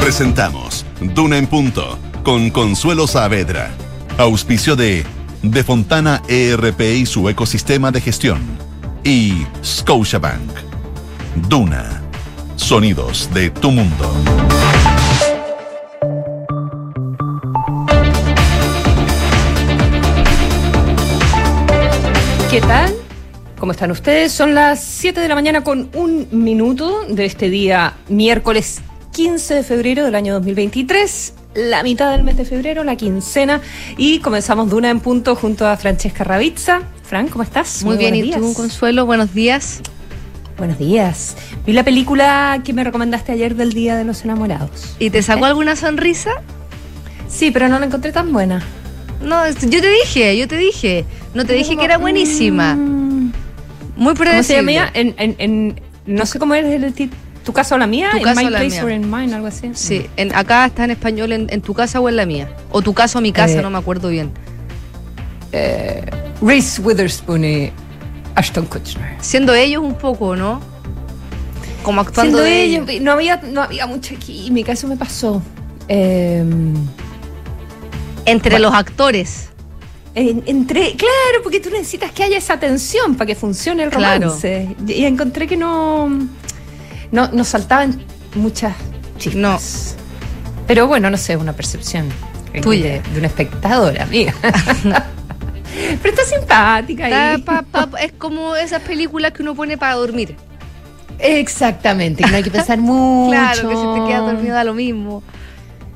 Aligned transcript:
Presentamos 0.00 0.84
Duna 1.14 1.38
en 1.38 1.46
Punto 1.46 2.00
con 2.24 2.50
Consuelo 2.50 3.06
Saavedra. 3.06 3.70
Auspicio 4.18 4.74
de 4.74 5.06
De 5.40 5.62
Fontana 5.62 6.20
ERP 6.26 6.80
y 6.80 7.06
su 7.06 7.28
ecosistema 7.28 7.92
de 7.92 8.00
gestión. 8.00 8.40
Y 9.04 9.46
Scotiabank. 9.64 10.50
Duna. 11.48 12.02
Sonidos 12.56 13.30
de 13.32 13.50
tu 13.50 13.70
mundo. 13.70 14.53
¿Cómo 23.64 23.72
están 23.72 23.90
ustedes? 23.92 24.30
Son 24.30 24.54
las 24.54 24.84
7 24.84 25.22
de 25.22 25.26
la 25.26 25.34
mañana 25.34 25.64
con 25.64 25.88
un 25.94 26.28
minuto 26.32 27.06
de 27.08 27.24
este 27.24 27.48
día 27.48 27.94
miércoles 28.10 28.82
15 29.12 29.54
de 29.54 29.62
febrero 29.62 30.04
del 30.04 30.14
año 30.16 30.34
2023 30.34 31.32
la 31.54 31.82
mitad 31.82 32.10
del 32.10 32.24
mes 32.24 32.36
de 32.36 32.44
febrero, 32.44 32.84
la 32.84 32.96
quincena, 32.96 33.62
y 33.96 34.18
comenzamos 34.18 34.68
Duna 34.68 34.90
en 34.90 35.00
punto 35.00 35.34
junto 35.34 35.66
a 35.66 35.78
Francesca 35.78 36.24
Ravizza. 36.24 36.82
Fran, 37.04 37.28
¿cómo 37.28 37.42
estás? 37.42 37.82
Muy, 37.84 37.96
bien, 37.96 38.14
¿y 38.14 38.30
tú, 38.32 38.52
Consuelo? 38.52 39.06
Buenos 39.06 39.32
días. 39.32 39.80
Buenos 40.58 40.78
días. 40.78 41.34
Vi 41.64 41.72
la 41.72 41.84
película 41.84 42.60
que 42.62 42.74
me 42.74 42.84
recomendaste 42.84 43.32
ayer 43.32 43.56
del 43.56 43.72
Día 43.72 43.96
de 43.96 44.04
los 44.04 44.24
Enamorados. 44.24 44.94
¿Y 44.98 45.08
te 45.08 45.22
sacó 45.22 45.46
alguna 45.46 45.74
sonrisa? 45.74 46.32
Sí, 47.30 47.50
pero 47.50 47.68
no 47.68 47.78
la 47.78 47.86
encontré 47.86 48.12
tan 48.12 48.30
buena. 48.30 48.62
No, 49.22 49.48
yo 49.48 49.80
te 49.80 49.90
dije, 49.90 50.36
yo 50.36 50.46
te 50.46 50.58
dije. 50.58 51.06
No 51.32 51.46
te 51.46 51.54
dije 51.54 51.78
que 51.78 51.84
era 51.86 51.96
buenísima. 51.96 52.74
Mm. 52.74 53.03
Muy 53.96 54.14
predecible. 54.14 54.74
¿Cómo 54.76 54.90
se 54.92 55.00
En, 55.00 55.14
en, 55.18 55.36
en, 55.38 55.80
no 56.06 56.26
sé 56.26 56.38
cómo 56.38 56.54
es 56.54 56.64
el 56.64 56.92
título 56.92 57.20
¿Tu 57.44 57.52
casa 57.52 57.74
o 57.74 57.78
la 57.78 57.86
mía? 57.86 58.08
¿Tu 58.12 58.16
¿En 58.18 58.22
casa 58.22 58.40
My 58.40 58.46
o 58.46 58.50
la 58.50 58.58
Place 58.58 58.76
mía? 58.76 58.84
or 58.84 58.90
in 58.90 59.10
Mine? 59.10 59.34
Algo 59.34 59.46
así. 59.48 59.70
Sí, 59.74 60.06
en, 60.16 60.34
acá 60.34 60.64
está 60.64 60.84
en 60.84 60.92
español, 60.92 61.30
en, 61.32 61.60
tu 61.60 61.74
casa 61.74 62.00
o 62.00 62.08
en 62.08 62.16
la 62.16 62.24
mía. 62.24 62.48
O 62.70 62.80
tu 62.80 62.94
casa 62.94 63.18
o 63.18 63.20
mi 63.20 63.32
casa, 63.32 63.58
Eh, 63.58 63.62
no 63.62 63.68
me 63.68 63.76
acuerdo 63.76 64.08
bien. 64.08 64.30
Eh, 65.52 66.04
Reese 66.40 66.80
Witherspoon 66.80 67.44
y 67.44 67.70
Ashton 68.34 68.64
Kutcher. 68.64 69.00
Siendo 69.20 69.54
ellos 69.54 69.82
un 69.82 69.94
poco, 69.94 70.34
¿no? 70.36 70.60
Como 71.82 72.00
actuando 72.00 72.38
Siendo 72.38 72.42
de 72.42 72.62
ellos, 72.62 73.02
no 73.02 73.12
había, 73.12 73.36
no 73.36 73.60
había 73.60 73.86
mucha 73.86 74.14
química, 74.14 74.72
eso 74.72 74.88
me 74.88 74.96
pasó. 74.96 75.42
Eh, 75.88 76.42
Entre 78.24 78.58
los 78.58 78.72
actores. 78.72 79.50
En- 80.14 80.42
entré, 80.46 80.94
claro, 80.96 81.42
porque 81.42 81.60
tú 81.60 81.70
necesitas 81.70 82.12
que 82.12 82.22
haya 82.22 82.38
esa 82.38 82.58
tensión 82.60 83.14
para 83.16 83.26
que 83.26 83.34
funcione 83.34 83.82
el 83.84 83.90
Claro. 83.90 84.26
romance. 84.26 84.74
Y, 84.86 84.92
y 84.92 85.04
encontré 85.06 85.46
que 85.46 85.56
no, 85.56 86.08
no, 87.10 87.28
no 87.32 87.44
saltaban 87.44 88.02
muchas 88.34 88.74
chispas. 89.18 89.96
Pero 90.66 90.86
bueno, 90.86 91.10
no 91.10 91.16
sé, 91.16 91.36
una 91.36 91.52
percepción 91.52 92.08
Tuya. 92.62 92.84
De, 92.84 93.00
de 93.10 93.18
una 93.18 93.26
espectadora, 93.26 94.04
amiga. 94.04 94.32
Pero 96.02 96.14
está 96.14 96.24
simpática 96.24 97.04
Está 97.08 97.32
ahí. 97.32 97.42
pa- 97.42 97.62
pa- 97.62 97.90
es 98.00 98.12
como 98.12 98.54
esas 98.54 98.80
películas 98.82 99.32
que 99.32 99.42
uno 99.42 99.54
pone 99.56 99.76
para 99.76 99.94
dormir. 99.94 100.36
Exactamente, 101.18 102.22
que 102.22 102.30
no 102.30 102.36
hay 102.36 102.42
que 102.42 102.50
pensar 102.50 102.78
mucho. 102.78 103.30
Claro, 103.30 103.68
que 103.68 103.74
si 103.76 103.82
te 103.82 104.06
quedas 104.06 104.22
dormida 104.32 104.54
da 104.54 104.64
lo 104.64 104.74
mismo. 104.74 105.22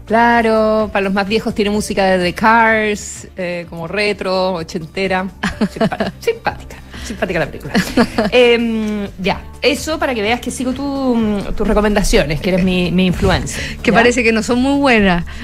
Claro, 0.08 0.88
para 0.92 1.04
los 1.04 1.12
más 1.12 1.28
viejos 1.28 1.54
tiene 1.54 1.70
música 1.70 2.04
de 2.06 2.18
The 2.24 2.32
Cars, 2.34 3.28
eh, 3.36 3.66
como 3.68 3.86
retro, 3.86 4.54
ochentera. 4.54 5.26
Simpática, 6.20 6.76
simpática 7.04 7.38
la 7.40 7.46
película. 7.46 7.74
Em, 8.32 9.06
ya, 9.20 9.42
eso 9.60 9.98
para 9.98 10.14
que 10.14 10.22
veas 10.22 10.40
que 10.40 10.50
sigo 10.50 10.72
tu- 10.72 11.42
tus 11.54 11.68
recomendaciones, 11.68 12.40
que 12.40 12.48
eres 12.54 12.64
mi, 12.64 12.90
mi 12.90 13.04
influencer. 13.06 13.76
Que 13.82 13.92
parece 13.92 14.24
que 14.24 14.32
no 14.32 14.42
son 14.42 14.60
muy 14.62 14.78
buenas. 14.78 15.24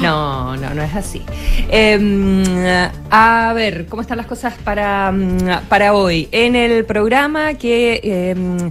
No, 0.00 0.56
no, 0.56 0.74
no 0.74 0.82
es 0.82 0.94
así. 0.96 1.22
Em, 1.70 2.42
a 3.10 3.52
ver, 3.54 3.86
¿cómo 3.86 4.02
están 4.02 4.16
las 4.16 4.26
cosas 4.26 4.54
para, 4.64 5.12
mm, 5.12 5.66
para 5.68 5.92
hoy? 5.94 6.28
En 6.32 6.56
el 6.56 6.84
programa 6.84 7.54
que, 7.54 8.00
em, 8.02 8.70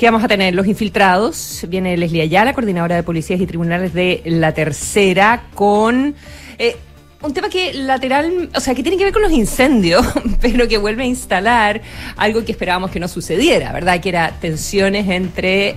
que 0.00 0.06
vamos 0.06 0.24
a 0.24 0.28
tener 0.28 0.54
los 0.54 0.66
infiltrados, 0.66 1.66
viene 1.68 1.94
Leslie 1.94 2.22
Ayala, 2.22 2.54
coordinadora 2.54 2.96
de 2.96 3.02
policías 3.02 3.38
y 3.38 3.46
tribunales 3.46 3.92
de 3.92 4.22
la 4.24 4.54
tercera, 4.54 5.42
con 5.54 6.14
eh, 6.56 6.76
un 7.20 7.34
tema 7.34 7.50
que 7.50 7.74
lateral, 7.74 8.48
o 8.56 8.60
sea, 8.60 8.74
que 8.74 8.82
tiene 8.82 8.96
que 8.96 9.04
ver 9.04 9.12
con 9.12 9.20
los 9.20 9.30
incendios, 9.30 10.02
pero 10.40 10.66
que 10.68 10.78
vuelve 10.78 11.02
a 11.02 11.06
instalar 11.06 11.82
algo 12.16 12.42
que 12.46 12.52
esperábamos 12.52 12.90
que 12.90 12.98
no 12.98 13.08
sucediera, 13.08 13.72
¿verdad? 13.72 14.00
Que 14.00 14.08
era 14.08 14.30
tensiones 14.40 15.06
entre 15.06 15.76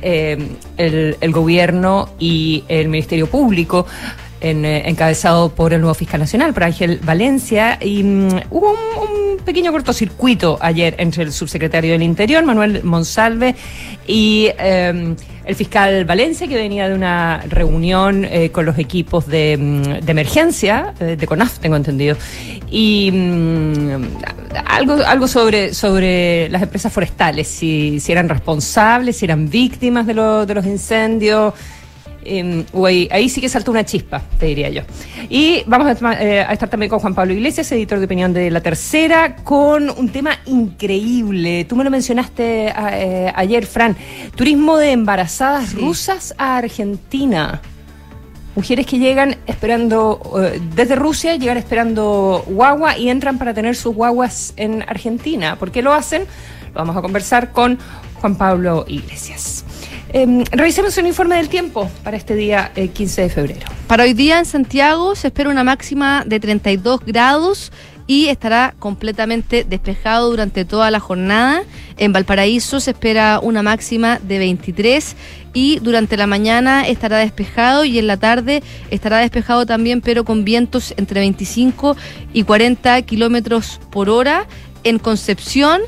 el, 0.77 1.17
el 1.19 1.31
gobierno 1.33 2.07
y 2.17 2.63
el 2.69 2.87
Ministerio 2.87 3.27
Público 3.27 3.85
en, 4.43 4.63
eh, 4.65 4.87
encabezado 4.87 5.49
por 5.49 5.73
el 5.73 5.81
nuevo 5.81 5.95
fiscal 5.95 6.19
nacional, 6.19 6.53
por 6.53 6.63
Ángel 6.63 6.99
Valencia, 7.03 7.79
y 7.81 8.03
mm, 8.03 8.27
hubo 8.51 8.71
un, 8.71 9.23
pequeño 9.43 9.73
cortocircuito 9.73 10.57
ayer 10.61 10.95
entre 10.99 11.23
el 11.23 11.33
subsecretario 11.33 11.91
del 11.91 12.01
Interior, 12.03 12.45
Manuel 12.45 12.81
Monsalve, 12.83 13.55
y 14.07 14.49
eh, 14.57 15.15
el 15.45 15.55
fiscal 15.55 16.05
Valencia, 16.05 16.47
que 16.47 16.55
venía 16.55 16.87
de 16.87 16.95
una 16.95 17.43
reunión 17.49 18.23
eh, 18.23 18.51
con 18.51 18.65
los 18.65 18.77
equipos 18.77 19.27
de, 19.27 19.57
mm, 19.59 20.05
de 20.05 20.11
emergencia, 20.11 20.93
eh, 21.01 21.17
de 21.19 21.27
CONAF, 21.27 21.59
tengo 21.59 21.75
entendido, 21.75 22.15
y 22.71 23.11
mm, 23.11 24.03
algo, 24.65 24.93
algo 25.05 25.27
sobre, 25.27 25.73
sobre 25.73 26.47
las 26.49 26.61
empresas 26.61 26.93
forestales, 26.93 27.47
si, 27.49 27.99
si 27.99 28.11
eran 28.13 28.29
responsables, 28.29 29.17
si 29.17 29.25
eran 29.25 29.49
víctimas 29.49 30.07
de, 30.07 30.13
lo- 30.13 30.45
de 30.45 30.53
los 30.53 30.65
incendios. 30.65 31.53
Eh, 32.25 32.65
ahí, 32.85 33.07
ahí 33.11 33.29
sí 33.29 33.41
que 33.41 33.49
saltó 33.49 33.71
una 33.71 33.83
chispa, 33.85 34.21
te 34.39 34.45
diría 34.47 34.69
yo. 34.69 34.81
Y 35.29 35.63
vamos 35.65 36.01
a, 36.01 36.13
eh, 36.23 36.41
a 36.41 36.53
estar 36.53 36.69
también 36.69 36.89
con 36.89 36.99
Juan 36.99 37.13
Pablo 37.15 37.33
Iglesias, 37.33 37.71
editor 37.71 37.99
de 37.99 38.05
opinión 38.05 38.33
de 38.33 38.49
La 38.51 38.61
Tercera, 38.61 39.35
con 39.37 39.89
un 39.89 40.09
tema 40.09 40.39
increíble. 40.45 41.65
Tú 41.65 41.75
me 41.75 41.83
lo 41.83 41.89
mencionaste 41.89 42.69
a- 42.69 42.99
eh, 42.99 43.33
ayer, 43.35 43.65
Fran. 43.65 43.95
Turismo 44.35 44.77
de 44.77 44.91
embarazadas 44.91 45.69
Sí. 45.69 45.77
rusas 45.77 46.33
a 46.37 46.57
Argentina. 46.57 47.61
Mujeres 48.55 48.85
que 48.85 48.99
llegan 48.99 49.37
esperando, 49.47 50.19
eh, 50.43 50.61
desde 50.75 50.95
Rusia, 50.95 51.35
llegan 51.37 51.57
esperando 51.57 52.43
guagua 52.47 52.97
y 52.99 53.09
entran 53.09 53.39
para 53.39 53.53
tener 53.55 53.75
sus 53.75 53.95
guaguas 53.95 54.53
en 54.57 54.83
Argentina. 54.83 55.55
¿Por 55.57 55.71
qué 55.71 55.81
lo 55.81 55.91
hacen? 55.91 56.23
Lo 56.67 56.73
vamos 56.75 56.95
a 56.95 57.01
conversar 57.01 57.51
con 57.51 57.79
Juan 58.21 58.35
Pablo 58.35 58.85
Iglesias. 58.87 59.62
Eh, 60.15 60.43
revisemos 60.51 60.95
un 60.97 61.07
informe 61.07 61.37
del 61.37 61.49
tiempo 61.49 61.89
para 62.03 62.15
este 62.15 62.35
día 62.35 62.71
eh, 62.75 62.89
15 62.89 63.23
de 63.23 63.29
febrero. 63.29 63.65
Para 63.87 64.03
hoy 64.03 64.13
día 64.13 64.37
en 64.37 64.45
Santiago 64.45 65.15
se 65.15 65.27
espera 65.27 65.49
una 65.49 65.63
máxima 65.63 66.23
de 66.23 66.39
32 66.39 66.99
grados 67.03 67.71
y 68.05 68.27
estará 68.27 68.75
completamente 68.77 69.65
despejado 69.67 70.29
durante 70.29 70.65
toda 70.65 70.91
la 70.91 70.99
jornada. 70.99 71.63
En 71.97 72.13
Valparaíso 72.13 72.79
se 72.79 72.91
espera 72.91 73.39
una 73.41 73.63
máxima 73.63 74.19
de 74.19 74.37
23 74.37 75.15
y 75.51 75.79
durante 75.79 76.15
la 76.15 76.27
mañana 76.27 76.87
estará 76.87 77.17
despejado 77.17 77.83
y 77.83 77.97
en 77.97 78.05
la 78.05 78.17
tarde 78.17 78.61
estará 78.91 79.17
despejado 79.17 79.65
también, 79.65 80.01
pero 80.01 80.25
con 80.25 80.45
vientos 80.45 80.93
entre 80.95 81.21
25 81.21 81.97
y 82.33 82.43
40 82.43 83.01
kilómetros 83.01 83.79
por 83.89 84.11
hora. 84.11 84.45
En 84.83 84.99
Concepción. 84.99 85.81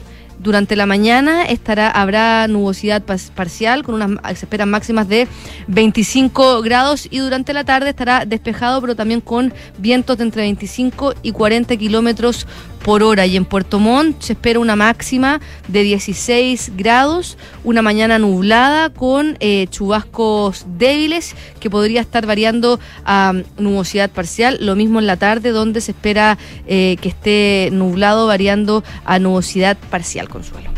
Durante 0.45 0.75
la 0.75 0.85
mañana 0.85 1.43
estará, 1.43 1.89
habrá 1.89 2.47
nubosidad 2.47 3.01
parcial 3.01 3.81
con 3.81 3.95
unas 3.95 4.37
se 4.37 4.65
máximas 4.67 5.07
de 5.07 5.27
25 5.69 6.61
grados 6.61 7.07
y 7.09 7.17
durante 7.17 7.51
la 7.51 7.63
tarde 7.63 7.89
estará 7.89 8.25
despejado 8.27 8.79
pero 8.79 8.95
también 8.95 9.21
con 9.21 9.55
vientos 9.79 10.19
de 10.19 10.23
entre 10.25 10.43
25 10.43 11.15
y 11.23 11.31
40 11.31 11.75
kilómetros 11.77 12.45
por 12.85 13.01
hora. 13.01 13.25
Y 13.25 13.35
en 13.35 13.45
Puerto 13.45 13.79
Montt 13.79 14.21
se 14.21 14.33
espera 14.33 14.59
una 14.59 14.75
máxima 14.75 15.41
de 15.67 15.81
16 15.81 16.73
grados, 16.77 17.35
una 17.63 17.81
mañana 17.81 18.19
nublada 18.19 18.91
con 18.91 19.37
eh, 19.39 19.65
chubascos 19.71 20.67
débiles 20.77 21.35
que 21.59 21.71
podría 21.71 22.01
estar 22.01 22.27
variando 22.27 22.79
a 23.03 23.33
nubosidad 23.57 24.11
parcial. 24.11 24.59
Lo 24.61 24.75
mismo 24.75 24.99
en 24.99 25.07
la 25.07 25.17
tarde 25.17 25.49
donde 25.49 25.81
se 25.81 25.91
espera 25.91 26.37
eh, 26.67 26.97
que 27.01 27.09
esté 27.09 27.69
nublado 27.71 28.27
variando 28.27 28.83
a 29.03 29.17
nubosidad 29.17 29.77
parcial, 29.89 30.29
Consuelo. 30.29 30.69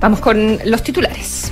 Vamos 0.00 0.20
con 0.20 0.58
los 0.66 0.82
titulares. 0.82 1.50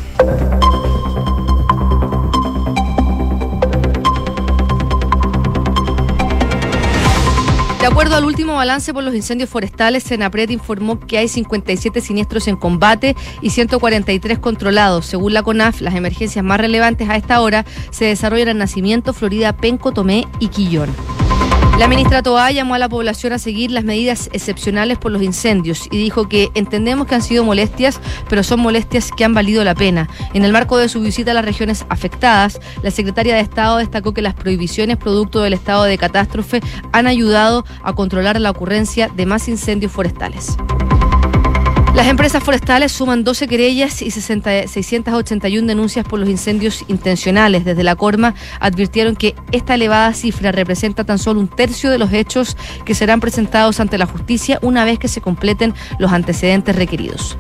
De 7.80 7.86
acuerdo 7.86 8.16
al 8.16 8.24
último 8.24 8.54
balance 8.56 8.92
por 8.94 9.04
los 9.04 9.14
incendios 9.14 9.50
forestales, 9.50 10.02
Senapred 10.02 10.48
informó 10.50 10.98
que 10.98 11.18
hay 11.18 11.28
57 11.28 12.00
siniestros 12.00 12.48
en 12.48 12.56
combate 12.56 13.14
y 13.42 13.50
143 13.50 14.38
controlados. 14.38 15.06
Según 15.06 15.34
la 15.34 15.42
CONAF, 15.42 15.82
las 15.82 15.94
emergencias 15.94 16.44
más 16.44 16.58
relevantes 16.58 17.08
a 17.08 17.16
esta 17.16 17.40
hora 17.40 17.64
se 17.90 18.06
desarrollan 18.06 18.48
en 18.48 18.58
Nacimiento, 18.58 19.12
Florida, 19.12 19.52
Penco, 19.56 19.92
Tomé 19.92 20.26
y 20.40 20.48
Quillón. 20.48 20.90
La 21.78 21.88
ministra 21.88 22.22
Toa 22.22 22.50
llamó 22.52 22.74
a 22.74 22.78
la 22.78 22.88
población 22.88 23.34
a 23.34 23.38
seguir 23.38 23.70
las 23.70 23.84
medidas 23.84 24.30
excepcionales 24.32 24.96
por 24.96 25.12
los 25.12 25.22
incendios 25.22 25.86
y 25.90 25.98
dijo 25.98 26.26
que 26.26 26.48
entendemos 26.54 27.06
que 27.06 27.14
han 27.14 27.22
sido 27.22 27.44
molestias, 27.44 28.00
pero 28.30 28.42
son 28.42 28.60
molestias 28.60 29.10
que 29.14 29.24
han 29.24 29.34
valido 29.34 29.62
la 29.62 29.74
pena. 29.74 30.08
En 30.32 30.46
el 30.46 30.52
marco 30.52 30.78
de 30.78 30.88
su 30.88 31.02
visita 31.02 31.32
a 31.32 31.34
las 31.34 31.44
regiones 31.44 31.84
afectadas, 31.90 32.60
la 32.82 32.90
secretaria 32.90 33.34
de 33.34 33.42
Estado 33.42 33.76
destacó 33.76 34.14
que 34.14 34.22
las 34.22 34.32
prohibiciones 34.32 34.96
producto 34.96 35.42
del 35.42 35.52
estado 35.52 35.84
de 35.84 35.98
catástrofe 35.98 36.62
han 36.92 37.06
ayudado 37.06 37.66
a 37.82 37.92
controlar 37.94 38.40
la 38.40 38.50
ocurrencia 38.50 39.08
de 39.14 39.26
más 39.26 39.46
incendios 39.46 39.92
forestales. 39.92 40.56
Las 41.96 42.08
empresas 42.08 42.44
forestales 42.44 42.92
suman 42.92 43.24
12 43.24 43.48
querellas 43.48 44.02
y 44.02 44.10
681 44.10 45.66
denuncias 45.66 46.04
por 46.06 46.20
los 46.20 46.28
incendios 46.28 46.84
intencionales. 46.88 47.64
Desde 47.64 47.82
la 47.82 47.96
Corma 47.96 48.34
advirtieron 48.60 49.16
que 49.16 49.34
esta 49.50 49.76
elevada 49.76 50.12
cifra 50.12 50.52
representa 50.52 51.04
tan 51.04 51.18
solo 51.18 51.40
un 51.40 51.48
tercio 51.48 51.90
de 51.90 51.96
los 51.96 52.12
hechos 52.12 52.58
que 52.84 52.94
serán 52.94 53.20
presentados 53.20 53.80
ante 53.80 53.96
la 53.96 54.04
justicia 54.04 54.58
una 54.60 54.84
vez 54.84 54.98
que 54.98 55.08
se 55.08 55.22
completen 55.22 55.72
los 55.98 56.12
antecedentes 56.12 56.76
requeridos. 56.76 57.38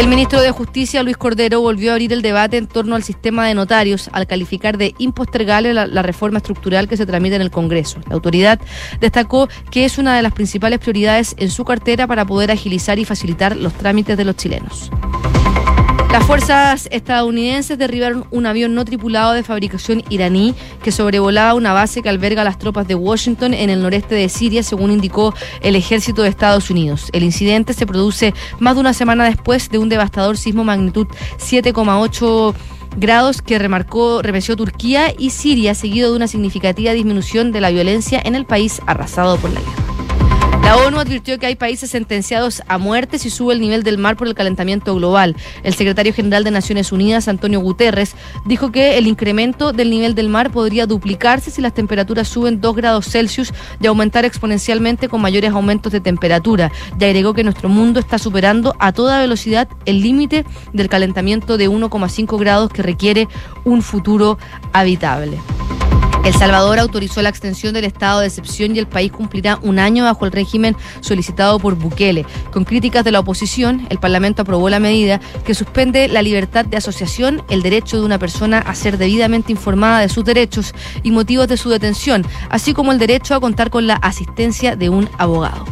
El 0.00 0.08
ministro 0.08 0.40
de 0.40 0.50
Justicia, 0.50 1.02
Luis 1.02 1.18
Cordero, 1.18 1.60
volvió 1.60 1.90
a 1.90 1.92
abrir 1.92 2.14
el 2.14 2.22
debate 2.22 2.56
en 2.56 2.66
torno 2.66 2.96
al 2.96 3.02
sistema 3.02 3.46
de 3.46 3.54
notarios 3.54 4.08
al 4.14 4.26
calificar 4.26 4.78
de 4.78 4.94
impostergable 4.96 5.74
la, 5.74 6.02
reforma 6.02 6.38
estructural 6.38 6.88
que 6.88 6.96
se 6.96 7.04
tramita 7.04 7.36
en 7.36 7.42
el 7.42 7.50
Congreso. 7.50 8.00
La 8.08 8.14
autoridad 8.14 8.58
destacó 8.98 9.50
que 9.70 9.84
es 9.84 9.98
una 9.98 10.16
de 10.16 10.22
las 10.22 10.32
principales 10.32 10.78
prioridades 10.78 11.34
en 11.36 11.50
su 11.50 11.66
cartera 11.66 12.06
para 12.06 12.24
poder 12.24 12.50
agilizar 12.50 12.98
y 12.98 13.04
facilitar 13.04 13.54
los 13.54 13.74
trámites 13.74 14.16
de 14.16 14.24
los 14.24 14.36
chilenos. 14.36 14.90
Las 16.12 16.26
fuerzas 16.26 16.88
estadounidenses 16.90 17.78
derribaron 17.78 18.26
un 18.32 18.44
avión 18.44 18.74
no 18.74 18.84
tripulado 18.84 19.32
de 19.32 19.44
fabricación 19.44 20.02
iraní 20.10 20.56
que 20.82 20.90
sobrevolaba 20.90 21.54
una 21.54 21.72
base 21.72 22.02
que 22.02 22.08
alberga 22.08 22.42
las 22.42 22.58
tropas 22.58 22.88
de 22.88 22.96
Washington 22.96 23.54
en 23.54 23.70
el 23.70 23.80
noreste 23.80 24.16
de 24.16 24.28
Siria, 24.28 24.64
según 24.64 24.90
indicó 24.90 25.32
el 25.60 25.76
ejército 25.76 26.22
de 26.22 26.28
Estados 26.28 26.68
Unidos. 26.68 27.10
El 27.12 27.22
incidente 27.22 27.74
se 27.74 27.86
produce 27.86 28.34
más 28.58 28.74
de 28.74 28.80
una 28.80 28.92
semana 28.92 29.24
después 29.24 29.70
de 29.70 29.78
un 29.78 29.88
devastador 29.88 30.36
sismo 30.36 30.64
magnitud 30.64 31.06
7,8 31.38 32.54
grados 32.96 33.40
que 33.40 33.60
remarcó, 33.60 34.20
remeció 34.20 34.56
Turquía 34.56 35.14
y 35.16 35.30
Siria, 35.30 35.76
seguido 35.76 36.10
de 36.10 36.16
una 36.16 36.26
significativa 36.26 36.92
disminución 36.92 37.52
de 37.52 37.60
la 37.60 37.70
violencia 37.70 38.20
en 38.24 38.34
el 38.34 38.46
país 38.46 38.82
arrasado 38.84 39.36
por 39.36 39.50
la 39.50 39.60
guerra. 39.60 39.89
La 40.70 40.76
ONU 40.76 41.00
advirtió 41.00 41.36
que 41.40 41.46
hay 41.46 41.56
países 41.56 41.90
sentenciados 41.90 42.62
a 42.68 42.78
muerte 42.78 43.18
si 43.18 43.28
sube 43.28 43.54
el 43.54 43.60
nivel 43.60 43.82
del 43.82 43.98
mar 43.98 44.16
por 44.16 44.28
el 44.28 44.36
calentamiento 44.36 44.94
global. 44.94 45.34
El 45.64 45.74
secretario 45.74 46.14
general 46.14 46.44
de 46.44 46.52
Naciones 46.52 46.92
Unidas, 46.92 47.26
Antonio 47.26 47.58
Guterres, 47.58 48.14
dijo 48.44 48.70
que 48.70 48.96
el 48.96 49.08
incremento 49.08 49.72
del 49.72 49.90
nivel 49.90 50.14
del 50.14 50.28
mar 50.28 50.52
podría 50.52 50.86
duplicarse 50.86 51.50
si 51.50 51.60
las 51.60 51.74
temperaturas 51.74 52.28
suben 52.28 52.60
2 52.60 52.76
grados 52.76 53.06
Celsius 53.06 53.52
y 53.80 53.88
aumentar 53.88 54.24
exponencialmente 54.24 55.08
con 55.08 55.20
mayores 55.20 55.50
aumentos 55.50 55.90
de 55.90 56.00
temperatura. 56.00 56.70
Y 57.00 57.04
agregó 57.04 57.34
que 57.34 57.42
nuestro 57.42 57.68
mundo 57.68 57.98
está 57.98 58.20
superando 58.20 58.76
a 58.78 58.92
toda 58.92 59.18
velocidad 59.18 59.66
el 59.86 60.00
límite 60.00 60.44
del 60.72 60.88
calentamiento 60.88 61.58
de 61.58 61.68
1,5 61.68 62.38
grados 62.38 62.70
que 62.70 62.82
requiere 62.82 63.26
un 63.64 63.82
futuro 63.82 64.38
habitable. 64.72 65.36
El 66.22 66.34
Salvador 66.34 66.78
autorizó 66.78 67.22
la 67.22 67.30
extensión 67.30 67.72
del 67.72 67.86
estado 67.86 68.20
de 68.20 68.26
excepción 68.26 68.76
y 68.76 68.78
el 68.78 68.86
país 68.86 69.10
cumplirá 69.10 69.58
un 69.62 69.78
año 69.78 70.04
bajo 70.04 70.26
el 70.26 70.32
régimen 70.32 70.76
solicitado 71.00 71.58
por 71.58 71.76
Bukele. 71.76 72.26
Con 72.52 72.64
críticas 72.64 73.04
de 73.04 73.10
la 73.10 73.20
oposición, 73.20 73.86
el 73.88 73.98
Parlamento 73.98 74.42
aprobó 74.42 74.68
la 74.68 74.80
medida 74.80 75.18
que 75.44 75.54
suspende 75.54 76.08
la 76.08 76.20
libertad 76.20 76.66
de 76.66 76.76
asociación, 76.76 77.42
el 77.48 77.62
derecho 77.62 77.98
de 77.98 78.04
una 78.04 78.18
persona 78.18 78.58
a 78.58 78.74
ser 78.74 78.98
debidamente 78.98 79.50
informada 79.50 80.00
de 80.00 80.10
sus 80.10 80.24
derechos 80.24 80.74
y 81.02 81.10
motivos 81.10 81.48
de 81.48 81.56
su 81.56 81.70
detención, 81.70 82.26
así 82.50 82.74
como 82.74 82.92
el 82.92 82.98
derecho 82.98 83.34
a 83.34 83.40
contar 83.40 83.70
con 83.70 83.86
la 83.86 83.94
asistencia 83.94 84.76
de 84.76 84.90
un 84.90 85.08
abogado. 85.16 85.64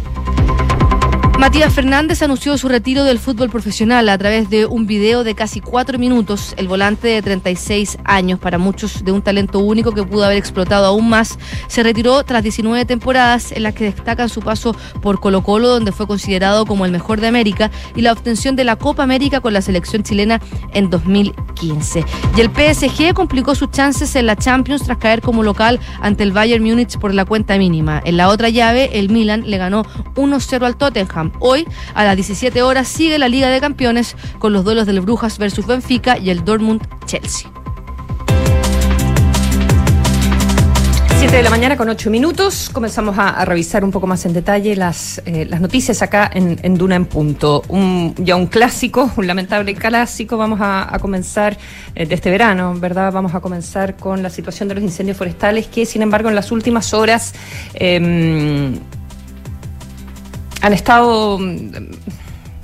Matías 1.38 1.72
Fernández 1.72 2.20
anunció 2.20 2.58
su 2.58 2.68
retiro 2.68 3.04
del 3.04 3.20
fútbol 3.20 3.48
profesional 3.48 4.08
a 4.08 4.18
través 4.18 4.50
de 4.50 4.66
un 4.66 4.88
video 4.88 5.22
de 5.22 5.36
casi 5.36 5.60
cuatro 5.60 5.96
minutos. 5.96 6.52
El 6.56 6.66
volante 6.66 7.06
de 7.06 7.22
36 7.22 7.96
años, 8.04 8.40
para 8.40 8.58
muchos 8.58 9.04
de 9.04 9.12
un 9.12 9.22
talento 9.22 9.60
único 9.60 9.92
que 9.92 10.02
pudo 10.02 10.24
haber 10.24 10.36
explotado 10.36 10.86
aún 10.86 11.08
más, 11.08 11.38
se 11.68 11.84
retiró 11.84 12.24
tras 12.24 12.42
19 12.42 12.84
temporadas 12.86 13.52
en 13.52 13.62
las 13.62 13.74
que 13.74 13.84
destacan 13.84 14.28
su 14.28 14.40
paso 14.40 14.74
por 15.00 15.20
Colo 15.20 15.44
Colo, 15.44 15.68
donde 15.68 15.92
fue 15.92 16.08
considerado 16.08 16.66
como 16.66 16.84
el 16.84 16.90
mejor 16.90 17.20
de 17.20 17.28
América, 17.28 17.70
y 17.94 18.02
la 18.02 18.12
obtención 18.12 18.56
de 18.56 18.64
la 18.64 18.74
Copa 18.74 19.04
América 19.04 19.40
con 19.40 19.52
la 19.52 19.62
selección 19.62 20.02
chilena 20.02 20.40
en 20.74 20.90
2015. 20.90 22.04
Y 22.36 22.40
el 22.40 22.50
PSG 22.50 23.14
complicó 23.14 23.54
sus 23.54 23.70
chances 23.70 24.16
en 24.16 24.26
la 24.26 24.34
Champions 24.34 24.82
tras 24.82 24.98
caer 24.98 25.22
como 25.22 25.44
local 25.44 25.78
ante 26.00 26.24
el 26.24 26.32
Bayern 26.32 26.64
Múnich 26.64 26.98
por 26.98 27.14
la 27.14 27.24
cuenta 27.24 27.56
mínima. 27.58 28.02
En 28.04 28.16
la 28.16 28.28
otra 28.28 28.48
llave, 28.48 28.98
el 28.98 29.08
Milan 29.08 29.44
le 29.46 29.56
ganó 29.56 29.84
1-0 30.16 30.66
al 30.66 30.76
Tottenham. 30.76 31.27
Hoy, 31.38 31.66
a 31.94 32.04
las 32.04 32.16
17 32.16 32.62
horas, 32.62 32.88
sigue 32.88 33.18
la 33.18 33.28
Liga 33.28 33.48
de 33.48 33.60
Campeones 33.60 34.16
con 34.38 34.52
los 34.52 34.64
duelos 34.64 34.86
del 34.86 35.00
Brujas 35.00 35.38
versus 35.38 35.66
Benfica 35.66 36.18
y 36.18 36.30
el 36.30 36.44
Dortmund-Chelsea. 36.44 37.50
7 41.18 41.36
de 41.36 41.42
la 41.42 41.50
mañana 41.50 41.76
con 41.76 41.88
8 41.88 42.10
minutos. 42.10 42.70
Comenzamos 42.72 43.18
a, 43.18 43.44
revisar 43.44 43.82
un 43.82 43.90
poco 43.90 44.06
más 44.06 44.24
en 44.24 44.32
detalle 44.32 44.76
las, 44.76 45.20
eh, 45.26 45.46
noticias 45.46 46.00
acá 46.00 46.30
en, 46.32 46.74
Duna 46.78 46.94
en 46.94 47.06
Punto. 47.06 47.64
Un, 47.66 48.14
ya 48.18 48.36
un 48.36 48.46
clásico, 48.46 49.10
un 49.16 49.26
lamentable 49.26 49.74
clásico. 49.74 50.36
Vamos 50.36 50.60
a, 50.62 50.96
comenzar 51.00 51.58
eh, 51.96 52.06
de 52.06 52.14
este 52.14 52.30
verano, 52.30 52.72
¿verdad? 52.78 53.12
Vamos 53.12 53.34
a 53.34 53.40
comenzar 53.40 53.96
con 53.96 54.22
la 54.22 54.30
situación 54.30 54.68
de 54.68 54.76
los 54.76 54.84
incendios 54.84 55.16
forestales 55.16 55.66
que, 55.66 55.86
sin 55.86 56.02
embargo, 56.02 56.28
en 56.28 56.36
las 56.36 56.52
últimas 56.52 56.94
horas 56.94 57.34
eh, 57.74 58.78
han 60.60 60.72
estado 60.72 61.38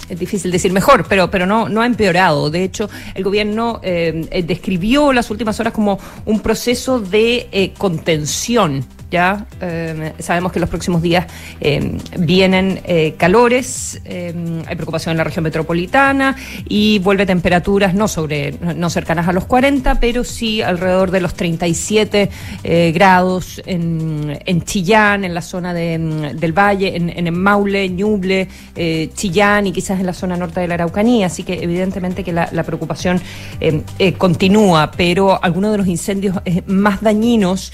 es 0.09 0.19
difícil 0.19 0.51
decir 0.51 0.73
mejor, 0.73 1.07
pero, 1.09 1.31
pero 1.31 1.47
no, 1.47 1.69
no 1.69 1.81
ha 1.81 1.87
empeorado. 1.87 2.51
De 2.51 2.63
hecho, 2.63 2.89
el 3.15 3.25
gobierno 3.25 3.81
eh, 3.83 4.45
describió 4.47 5.13
las 5.13 5.31
últimas 5.31 5.59
horas 5.61 5.73
como 5.73 5.99
un 6.27 6.41
proceso 6.41 7.01
de 7.01 7.49
eh, 7.53 7.73
contención 7.77 8.85
ya 9.15 9.47
eh, 9.61 10.13
sabemos 10.19 10.51
que 10.51 10.59
los 10.59 10.69
próximos 10.69 11.01
días 11.01 11.25
eh, 11.61 11.99
vienen 12.19 12.81
eh, 12.85 13.15
calores, 13.17 14.03
hay 14.05 14.75
preocupación 14.75 15.13
en 15.13 15.19
la 15.19 15.25
región 15.25 15.45
metropolitana 15.45 16.35
y 16.69 16.99
vuelve 16.99 17.25
temperaturas 17.25 17.95
no 17.95 18.09
sobre 18.09 18.59
no 18.59 18.91
cercanas 18.91 19.29
a 19.29 19.33
los 19.33 19.45
40, 19.45 20.01
pero 20.01 20.25
sí 20.25 20.63
alrededor 20.63 21.13
de 21.13 21.21
los 21.21 21.35
37 21.35 22.29
grados 22.93 23.63
en, 23.67 24.63
Chillán, 24.65 25.25
en 25.25 25.33
la 25.33 25.43
zona 25.43 25.73
de, 25.73 26.33
del 26.35 26.53
Valle, 26.53 26.97
en, 26.97 27.09
en 27.11 27.33
Maule, 27.39 27.89
Ñuble, 27.89 28.49
Chillán 29.15 29.69
y 29.69 29.73
quizás 29.73 30.01
en 30.01 30.07
la 30.07 30.13
zona 30.13 30.37
norte 30.37 30.59
de 30.59 30.67
la 30.67 30.75
Araucanía. 30.75 31.27
Así 31.27 31.45
que 31.45 31.63
evidentemente 31.63 32.25
que 32.25 32.33
la 32.33 32.63
preocupación 32.65 33.21
continúa, 34.19 34.91
pero 34.91 35.43
algunos 35.43 35.71
de 35.71 35.79
los 35.79 35.87
incendios 35.87 36.37
más 36.67 37.01
dañinos 37.01 37.73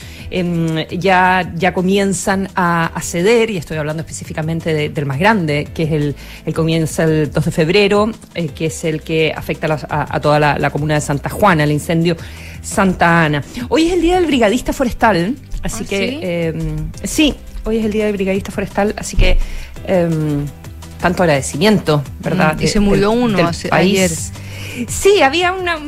ya 0.91 1.30
ya, 1.55 1.73
comienzan 1.73 2.49
a, 2.55 2.87
a, 2.87 3.01
ceder, 3.03 3.51
y 3.51 3.57
estoy 3.57 3.77
hablando 3.79 4.03
específicamente 4.03 4.73
de, 4.75 4.89
del 4.89 5.07
más 5.07 5.19
grande, 5.19 5.69
que 5.75 5.85
es 5.85 5.93
el, 5.93 6.15
el 6.47 6.55
comienza 6.55 7.05
el 7.05 7.31
2 7.31 7.45
de 7.45 7.51
febrero, 7.51 8.11
eh, 8.35 8.49
que 8.49 8.67
es 8.67 8.85
el 8.85 9.03
que 9.03 9.33
afecta 9.35 9.67
a, 9.67 9.79
a, 9.89 10.17
a 10.17 10.21
toda 10.21 10.39
la, 10.39 10.59
la, 10.59 10.71
comuna 10.71 10.95
de 10.95 11.01
Santa 11.01 11.31
Juana, 11.31 11.65
el 11.65 11.73
incendio 11.73 12.17
Santa 12.63 13.25
Ana. 13.25 13.43
Hoy 13.69 13.87
es 13.87 13.93
el 13.95 14.03
Día 14.03 14.17
del 14.17 14.27
Brigadista 14.27 14.73
Forestal, 14.73 15.37
así 15.63 15.85
¿Ah, 15.85 15.89
que 15.89 15.99
¿sí? 15.99 16.19
Eh, 16.23 16.55
sí, 17.05 17.35
hoy 17.65 17.79
es 17.79 17.85
el 17.85 17.93
Día 17.93 18.05
del 18.07 18.15
Brigadista 18.15 18.53
Forestal, 18.53 18.95
así 18.97 19.17
que 19.17 19.39
eh, 19.87 20.09
tanto 21.01 21.23
agradecimiento, 21.23 22.03
¿verdad? 22.21 22.57
Mm, 22.57 22.63
y 22.63 22.67
se 22.69 22.81
murió 22.81 23.11
uno 23.11 23.37
del 23.37 23.47
hace, 23.47 23.69
país. 23.69 23.99
ayer. 23.99 24.11
Sí, 24.89 25.23
había 25.23 25.53
una. 25.53 25.79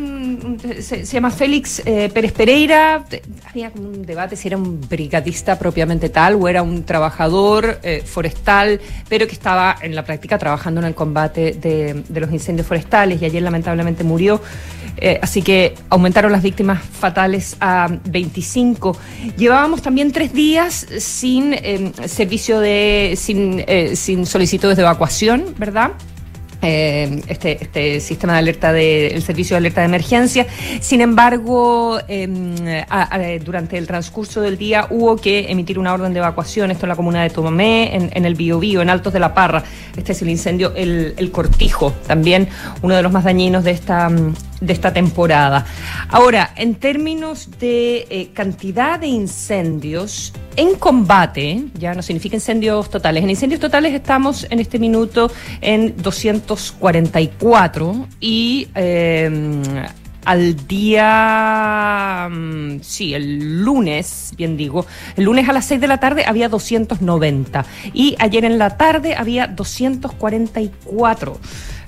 Un, 0.44 0.58
se, 0.82 1.04
llama 1.04 1.30
Félix 1.30 1.82
eh, 1.84 2.10
Pérez 2.12 2.32
Pereira. 2.32 3.04
Había 3.48 3.70
como 3.70 3.88
un 3.88 4.04
debate 4.04 4.36
si 4.36 4.48
era 4.48 4.56
un 4.56 4.80
brigadista 4.80 5.58
propiamente 5.58 6.08
tal 6.08 6.36
o 6.36 6.48
era 6.48 6.62
un 6.62 6.84
trabajador 6.84 7.78
eh, 7.82 8.02
forestal, 8.04 8.80
pero 9.08 9.26
que 9.26 9.32
estaba 9.32 9.76
en 9.80 9.94
la 9.94 10.04
práctica 10.04 10.38
trabajando 10.38 10.80
en 10.80 10.86
el 10.86 10.94
combate 10.94 11.52
de, 11.52 12.02
los 12.20 12.32
incendios 12.32 12.66
forestales 12.66 13.20
y 13.20 13.24
ayer 13.24 13.42
lamentablemente 13.42 14.04
murió. 14.04 14.40
Eh, 14.96 15.18
así 15.22 15.42
que 15.42 15.74
aumentaron 15.88 16.32
las 16.32 16.42
víctimas 16.42 16.82
fatales 16.82 17.56
a 17.60 17.88
25. 18.04 18.96
Llevábamos 19.36 19.82
también 19.82 20.12
tres 20.12 20.32
días 20.32 20.86
sin 20.98 21.54
eh, 21.54 21.92
servicio 22.06 22.60
de. 22.60 23.14
sin, 23.16 23.64
eh, 23.66 23.96
sin 23.96 24.26
solicitudes 24.26 24.76
de 24.76 24.82
evacuación, 24.82 25.54
¿verdad? 25.58 25.92
Eh, 26.64 27.20
este, 27.26 27.58
este 27.60 27.98
sistema 27.98 28.34
de 28.34 28.38
alerta 28.38 28.72
de, 28.72 29.20
servicio 29.26 29.54
de 29.54 29.58
alerta 29.58 29.80
de 29.80 29.86
emergencia. 29.86 30.46
Sin 30.80 31.00
embargo, 31.00 31.98
eh, 32.06 33.40
durante 33.44 33.78
el 33.78 33.88
transcurso 33.88 34.40
del 34.40 34.56
día 34.56 34.86
hubo 34.90 35.16
que 35.16 35.50
emitir 35.50 35.76
una 35.76 35.92
orden 35.92 36.12
de 36.12 36.20
evacuación, 36.20 36.70
esto 36.70 36.86
en 36.86 36.90
la 36.90 36.96
comuna 36.96 37.24
de 37.24 37.30
Tomamé, 37.30 37.96
en, 37.96 38.10
en 38.12 38.24
el 38.24 38.36
Biobío, 38.36 38.80
en 38.80 38.90
Altos 38.90 39.12
de 39.12 39.18
la 39.18 39.34
Parra. 39.34 39.64
Este 39.96 40.12
es 40.12 40.22
el 40.22 40.30
incendio, 40.30 40.72
el, 40.76 41.14
el, 41.16 41.32
Cortijo, 41.32 41.92
también 42.06 42.48
uno 42.82 42.94
de 42.94 43.02
los 43.02 43.10
más 43.10 43.24
dañinos 43.24 43.64
de 43.64 43.72
esta 43.72 44.08
de 44.62 44.72
esta 44.72 44.92
temporada. 44.92 45.66
Ahora, 46.08 46.52
en 46.56 46.76
términos 46.76 47.50
de 47.58 48.06
eh, 48.08 48.30
cantidad 48.32 48.98
de 48.98 49.08
incendios 49.08 50.32
en 50.56 50.76
combate, 50.76 51.64
ya 51.74 51.94
no 51.94 52.02
significa 52.02 52.36
incendios 52.36 52.88
totales, 52.88 53.24
en 53.24 53.30
incendios 53.30 53.60
totales 53.60 53.94
estamos 53.94 54.46
en 54.50 54.60
este 54.60 54.78
minuto 54.78 55.30
en 55.60 55.96
244 55.96 58.06
y 58.20 58.68
eh, 58.74 59.62
al 60.24 60.68
día, 60.68 62.28
mm, 62.30 62.80
sí, 62.80 63.14
el 63.14 63.62
lunes, 63.62 64.32
bien 64.36 64.56
digo, 64.56 64.86
el 65.16 65.24
lunes 65.24 65.48
a 65.48 65.52
las 65.52 65.64
6 65.66 65.80
de 65.80 65.88
la 65.88 65.98
tarde 65.98 66.24
había 66.26 66.48
290 66.48 67.64
y 67.92 68.14
ayer 68.18 68.44
en 68.44 68.58
la 68.58 68.76
tarde 68.76 69.16
había 69.16 69.48
244. 69.48 71.40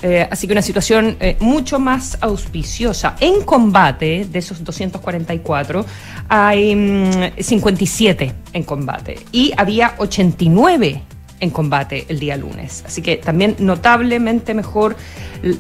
Eh, 0.07 0.29
así 0.31 0.47
que 0.47 0.53
una 0.53 0.61
situación 0.61 1.17
eh, 1.19 1.39
mucho 1.41 1.79
más 1.79 2.19
auspiciosa. 2.21 3.17
En 3.21 3.41
combate, 3.43 4.27
de 4.31 4.39
esos 4.39 4.63
244, 4.63 5.87
hay 6.29 7.33
57 7.39 8.27
mm, 8.27 8.31
en 8.55 8.63
combate 8.65 9.19
y 9.33 9.55
había 9.57 9.95
89 9.97 11.01
en 11.41 11.49
combate 11.49 12.05
el 12.11 12.19
día 12.19 12.37
lunes. 12.37 12.85
Así 12.87 13.01
que 13.01 13.17
también 13.17 13.57
notablemente 13.61 14.53
mejor 14.53 14.95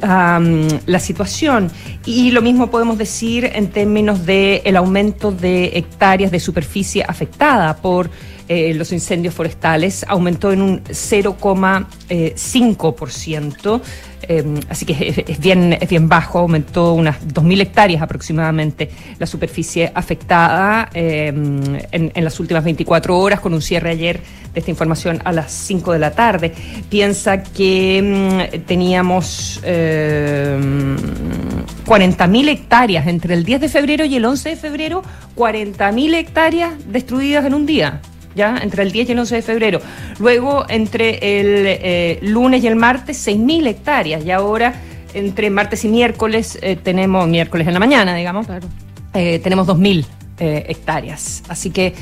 la 0.02 0.98
situación. 0.98 1.70
Y 2.04 2.30
lo 2.30 2.42
mismo 2.42 2.70
podemos 2.70 2.98
decir 2.98 3.50
en 3.54 3.70
términos 3.70 4.26
del 4.26 4.60
el 4.64 4.76
aumento 4.76 5.32
de 5.32 5.72
hectáreas 5.74 6.30
de 6.30 6.40
superficie 6.40 7.02
afectada 7.02 7.76
por 7.76 8.10
eh, 8.46 8.74
los 8.74 8.92
incendios 8.92 9.34
forestales 9.34 10.04
aumentó 10.06 10.52
en 10.52 10.60
un 10.60 10.84
0,5%. 10.84 13.80
Eh, 14.26 14.42
así 14.70 14.86
que 14.86 15.22
es, 15.26 15.38
bien, 15.38 15.76
es 15.78 15.86
bien 15.88 16.08
bajo, 16.08 16.38
aumentó 16.38 16.94
unas 16.94 17.20
2.000 17.26 17.60
hectáreas 17.60 18.00
aproximadamente 18.00 18.90
la 19.18 19.26
superficie 19.26 19.92
afectada 19.94 20.88
eh, 20.94 21.26
en, 21.28 22.10
en, 22.14 22.24
las 22.24 22.40
últimas 22.40 22.64
24 22.64 23.18
horas, 23.18 23.40
con 23.40 23.52
un 23.52 23.60
cierre 23.60 23.90
ayer 23.90 24.20
de 24.52 24.60
esta 24.60 24.70
información 24.70 25.20
a 25.24 25.32
las 25.32 25.52
5 25.52 25.92
de 25.92 25.98
la 25.98 26.12
tarde. 26.12 26.54
Piensa 26.88 27.42
que 27.42 28.00
mm, 28.02 28.38
teníamos 28.66 29.60
40.000 29.64 32.48
hectáreas 32.48 33.06
entre 33.06 33.34
el 33.34 33.44
10 33.44 33.60
de 33.62 33.68
febrero 33.68 34.04
y 34.06 34.16
el 34.16 34.24
11 34.24 34.48
de 34.50 34.56
febrero, 34.56 35.02
40.000 35.36 36.14
hectáreas 36.14 36.72
destruidas 36.88 37.44
en 37.44 37.54
un 37.54 37.66
día. 37.66 38.00
¿Ya? 38.34 38.58
Entre 38.62 38.82
el 38.82 38.92
10 38.92 39.08
y 39.08 39.12
el 39.12 39.18
11 39.18 39.34
de 39.36 39.42
febrero. 39.42 39.80
Luego, 40.18 40.64
entre 40.68 41.40
el 41.40 41.66
eh, 41.66 42.18
lunes 42.22 42.62
y 42.62 42.66
el 42.66 42.76
martes, 42.76 43.26
6.000 43.26 43.66
hectáreas. 43.68 44.24
Y 44.24 44.30
ahora, 44.30 44.74
entre 45.14 45.48
martes 45.50 45.84
y 45.84 45.88
miércoles, 45.88 46.58
eh, 46.60 46.76
tenemos, 46.76 47.26
miércoles 47.28 47.66
en 47.66 47.74
la 47.74 47.80
mañana, 47.80 48.14
digamos, 48.14 48.46
claro. 48.46 48.66
eh, 49.14 49.38
tenemos 49.38 49.66
2.000 49.66 50.04
eh, 50.38 50.66
hectáreas. 50.68 51.44
Así 51.48 51.70
que 51.70 51.94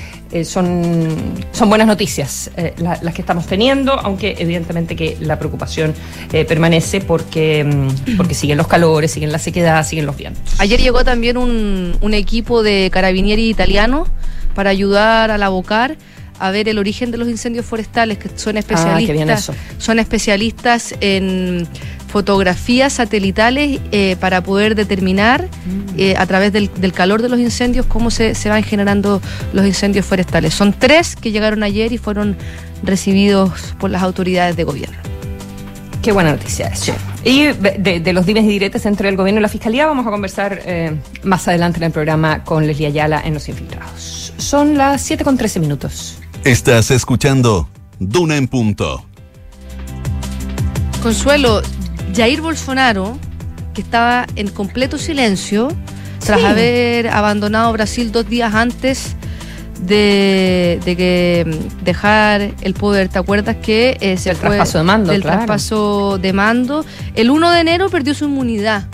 son, 0.44 1.08
son 1.52 1.68
buenas 1.68 1.86
noticias 1.86 2.50
las 2.78 3.14
que 3.14 3.20
estamos 3.20 3.46
teniendo, 3.46 3.92
aunque 3.92 4.36
evidentemente 4.38 4.96
que 4.96 5.18
la 5.20 5.38
preocupación 5.38 5.94
permanece 6.30 7.02
porque, 7.02 7.62
mm, 7.64 8.16
porque 8.16 8.32
siguen 8.32 8.56
los 8.56 8.66
calores, 8.66 9.10
siguen 9.10 9.30
la 9.30 9.38
sequedad, 9.38 9.84
siguen 9.86 10.06
los 10.06 10.16
vientos. 10.16 10.42
Ayer 10.58 10.80
llegó 10.80 11.04
también 11.04 11.36
un, 11.36 11.94
un 12.00 12.14
equipo 12.14 12.62
de 12.62 12.88
carabinieri 12.90 13.50
italiano 13.50 14.06
para 14.54 14.70
ayudar 14.70 15.30
al 15.30 15.42
abocar 15.42 15.98
a 16.38 16.50
ver 16.50 16.68
el 16.68 16.78
origen 16.78 17.10
de 17.10 17.18
los 17.18 17.28
incendios 17.28 17.64
forestales, 17.66 18.18
que 18.18 18.30
son 18.36 18.56
especialistas, 18.56 19.50
ah, 19.50 19.54
son 19.78 19.98
especialistas 19.98 20.94
en 21.00 21.68
fotografías 22.08 22.92
satelitales 22.92 23.80
eh, 23.90 24.16
para 24.20 24.42
poder 24.42 24.74
determinar 24.74 25.44
mm. 25.44 25.98
eh, 25.98 26.14
a 26.18 26.26
través 26.26 26.52
del, 26.52 26.70
del, 26.74 26.92
calor 26.92 27.22
de 27.22 27.30
los 27.30 27.40
incendios 27.40 27.86
cómo 27.86 28.10
se, 28.10 28.34
se, 28.34 28.50
van 28.50 28.62
generando 28.62 29.22
los 29.54 29.64
incendios 29.64 30.04
forestales. 30.04 30.52
Son 30.52 30.74
tres 30.74 31.16
que 31.16 31.32
llegaron 31.32 31.62
ayer 31.62 31.90
y 31.92 31.98
fueron 31.98 32.36
recibidos 32.82 33.74
por 33.78 33.90
las 33.90 34.02
autoridades 34.02 34.56
de 34.56 34.64
gobierno. 34.64 34.98
Qué 36.02 36.10
buena 36.10 36.32
noticia 36.32 36.66
eso. 36.66 36.92
Y 37.24 37.44
de, 37.44 38.00
de, 38.00 38.12
los 38.12 38.26
dimes 38.26 38.44
y 38.44 38.48
diretes 38.48 38.86
entre 38.86 39.08
el 39.08 39.16
gobierno 39.16 39.38
y 39.38 39.42
la 39.42 39.48
fiscalía 39.48 39.86
vamos 39.86 40.04
a 40.04 40.10
conversar 40.10 40.60
eh, 40.64 40.96
más 41.22 41.46
adelante 41.46 41.78
en 41.78 41.84
el 41.84 41.92
programa 41.92 42.42
con 42.42 42.66
Leslie 42.66 42.88
Ayala 42.88 43.22
en 43.24 43.34
Los 43.34 43.48
Infiltrados. 43.48 44.34
Son 44.36 44.76
las 44.76 45.00
7 45.02 45.22
con 45.22 45.38
13 45.38 45.60
minutos. 45.60 46.18
Estás 46.42 46.90
escuchando 46.90 47.68
Duna 48.00 48.36
en 48.36 48.48
Punto. 48.48 49.04
Consuelo, 51.04 51.62
Jair 52.16 52.40
Bolsonaro, 52.40 53.16
que 53.72 53.82
estaba 53.82 54.26
en 54.34 54.48
completo 54.48 54.98
silencio, 54.98 55.68
tras 56.18 56.40
sí. 56.40 56.46
haber 56.46 57.08
abandonado 57.08 57.72
Brasil 57.72 58.10
dos 58.10 58.28
días 58.28 58.54
antes 58.54 59.14
de, 59.82 60.80
de, 60.84 60.96
que 60.96 61.58
dejar 61.84 62.52
el 62.62 62.74
poder. 62.74 63.08
¿Te 63.08 63.18
acuerdas 63.18 63.56
que 63.56 63.96
eh, 64.00 64.16
se 64.16 64.30
el 64.30 64.36
fue 64.36 64.50
traspaso 64.50 64.78
de 64.78 64.84
mando? 64.84 65.06
Claro. 65.08 65.22
traspaso 65.22 66.18
de 66.18 66.32
mando. 66.32 66.84
El 67.14 67.30
1 67.30 67.50
de 67.50 67.60
enero 67.60 67.88
perdió 67.90 68.14
su 68.14 68.26
inmunidad 68.26 68.86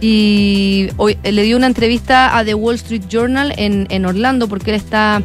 y 0.00 0.88
hoy, 0.96 1.18
le 1.22 1.42
dio 1.42 1.56
una 1.56 1.66
entrevista 1.66 2.36
a 2.36 2.44
The 2.44 2.54
Wall 2.54 2.76
Street 2.76 3.02
Journal 3.08 3.52
en, 3.56 3.86
en 3.90 4.06
Orlando 4.06 4.48
porque 4.48 4.70
él 4.70 4.76
está 4.76 5.22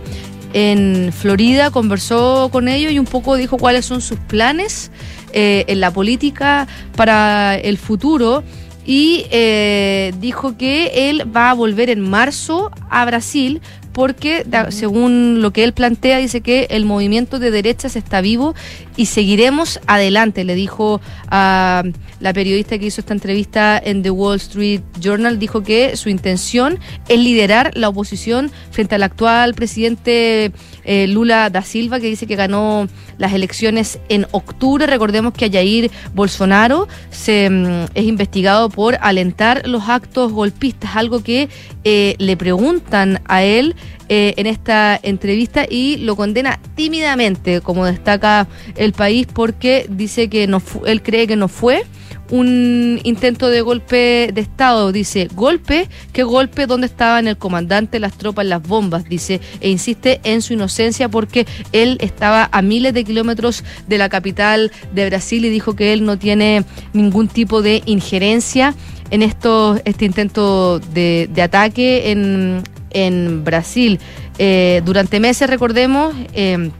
en 0.53 1.11
Florida, 1.11 1.71
conversó 1.71 2.49
con 2.51 2.67
ellos 2.67 2.91
y 2.91 2.99
un 2.99 3.05
poco 3.05 3.35
dijo 3.35 3.57
cuáles 3.57 3.85
son 3.85 4.01
sus 4.01 4.19
planes 4.19 4.91
eh, 5.33 5.65
en 5.67 5.79
la 5.79 5.91
política 5.91 6.67
para 6.95 7.55
el 7.55 7.77
futuro 7.77 8.43
y 8.85 9.25
eh, 9.31 10.13
dijo 10.19 10.57
que 10.57 11.09
él 11.09 11.23
va 11.35 11.49
a 11.49 11.53
volver 11.53 11.89
en 11.89 12.01
marzo 12.01 12.71
a 12.89 13.05
Brasil 13.05 13.61
porque 13.93 14.45
según 14.69 15.41
lo 15.41 15.51
que 15.51 15.63
él 15.63 15.73
plantea 15.73 16.17
dice 16.17 16.41
que 16.41 16.67
el 16.71 16.83
movimiento 16.85 17.39
de 17.39 17.51
derechas 17.51 17.95
está 17.95 18.21
vivo 18.21 18.55
y 18.95 19.07
seguiremos 19.07 19.79
adelante, 19.87 20.43
le 20.43 20.55
dijo 20.55 21.01
a 21.29 21.83
la 22.19 22.33
periodista 22.33 22.77
que 22.77 22.85
hizo 22.85 23.01
esta 23.01 23.13
entrevista 23.13 23.81
en 23.83 24.03
The 24.03 24.11
Wall 24.11 24.37
Street 24.37 24.81
Journal, 24.99 25.39
dijo 25.39 25.63
que 25.63 25.97
su 25.97 26.09
intención 26.09 26.79
es 27.09 27.19
liderar 27.19 27.71
la 27.75 27.89
oposición 27.89 28.51
frente 28.71 28.95
al 28.95 29.03
actual 29.03 29.53
presidente 29.53 30.51
eh, 30.85 31.07
Lula 31.07 31.49
da 31.49 31.61
Silva, 31.61 31.99
que 31.99 32.07
dice 32.07 32.27
que 32.27 32.35
ganó 32.35 32.87
las 33.17 33.33
elecciones 33.33 33.99
en 34.09 34.27
octubre. 34.31 34.85
Recordemos 34.85 35.33
que 35.33 35.45
a 35.45 35.51
Jair 35.51 35.91
Bolsonaro 36.13 36.87
se, 37.09 37.49
mm, 37.49 37.85
es 37.93 38.05
investigado 38.05 38.69
por 38.69 38.97
alentar 39.01 39.67
los 39.67 39.89
actos 39.89 40.31
golpistas, 40.31 40.95
algo 40.95 41.23
que 41.23 41.49
eh, 41.83 42.15
le 42.19 42.37
preguntan 42.37 43.21
a 43.25 43.43
él 43.43 43.75
eh, 44.09 44.33
en 44.37 44.47
esta 44.47 44.99
entrevista 45.01 45.65
y 45.69 45.97
lo 45.97 46.15
condena 46.15 46.59
tímidamente, 46.75 47.61
como 47.61 47.85
destaca 47.85 48.47
el 48.75 48.93
país, 48.93 49.27
porque 49.31 49.85
dice 49.89 50.29
que 50.29 50.47
no 50.47 50.61
él 50.85 51.01
cree 51.01 51.27
que 51.27 51.35
no 51.35 51.47
fue 51.47 51.83
un 52.29 52.99
intento 53.03 53.49
de 53.49 53.61
golpe 53.61 54.31
de 54.33 54.41
Estado. 54.41 54.91
Dice, 54.91 55.27
golpe, 55.35 55.87
¿qué 56.11 56.23
golpe? 56.23 56.65
¿Dónde 56.65 56.87
estaban 56.87 57.27
el 57.27 57.37
comandante, 57.37 57.99
las 57.99 58.17
tropas, 58.17 58.45
las 58.45 58.61
bombas? 58.61 59.05
Dice, 59.05 59.39
e 59.61 59.69
insiste 59.69 60.19
en 60.23 60.41
su 60.41 60.53
inocencia 60.53 61.09
porque 61.09 61.45
él 61.71 61.97
estaba 62.01 62.49
a 62.51 62.61
miles 62.61 62.93
de 62.93 63.03
kilómetros 63.03 63.63
de 63.87 63.97
la 63.97 64.09
capital 64.09 64.71
de 64.93 65.05
Brasil 65.05 65.45
y 65.45 65.49
dijo 65.49 65.75
que 65.75 65.93
él 65.93 66.05
no 66.05 66.17
tiene 66.17 66.65
ningún 66.93 67.27
tipo 67.27 67.61
de 67.61 67.83
injerencia 67.85 68.73
en 69.11 69.21
esto, 69.21 69.79
este 69.85 70.05
intento 70.05 70.79
de, 70.79 71.29
de 71.31 71.41
ataque 71.43 72.09
en, 72.11 72.63
en 72.93 73.43
Brasil. 73.43 73.99
Eh, 74.37 74.81
durante 74.85 75.19
meses, 75.19 75.49
recordemos, 75.49 76.15
eh, 76.33 76.71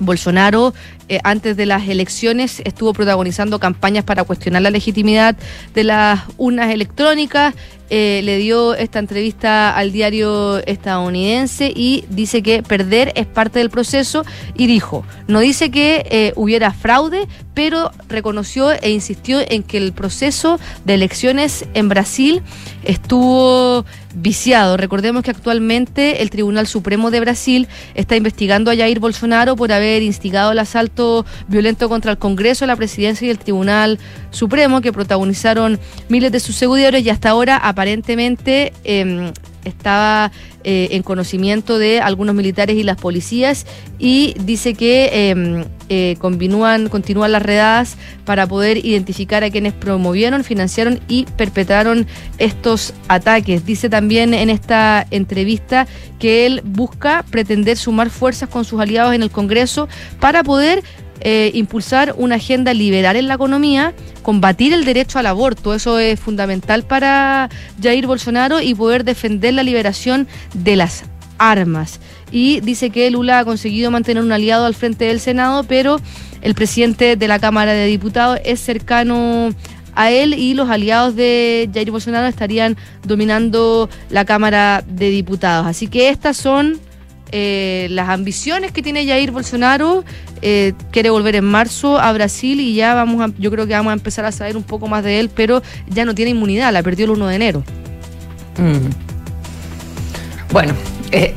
Bolsonaro, 0.00 0.74
eh, 1.08 1.20
antes 1.24 1.56
de 1.56 1.66
las 1.66 1.88
elecciones, 1.88 2.62
estuvo 2.64 2.92
protagonizando 2.92 3.58
campañas 3.58 4.04
para 4.04 4.24
cuestionar 4.24 4.62
la 4.62 4.70
legitimidad 4.70 5.36
de 5.74 5.84
las 5.84 6.20
urnas 6.38 6.72
electrónicas. 6.72 7.54
Eh, 7.92 8.20
le 8.22 8.38
dio 8.38 8.74
esta 8.74 9.00
entrevista 9.00 9.76
al 9.76 9.90
diario 9.90 10.58
estadounidense 10.58 11.72
y 11.74 12.04
dice 12.08 12.40
que 12.40 12.62
perder 12.62 13.12
es 13.16 13.26
parte 13.26 13.58
del 13.58 13.68
proceso 13.68 14.24
y 14.54 14.68
dijo, 14.68 15.04
no 15.26 15.40
dice 15.40 15.72
que 15.72 16.06
eh, 16.08 16.32
hubiera 16.36 16.72
fraude, 16.72 17.26
pero 17.52 17.90
reconoció 18.08 18.70
e 18.70 18.90
insistió 18.90 19.40
en 19.40 19.64
que 19.64 19.76
el 19.78 19.92
proceso 19.92 20.60
de 20.84 20.94
elecciones 20.94 21.66
en 21.74 21.88
Brasil 21.88 22.42
estuvo 22.84 23.84
viciado. 24.14 24.76
Recordemos 24.76 25.22
que 25.22 25.30
actualmente 25.30 26.22
el 26.22 26.30
Tribunal 26.30 26.66
Supremo 26.66 27.10
de 27.10 27.20
Brasil 27.20 27.68
está 27.94 28.16
investigando 28.16 28.70
a 28.70 28.76
Jair 28.76 29.00
Bolsonaro 29.00 29.56
por 29.56 29.72
haber 29.72 30.02
instigado 30.02 30.52
el 30.52 30.58
asalto 30.58 31.26
violento 31.48 31.88
contra 31.88 32.12
el 32.12 32.18
Congreso, 32.18 32.66
la 32.66 32.76
presidencia 32.76 33.26
y 33.26 33.30
el 33.30 33.38
Tribunal 33.38 33.98
Supremo, 34.30 34.80
que 34.80 34.92
protagonizaron 34.92 35.78
miles 36.08 36.32
de 36.32 36.40
sus 36.40 36.56
seguidores 36.56 37.04
y 37.04 37.10
hasta 37.10 37.30
ahora 37.30 37.56
aparentemente 37.56 38.72
eh, 38.84 39.32
estaba 39.64 40.32
eh, 40.62 40.88
en 40.92 41.02
conocimiento 41.02 41.78
de 41.78 42.00
algunos 42.00 42.34
militares 42.34 42.76
y 42.76 42.82
las 42.82 42.96
policías 42.96 43.66
y 43.98 44.34
dice 44.40 44.74
que 44.74 45.30
em, 45.30 45.64
eh, 45.88 46.16
continúan, 46.18 46.88
continúan 46.88 47.32
las 47.32 47.42
redadas 47.42 47.96
para 48.24 48.46
poder 48.46 48.84
identificar 48.84 49.42
a 49.42 49.50
quienes 49.50 49.72
promovieron, 49.72 50.44
financiaron 50.44 51.00
y 51.08 51.24
perpetraron 51.36 52.06
estos 52.38 52.94
ataques. 53.08 53.64
Dice 53.64 53.88
también 53.88 54.34
en 54.34 54.50
esta 54.50 55.06
entrevista 55.10 55.86
que 56.18 56.46
él 56.46 56.62
busca 56.64 57.24
pretender 57.30 57.76
sumar 57.76 58.10
fuerzas 58.10 58.48
con 58.48 58.64
sus 58.64 58.80
aliados 58.80 59.14
en 59.14 59.22
el 59.22 59.30
Congreso 59.30 59.88
para 60.20 60.42
poder 60.42 60.82
eh, 61.20 61.50
impulsar 61.54 62.14
una 62.16 62.36
agenda 62.36 62.72
liberal 62.74 63.16
en 63.16 63.28
la 63.28 63.34
economía, 63.34 63.94
combatir 64.22 64.72
el 64.72 64.84
derecho 64.84 65.18
al 65.18 65.26
aborto, 65.26 65.74
eso 65.74 65.98
es 65.98 66.18
fundamental 66.18 66.82
para 66.82 67.50
Jair 67.82 68.06
Bolsonaro 68.06 68.60
y 68.60 68.74
poder 68.74 69.04
defender 69.04 69.54
la 69.54 69.62
liberación 69.62 70.26
de 70.54 70.76
las 70.76 71.04
armas. 71.38 72.00
Y 72.32 72.60
dice 72.60 72.90
que 72.90 73.10
Lula 73.10 73.40
ha 73.40 73.44
conseguido 73.44 73.90
mantener 73.90 74.22
un 74.22 74.32
aliado 74.32 74.66
al 74.66 74.74
frente 74.74 75.06
del 75.06 75.20
Senado, 75.20 75.64
pero 75.64 76.00
el 76.42 76.54
presidente 76.54 77.16
de 77.16 77.28
la 77.28 77.38
Cámara 77.38 77.72
de 77.72 77.86
Diputados 77.86 78.38
es 78.44 78.60
cercano 78.60 79.50
a 79.94 80.10
él 80.10 80.34
y 80.34 80.54
los 80.54 80.70
aliados 80.70 81.16
de 81.16 81.68
Jair 81.74 81.90
Bolsonaro 81.90 82.26
estarían 82.26 82.76
dominando 83.04 83.90
la 84.08 84.24
Cámara 84.24 84.84
de 84.86 85.10
Diputados. 85.10 85.66
Así 85.66 85.88
que 85.88 86.08
estas 86.08 86.36
son 86.36 86.78
eh, 87.32 87.86
las 87.90 88.08
ambiciones 88.08 88.72
que 88.72 88.82
tiene 88.82 89.06
Jair 89.06 89.30
Bolsonaro. 89.30 90.04
Eh, 90.42 90.72
quiere 90.90 91.10
volver 91.10 91.36
en 91.36 91.44
marzo 91.44 91.98
a 91.98 92.10
Brasil 92.12 92.60
y 92.60 92.74
ya 92.74 92.94
vamos 92.94 93.20
a, 93.20 93.30
yo 93.38 93.50
creo 93.50 93.66
que 93.66 93.74
vamos 93.74 93.90
a 93.90 93.94
empezar 93.94 94.24
a 94.24 94.32
saber 94.32 94.56
un 94.56 94.62
poco 94.62 94.88
más 94.88 95.04
de 95.04 95.20
él, 95.20 95.28
pero 95.28 95.62
ya 95.86 96.06
no 96.06 96.14
tiene 96.14 96.30
inmunidad, 96.30 96.72
la 96.72 96.82
perdió 96.82 97.04
el 97.04 97.10
1 97.10 97.26
de 97.26 97.34
enero. 97.36 97.64
Mm. 98.56 98.88
Bueno, 100.50 100.72
eh, 101.12 101.34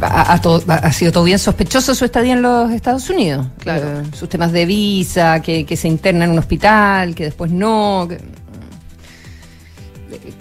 ha, 0.00 0.92
sido 0.92 1.10
todo 1.10 1.24
bien 1.24 1.40
sospechoso 1.40 1.96
su 1.96 2.04
estadía 2.04 2.34
en 2.34 2.42
los 2.42 2.70
Estados 2.70 3.10
Unidos. 3.10 3.48
Claro. 3.58 4.04
sus 4.12 4.28
temas 4.28 4.52
de 4.52 4.64
visa, 4.64 5.42
que, 5.42 5.76
se 5.76 5.88
interna 5.88 6.24
en 6.24 6.30
un 6.30 6.38
hospital, 6.38 7.16
que 7.16 7.24
después 7.24 7.50
no. 7.50 8.08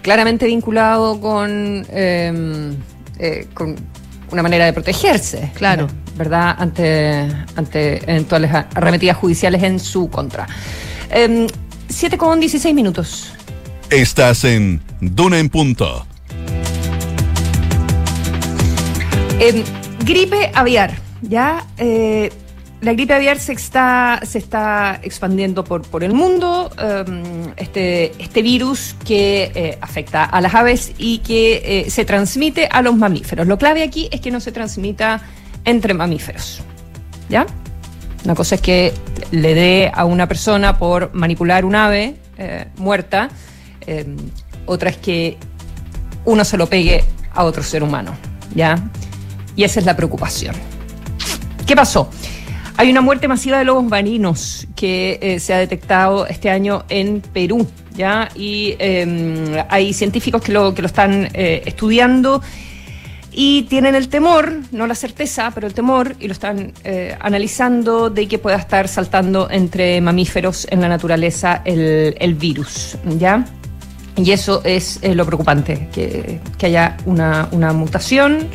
claramente 0.04 0.46
vinculado 0.46 1.20
con, 1.20 1.84
con 3.56 3.76
una 4.32 4.44
manera 4.44 4.66
de 4.66 4.74
protegerse. 4.74 5.52
Claro. 5.56 5.88
¿Verdad? 6.16 6.56
Ante, 6.58 7.28
ante 7.56 8.04
eventuales 8.10 8.52
arremetidas 8.54 9.18
judiciales 9.18 9.62
en 9.64 9.80
su 9.80 10.10
contra. 10.10 10.48
Eh, 11.10 11.48
7 11.90 12.18
con 12.18 12.40
16 12.40 12.74
minutos. 12.76 13.34
Estás 13.90 14.44
en 14.44 14.82
Duna 15.00 15.40
en 15.40 15.50
Punto. 15.50 16.06
Em, 19.40 19.64
gripe 20.04 20.52
aviar, 20.54 20.96
¿ya? 21.22 21.66
Eh, 21.78 22.32
la 22.80 22.94
gripe 22.94 23.14
aviar 23.14 23.40
se 23.40 23.54
está, 23.54 24.20
se 24.24 24.38
está 24.38 25.00
expandiendo 25.02 25.64
por, 25.64 25.82
por 25.82 26.04
el 26.04 26.14
mundo. 26.14 26.72
Em, 26.78 27.54
este, 27.58 28.12
este 28.22 28.42
virus 28.44 28.96
que 29.04 29.52
eh, 29.56 29.78
afecta 29.82 30.24
a 30.24 30.42
las 30.42 30.54
aves 30.54 30.92
y 30.98 31.20
que 31.20 31.62
eh, 31.66 31.90
se 31.90 32.06
transmite 32.06 32.68
a 32.72 32.82
los 32.84 32.96
mamíferos. 32.96 33.48
Lo 33.48 33.58
clave 33.58 33.82
aquí 33.82 34.08
es 34.12 34.22
que 34.22 34.30
no 34.30 34.40
se 34.40 34.52
transmita 34.52 35.22
entre 35.66 35.96
mamíferos. 35.96 36.62
¿Ya? 37.30 37.48
Una 38.24 38.36
cosa 38.36 38.56
es 38.56 38.62
que 38.62 38.94
le 39.32 39.56
dé 39.56 39.92
a 39.94 40.06
una 40.06 40.28
persona 40.28 40.78
por 40.78 41.14
manipular 41.14 41.66
un 41.66 41.76
ave 41.76 42.16
eh, 42.38 42.68
muerta. 42.78 43.30
Em, 43.88 44.18
otra 44.68 44.92
es 44.92 44.98
que 44.98 45.38
uno 46.26 46.46
se 46.46 46.58
lo 46.58 46.68
pegue 46.68 47.04
a 47.34 47.44
otro 47.44 47.64
ser 47.64 47.82
humano. 47.82 48.16
¿Ya? 48.54 48.78
Y 49.56 49.64
esa 49.64 49.80
es 49.80 49.86
la 49.88 49.96
preocupación. 49.96 50.56
¿Qué 51.66 51.76
pasó? 51.76 52.12
Hay 52.80 52.92
una 52.92 53.02
muerte 53.02 53.28
masiva 53.28 53.58
de 53.58 53.66
lobos 53.66 53.86
marinos 53.86 54.68
que 54.76 55.18
eh, 55.20 55.40
se 55.40 55.52
ha 55.52 55.58
detectado 55.58 56.28
este 56.28 56.52
año 56.52 56.86
en 56.90 57.22
Perú, 57.22 57.68
¿ya? 57.96 58.30
Y 58.36 58.76
em, 58.78 59.56
hay 59.68 59.94
científicos 59.94 60.44
que 60.44 60.52
lo, 60.52 60.76
que 60.76 60.84
lo 60.84 60.88
están 60.88 61.28
eh, 61.34 61.64
estudiando 61.66 62.40
y 63.32 63.64
tienen 63.64 63.96
el 63.96 64.10
temor, 64.10 64.60
no 64.72 64.86
la 64.86 64.94
certeza, 64.94 65.52
pero 65.56 65.66
el 65.66 65.74
temor, 65.74 66.16
y 66.20 66.28
lo 66.28 66.34
están 66.34 66.72
eh, 66.84 67.18
analizando, 67.20 68.12
de 68.12 68.28
que 68.28 68.38
pueda 68.38 68.58
estar 68.58 68.88
saltando 68.88 69.50
entre 69.50 70.00
mamíferos 70.00 70.68
en 70.70 70.80
la 70.80 70.88
naturaleza 70.88 71.64
el, 71.66 72.36
virus, 72.36 72.96
¿ya? 73.18 73.44
Y 74.16 74.32
eso 74.32 74.62
es 74.64 75.00
lo 75.04 75.26
preocupante, 75.26 75.90
que, 75.92 76.40
que 76.60 76.66
haya 76.68 76.98
una, 77.06 77.48
una 77.52 77.74
mutación 77.74 78.48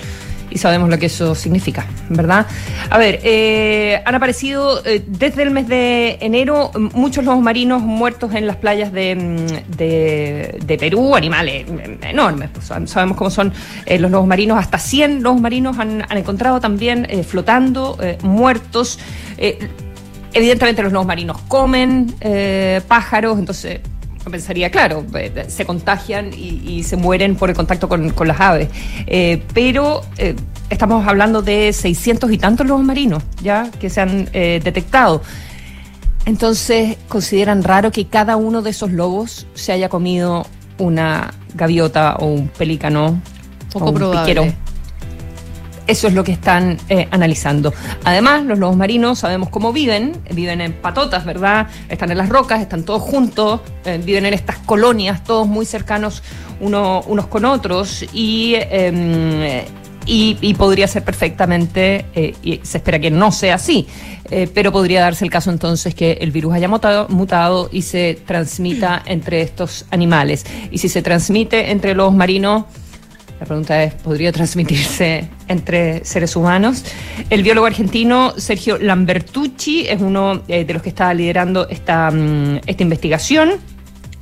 y 0.53 0.59
sabemos 0.59 0.89
lo 0.89 0.99
que 0.99 1.07
eso 1.07 1.35
significa, 1.35 1.87
¿verdad? 2.09 2.47
A 2.91 2.99
ver, 2.99 3.21
eh, 3.23 4.03
han 4.05 4.15
aparecido 4.15 4.85
eh, 4.85 5.03
desde 5.07 5.43
el 5.43 5.51
mes 5.51 5.69
de 5.69 6.19
enero 6.21 6.71
muchos 6.95 7.25
lobos 7.25 7.43
marinos 7.43 7.83
muertos 7.83 8.35
en 8.35 8.47
las 8.47 8.57
playas 8.57 8.93
de, 8.93 9.65
de, 9.77 10.79
Perú, 10.79 11.15
animales 11.15 11.67
enormes, 12.03 12.51
pues, 12.53 12.67
sabemos 12.91 13.17
cómo 13.17 13.31
son 13.31 13.53
eh, 13.87 13.99
los 13.99 14.11
lobos 14.11 14.27
marinos, 14.27 14.59
hasta 14.59 14.79
100 14.79 15.23
lobos 15.23 15.41
marinos 15.41 15.79
han, 15.79 16.05
han 16.09 16.19
encontrado 16.19 16.61
también 16.61 17.07
flotando, 17.27 17.99
muertos. 18.23 18.99
evidentemente 20.33 20.83
los 20.83 20.93
lobos 20.93 21.07
marinos 21.07 21.39
comen 21.49 22.15
pájaros, 22.89 23.39
entonces 23.39 23.81
pensaría, 24.31 24.71
claro, 24.71 25.05
eh, 25.15 25.45
se 25.49 25.65
contagian 25.65 26.31
y, 26.33 26.83
se 26.85 26.97
mueren 26.97 27.37
por 27.37 27.51
el 27.51 27.57
contacto 27.57 27.89
con, 27.89 28.13
las 28.27 28.41
aves. 28.41 28.69
Eh, 29.07 29.43
pero 29.55 30.03
eh, 30.19 30.37
estamos 30.71 31.07
hablando 31.07 31.43
de 31.43 31.73
600 31.73 32.31
y 32.33 32.39
tantos 32.39 32.67
lobos 32.67 32.85
marinos 32.85 33.23
ya 33.43 33.71
que 33.81 33.91
se 33.91 34.01
han 34.01 34.25
detectado. 34.33 35.23
Entonces, 36.25 36.97
consideran 37.09 37.65
raro 37.65 37.91
que 37.91 38.07
cada 38.07 38.37
uno 38.37 38.63
de 38.63 38.71
esos 38.71 38.93
lobos 38.93 39.47
se 39.55 39.73
haya 39.73 39.89
comido 39.89 40.47
una 40.79 41.35
gaviota 41.55 42.17
o 42.17 42.27
un 42.27 42.49
pelícano 42.49 43.21
Poco 43.73 43.87
o 43.87 43.89
un 43.89 43.95
probable. 43.95 44.55
Eso 45.93 46.09
es 46.09 46.15
lo 46.15 46.25
que 46.25 46.33
están 46.33 46.79
eh, 46.89 47.07
analizando. 47.11 47.75
Además, 48.05 48.47
los 48.47 48.59
lobos 48.59 48.79
marinos 48.79 49.19
sabemos 49.19 49.51
cómo 49.51 49.75
viven, 49.75 50.17
viven 50.31 50.63
en 50.63 50.73
patotas, 50.73 51.27
¿verdad? 51.27 51.67
Están 51.91 52.11
en 52.11 52.17
las 52.17 52.31
rocas, 52.31 52.63
están 52.63 52.85
todos 52.85 53.03
juntos, 53.03 53.61
eh, 53.85 54.01
viven 54.03 54.25
en 54.25 54.33
estas 54.33 54.57
colonias, 54.57 55.23
todos 55.23 55.47
muy 55.47 55.67
cercanos 55.67 56.23
uno, 56.61 57.03
unos 57.07 57.27
con 57.27 57.45
otros 57.45 58.07
y, 58.15 58.55
em, 58.57 59.65
y, 60.07 60.55
podría 60.55 60.89
ser 60.89 61.05
perfectamente, 61.05 62.07
eh, 62.15 62.35
y 62.43 62.61
se 62.63 62.79
espera 62.79 62.99
que 62.99 63.11
no 63.11 63.31
sea 63.31 63.57
así, 63.57 63.87
pero 64.55 64.73
podría 64.73 65.03
darse 65.03 65.27
el 65.27 65.31
caso 65.31 65.51
entonces 65.51 65.95
que 65.95 66.13
el 66.23 66.31
virus 66.31 66.55
haya 66.55 66.69
mutado, 66.69 67.07
mutado 67.11 67.69
y 67.71 67.83
se 67.83 68.19
transmita 68.27 69.03
entre 69.05 69.43
estos 69.43 69.85
animales. 69.91 70.47
Y 70.71 70.79
si 70.79 70.89
se 70.89 71.03
transmite 71.03 71.71
entre 71.71 71.95
los 71.95 72.15
marinos, 72.15 72.65
la 73.43 73.47
pregunta 73.47 73.83
es, 73.83 73.95
¿podría 73.95 74.31
transmitirse 74.31 75.29
entre 75.49 76.05
seres 76.05 76.37
humanos? 76.37 76.85
El 77.29 77.43
biólogo 77.43 77.67
argentino 77.67 78.35
Sergio 78.37 78.79
Lambertucci 78.79 79.85
es 79.89 80.01
uno 80.01 80.43
eh, 80.47 80.65
de 80.65 80.73
los 80.73 80.81
que 80.81 80.91
está 80.91 81.13
liderando 81.13 81.69
esta, 81.69 82.09
mm, 82.13 82.61
esta 82.65 82.83
investigación. 82.85 83.55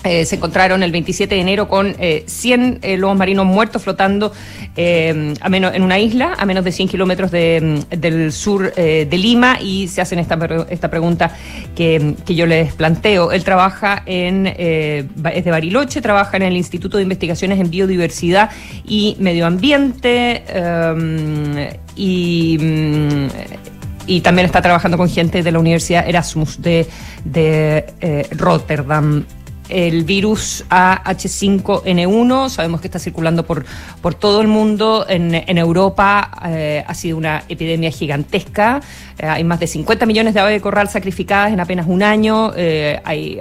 Eh, 0.02 0.24
se 0.24 0.36
encontraron 0.36 0.82
el 0.82 0.92
27 0.92 1.34
de 1.34 1.40
enero 1.42 1.68
con 1.68 1.94
100 2.26 2.78
eh, 2.80 2.96
lobos 2.96 3.18
marinos 3.18 3.44
muertos 3.44 3.82
flotando 3.82 4.32
a 4.32 5.48
menos, 5.50 5.74
en 5.74 5.82
una 5.82 5.98
isla 5.98 6.34
a 6.38 6.46
menos 6.46 6.64
de 6.64 6.72
100 6.72 6.88
kilómetros 6.88 7.30
mm, 7.30 7.98
del 7.98 8.32
sur 8.32 8.72
de 8.72 9.18
Lima 9.18 9.58
y 9.60 9.88
se 9.88 10.00
hacen 10.00 10.18
esta, 10.18 10.38
esta 10.70 10.90
pregunta 10.90 11.36
que, 11.76 12.14
que, 12.24 12.34
yo 12.34 12.46
les 12.46 12.72
planteo. 12.72 13.30
Él 13.30 13.44
trabaja 13.44 14.02
en, 14.06 14.46
es 14.46 15.44
de 15.44 15.50
Bariloche, 15.50 16.00
trabaja 16.00 16.38
en 16.38 16.44
el 16.44 16.56
Instituto 16.56 16.96
de 16.96 17.02
Investigaciones 17.02 17.60
en 17.60 17.70
Biodiversidad 17.70 18.50
y 18.86 19.16
Medio 19.18 19.46
Ambiente 19.46 20.44
y 21.96 22.56
mm, 22.58 23.26
y 24.06 24.22
también 24.22 24.46
está 24.46 24.60
trabajando 24.60 24.96
con 24.96 25.08
gente 25.08 25.42
de 25.42 25.52
la 25.52 25.58
Universidad 25.60 26.08
Erasmus 26.08 26.60
de, 26.60 26.88
de 27.24 28.26
Rotterdam 28.32 29.24
el 29.70 30.04
virus 30.04 30.64
AH5N1, 30.68 32.48
sabemos 32.48 32.80
que 32.80 32.88
está 32.88 32.98
circulando 32.98 33.44
por, 33.44 33.64
por 34.00 34.14
todo 34.14 34.40
el 34.40 34.48
mundo, 34.48 35.06
en, 35.08 35.30
Europa 35.58 36.30
eh, 36.46 36.84
ha 36.86 36.94
sido 36.94 37.16
una 37.16 37.44
epidemia 37.48 37.90
gigantesca, 37.90 38.80
eh, 39.18 39.26
hay 39.26 39.44
más 39.44 39.60
de 39.60 39.66
50 39.66 40.06
millones 40.06 40.34
de 40.34 40.40
aves 40.40 40.54
de 40.54 40.60
corral 40.60 40.88
sacrificadas 40.88 41.52
en 41.52 41.60
apenas 41.60 41.86
un 41.86 42.02
año, 42.02 42.52
eh, 42.56 43.00
hay 43.04 43.40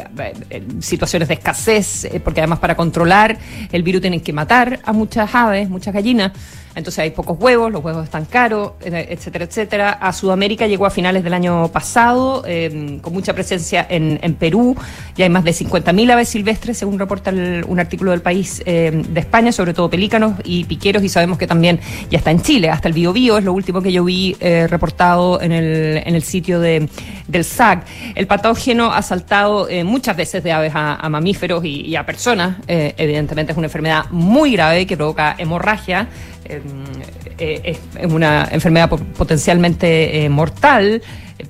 situaciones 0.79 1.27
de 1.27 1.35
escasez, 1.35 2.07
porque 2.23 2.41
además 2.41 2.59
para 2.59 2.75
controlar 2.75 3.37
el 3.71 3.83
virus 3.83 4.01
tienen 4.01 4.21
que 4.21 4.33
matar 4.33 4.79
a 4.83 4.93
muchas 4.93 5.33
aves, 5.33 5.69
muchas 5.69 5.93
gallinas. 5.93 6.31
Entonces 6.75 6.99
hay 6.99 7.11
pocos 7.11 7.37
huevos, 7.39 7.71
los 7.71 7.83
huevos 7.83 8.03
están 8.03 8.25
caros, 8.25 8.73
eh, 8.81 9.07
etcétera, 9.09 9.45
etcétera. 9.45 9.91
A 9.93 10.13
Sudamérica 10.13 10.67
llegó 10.67 10.85
a 10.85 10.89
finales 10.89 11.23
del 11.23 11.33
año 11.33 11.67
pasado, 11.69 12.43
eh, 12.45 12.99
con 13.01 13.13
mucha 13.13 13.33
presencia 13.33 13.85
en, 13.89 14.19
Perú, 14.35 14.75
y 15.17 15.23
hay 15.23 15.29
más 15.29 15.43
de 15.43 15.51
50.000 15.51 16.11
aves 16.11 16.29
silvestres, 16.29 16.77
según 16.77 16.99
reporta 16.99 17.31
un 17.31 17.79
artículo 17.79 18.11
del 18.11 18.21
país 18.21 18.61
eh, 18.65 19.03
de 19.09 19.19
España, 19.19 19.51
sobre 19.51 19.73
todo 19.73 19.89
pelícanos 19.89 20.35
y 20.43 20.63
piqueros, 20.65 21.03
y 21.03 21.09
sabemos 21.09 21.37
que 21.37 21.47
también 21.47 21.79
ya 22.09 22.19
está 22.19 22.31
en 22.31 22.41
Chile, 22.41 22.69
hasta 22.69 22.87
el 22.87 22.93
Biobío, 22.93 23.37
es 23.37 23.43
lo 23.43 23.53
último 23.53 23.81
que 23.81 23.91
yo 23.91 24.03
vi 24.03 24.35
reportado 24.39 25.41
en 25.41 25.51
el, 25.51 26.01
en 26.05 26.15
el 26.15 26.23
sitio 26.23 26.59
de, 26.59 26.87
del 27.27 27.43
SAC. 27.43 27.85
El 28.15 28.27
patógeno 28.27 28.93
ha 28.93 29.01
saltado 29.01 29.67
muchas 29.83 30.15
veces 30.15 30.43
de 30.43 30.51
aves 30.51 30.71
a, 30.75 31.09
mamíferos 31.09 31.65
y, 31.65 31.81
y, 31.81 31.95
a 31.95 32.05
personas, 32.05 32.57
evidentemente 32.67 33.51
es 33.51 33.57
una 33.57 33.67
enfermedad 33.67 34.05
muy 34.11 34.51
grave 34.51 34.85
que 34.85 34.95
provoca 34.95 35.35
hemorragia, 35.37 36.07
eh, 36.38 36.38
es 36.49 37.79
una 38.03 38.47
enfermedad 38.51 38.89
potencialmente 38.89 40.25
eh, 40.25 40.29
mortal, 40.29 41.01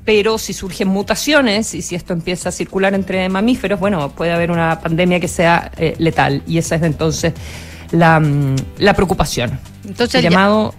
pero 0.05 0.37
si 0.37 0.53
surgen 0.53 0.87
mutaciones 0.87 1.73
y 1.73 1.81
si 1.81 1.95
esto 1.95 2.13
empieza 2.13 2.49
a 2.49 2.51
circular 2.51 2.93
entre 2.93 3.27
mamíferos, 3.29 3.79
bueno, 3.79 4.09
puede 4.11 4.31
haber 4.31 4.51
una 4.51 4.79
pandemia 4.79 5.19
que 5.19 5.27
sea 5.27 5.71
eh, 5.77 5.95
letal 5.97 6.43
y 6.45 6.57
esa 6.57 6.75
es 6.75 6.83
entonces 6.83 7.33
la, 7.91 8.19
mm, 8.19 8.55
la 8.77 8.93
preocupación. 8.93 9.59
Entonces, 9.87 10.23
el 10.23 10.29
llamado... 10.29 10.73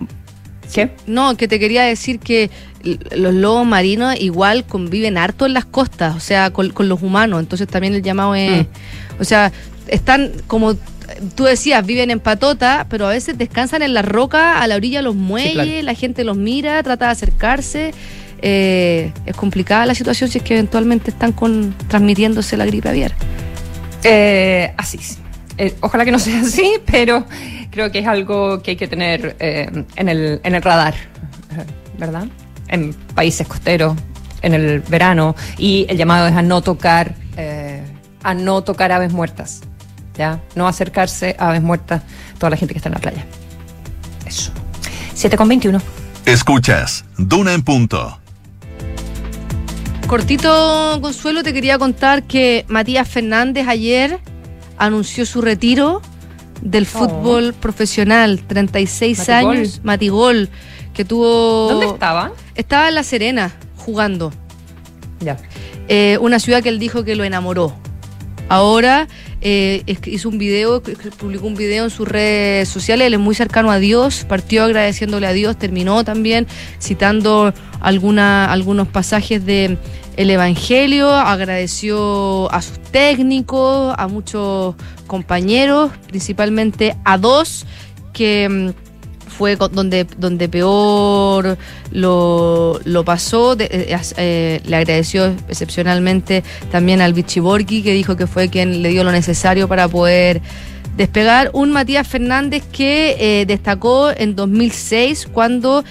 ¿Qué? 0.73 0.93
No, 1.09 1.37
que 1.37 1.49
te 1.49 1.59
quería 1.59 1.83
decir 1.83 2.21
que 2.21 2.49
los 2.85 3.35
lobos 3.35 3.67
marinos 3.67 4.15
igual 4.21 4.65
conviven 4.65 5.19
harto 5.19 5.45
en 5.45 5.53
las 5.53 5.65
costas, 5.65 6.15
o 6.15 6.21
sea, 6.21 6.53
con, 6.53 6.73
los 6.89 7.03
humanos, 7.03 7.41
entonces 7.41 7.67
también 7.67 7.95
el 7.95 8.03
llamado 8.03 8.37
es... 8.37 8.63
Mm. 8.63 9.21
O 9.21 9.25
sea, 9.25 9.51
están 9.89 10.31
como 10.47 10.77
tú 11.35 11.45
decías, 11.45 11.85
viven 11.85 12.11
en 12.11 12.21
patota, 12.21 12.87
pero 12.89 13.07
a 13.07 13.11
veces 13.11 13.37
descansan 13.39 13.83
en 13.83 13.95
la 13.95 14.03
roca, 14.03 14.61
a 14.61 14.67
la 14.67 14.77
orilla 14.77 14.99
de 14.99 15.05
los 15.05 15.15
muelles, 15.15 15.85
la 15.85 15.95
gente 15.95 16.25
los 16.25 16.37
mira, 16.37 16.83
trata 16.83 17.07
de 17.07 17.13
acercarse. 17.13 17.93
Eh, 18.43 19.13
es 19.27 19.37
complicada 19.37 19.85
la 19.85 19.95
situación 19.95 20.31
si 20.31 20.39
es 20.39 20.45
que 20.45 20.55
eventualmente 20.55 21.11
están 21.11 21.33
con, 21.33 21.75
transmitiéndose 21.89 22.57
la 22.57 22.65
gripe 22.65 22.89
aviar. 22.89 23.13
Eh, 24.03 24.73
así 24.79 24.99
eh, 25.59 25.75
ojalá 25.81 26.07
que 26.07 26.13
no 26.13 26.19
sea 26.19 26.41
así, 26.41 26.75
pero 26.87 27.27
creo 27.71 27.91
que 27.93 27.99
es 27.99 28.07
algo 28.07 28.63
que 28.63 28.73
hay 28.73 28.77
que 28.77 28.89
tener 28.89 29.37
en, 29.39 30.09
el, 30.09 30.41
en 30.43 30.55
el 30.55 30.63
radar, 30.63 30.95
¿verdad? 31.99 32.27
En 32.69 32.95
países 33.15 33.47
costeros, 33.47 33.95
en 34.41 34.55
el 34.55 34.81
verano, 34.81 35.37
y 35.59 35.85
el 35.91 35.99
llamado 35.99 36.29
es 36.29 36.35
a 36.35 36.41
no 36.41 36.63
tocar, 36.63 37.15
a 38.23 38.35
no 38.35 38.63
tocar 38.63 38.91
aves 38.91 39.13
muertas. 39.13 39.61
No 40.55 40.69
acercarse 40.69 41.37
a 41.39 41.49
aves 41.49 41.63
muertas, 41.63 42.03
toda 42.39 42.51
la 42.51 42.57
gente 42.57 42.75
que 42.75 42.79
está 42.79 42.89
en 42.89 42.95
la 42.95 43.01
playa. 43.01 43.25
Eso. 44.27 44.53
7 45.15 45.37
con 45.37 45.49
21. 45.49 45.81
Escuchas, 46.27 47.05
Duna 47.19 47.55
en 47.55 47.63
punto. 47.63 48.19
Cortito, 50.07 50.99
Consuelo, 51.01 51.43
te 51.43 51.53
quería 51.53 51.79
contar 51.79 52.25
que 52.25 52.65
Matías 52.69 53.09
Fernández 53.09 53.69
ayer 53.69 54.19
anunció 54.77 55.25
su 55.25 55.41
retiro 55.41 56.03
del 56.63 56.85
oh. 56.85 56.87
fútbol 56.87 57.55
profesional, 57.55 58.41
36 58.47 59.29
años, 59.29 59.81
Matigol, 59.85 60.49
que 60.95 61.05
tuvo... 61.05 61.69
¿Dónde 61.71 61.87
estaba? 61.87 62.33
Estaba 62.55 62.89
en 62.89 62.95
La 62.97 63.03
Serena, 63.03 63.53
jugando. 63.77 64.33
Ya. 65.21 65.37
Eh, 65.89 66.19
una 66.21 66.39
ciudad 66.39 66.63
que 66.63 66.69
él 66.71 66.79
dijo 66.79 67.05
que 67.05 67.15
lo 67.15 67.25
enamoró. 67.25 67.75
Ahora 68.49 69.07
eh, 69.43 69.83
hizo 70.07 70.29
un 70.29 70.39
video, 70.39 70.83
publicó 71.19 71.47
un 71.47 71.55
video 71.55 71.85
en 71.85 71.91
sus 71.91 72.07
redes 72.07 72.69
sociales, 72.69 73.07
él 73.07 73.15
es 73.15 73.21
muy 73.21 73.35
cercano 73.35 73.71
a 73.71 73.79
Dios, 73.79 74.25
partió 74.29 74.65
agradeciéndole 74.65 75.27
a 75.27 75.33
Dios, 75.33 75.59
terminó 75.59 76.05
también 76.05 76.47
citando 76.81 77.55
alguna, 77.81 78.53
algunos 78.53 78.89
pasajes 78.89 79.45
de 79.47 79.79
el 80.17 80.31
Evangelio, 80.31 81.11
agradeció 81.11 82.53
a 82.53 82.61
sus 82.61 82.79
técnicos, 82.81 83.95
a 83.97 84.09
muchos 84.09 84.75
compañeros, 85.07 85.91
principalmente 86.09 86.97
a 87.05 87.17
dos 87.17 87.67
que 88.13 88.49
mm, 88.49 88.90
fue 89.41 89.57
donde, 89.57 90.05
donde 90.19 90.51
peor 90.51 91.57
lo, 91.93 92.79
lo 92.85 93.05
pasó. 93.07 93.57
Eh, 93.59 93.97
eh, 94.19 94.61
le 94.67 94.77
agradeció 94.77 95.35
excepcionalmente 95.49 96.45
también 96.71 97.01
al 97.01 97.15
Bichiborgi, 97.15 97.83
que 97.83 97.95
dijo 97.95 98.17
que 98.17 98.27
fue 98.27 98.51
quien 98.51 98.83
le 98.83 98.91
dio 98.91 99.03
lo 99.03 99.13
necesario 99.13 99.67
para 99.67 99.89
poder 99.89 100.43
despegar. 100.95 101.49
Un 101.55 101.73
Matías 101.73 102.07
Fernández 102.07 102.65
que 102.71 103.17
eh, 103.19 103.47
destacó 103.47 104.11
en 104.15 104.37
2006 104.37 105.29
cuando 105.33 105.85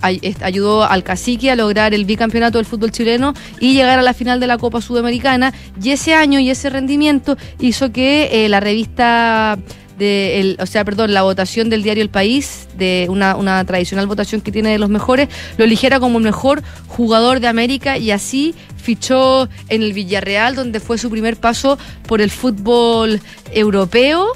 ayudó 0.00 0.84
al 0.84 1.02
cacique 1.02 1.50
a 1.50 1.56
lograr 1.56 1.92
el 1.92 2.04
bicampeonato 2.04 2.58
del 2.58 2.66
fútbol 2.66 2.92
chileno 2.92 3.34
y 3.58 3.74
llegar 3.74 3.98
a 3.98 4.02
la 4.02 4.14
final 4.14 4.38
de 4.38 4.46
la 4.46 4.58
Copa 4.58 4.80
Sudamericana. 4.80 5.52
Y 5.82 5.90
ese 5.90 6.14
año 6.14 6.38
y 6.38 6.50
ese 6.50 6.70
rendimiento 6.70 7.36
hizo 7.58 7.90
que 7.90 8.46
la 8.48 8.60
revista 8.60 9.58
de 9.98 10.40
el, 10.40 10.56
o 10.60 10.66
sea, 10.66 10.84
perdón, 10.84 11.12
la 11.12 11.22
votación 11.22 11.68
del 11.70 11.82
diario 11.82 12.02
El 12.02 12.10
País, 12.10 12.68
de 12.76 13.06
una, 13.10 13.64
tradicional 13.64 14.06
votación 14.06 14.40
que 14.40 14.52
tiene 14.52 14.70
de 14.70 14.78
los 14.78 14.88
mejores, 14.88 15.28
lo 15.56 15.64
eligiera 15.64 16.00
como 16.00 16.18
el 16.18 16.24
mejor 16.24 16.62
jugador 16.86 17.40
de 17.40 17.48
América 17.48 17.98
y 17.98 18.10
así 18.10 18.54
fichó 18.76 19.48
en 19.68 19.82
el 19.82 19.92
Villarreal, 19.92 20.54
donde 20.54 20.80
fue 20.80 20.98
su 20.98 21.10
primer 21.10 21.36
paso 21.36 21.78
por 22.06 22.20
el 22.20 22.30
fútbol 22.30 23.20
europeo. 23.52 24.32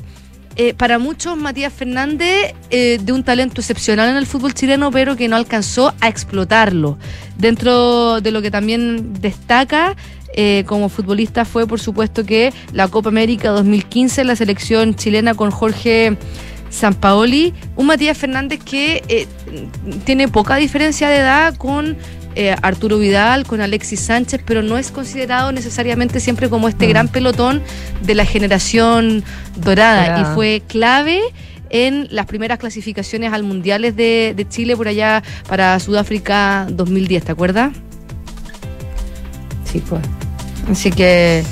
Eh, 0.57 0.75
para 0.75 0.99
muchos, 0.99 1.35
Matías 1.37 1.73
Fernández, 1.73 2.55
eh, 2.69 2.99
de 3.01 3.13
un 3.13 3.25
talento 3.25 3.63
excepcional 3.63 4.11
en 4.11 4.17
el 4.17 4.27
fútbol 4.27 4.53
chileno, 4.53 4.91
pero 4.91 5.17
que 5.17 5.27
no 5.27 5.37
alcanzó 5.37 5.95
a 6.01 6.09
explotarlo. 6.09 6.99
Dentro 7.39 8.21
de 8.21 8.31
lo 8.33 8.43
que 8.43 8.51
también 8.51 9.15
destaca 9.15 9.97
eh, 10.35 10.65
como 10.67 10.89
futbolista 10.89 11.45
fue, 11.45 11.67
por 11.67 11.81
supuesto, 11.81 12.25
que 12.25 12.53
la 12.73 12.89
Copa 12.89 13.11
América 13.11 13.51
2015, 13.51 14.25
la 14.25 14.37
selección 14.37 14.95
chilena 14.95 15.35
con 15.35 15.51
Jorge 15.51 16.17
Sampaoli, 16.71 17.53
un 17.77 17.87
Matías 17.87 18.17
Fernández 18.17 18.61
que 18.65 19.03
eh, 19.09 19.27
tiene 20.05 20.29
poca 20.29 20.57
diferencia 20.57 21.09
de 21.09 21.19
edad 21.19 21.55
con 21.57 21.97
eh, 22.35 22.57
Arturo 22.63 22.99
Vidal, 22.99 23.47
con 23.47 23.61
Alexis 23.61 24.01
Sánchez, 24.01 24.41
pero 24.47 24.63
no 24.63 24.79
es 24.79 24.91
considerado 24.91 25.53
necesariamente 25.53 26.19
siempre 26.19 26.49
como 26.49 26.69
este 26.69 26.87
mm. 26.87 26.89
gran 26.89 27.09
pelotón 27.09 27.63
de 28.03 28.15
la 28.15 28.25
generación 28.25 29.23
dorada 29.57 30.23
y 30.23 30.35
fue 30.35 30.63
clave 30.67 31.21
en 31.69 32.09
las 32.11 32.27
primeras 32.27 32.59
clasificaciones 32.59 33.33
al 33.35 33.43
Mundiales 33.43 33.97
de, 33.97 34.33
de 34.35 34.49
Chile 34.49 34.77
por 34.77 34.89
allá 34.89 35.23
para 35.47 35.79
Sudáfrica 35.79 36.67
2010, 36.71 37.25
¿te 37.25 37.33
acuerdas? 37.33 37.73
Sí, 39.65 39.83
pues. 39.87 40.03
Así 40.71 40.91
que 40.91 41.43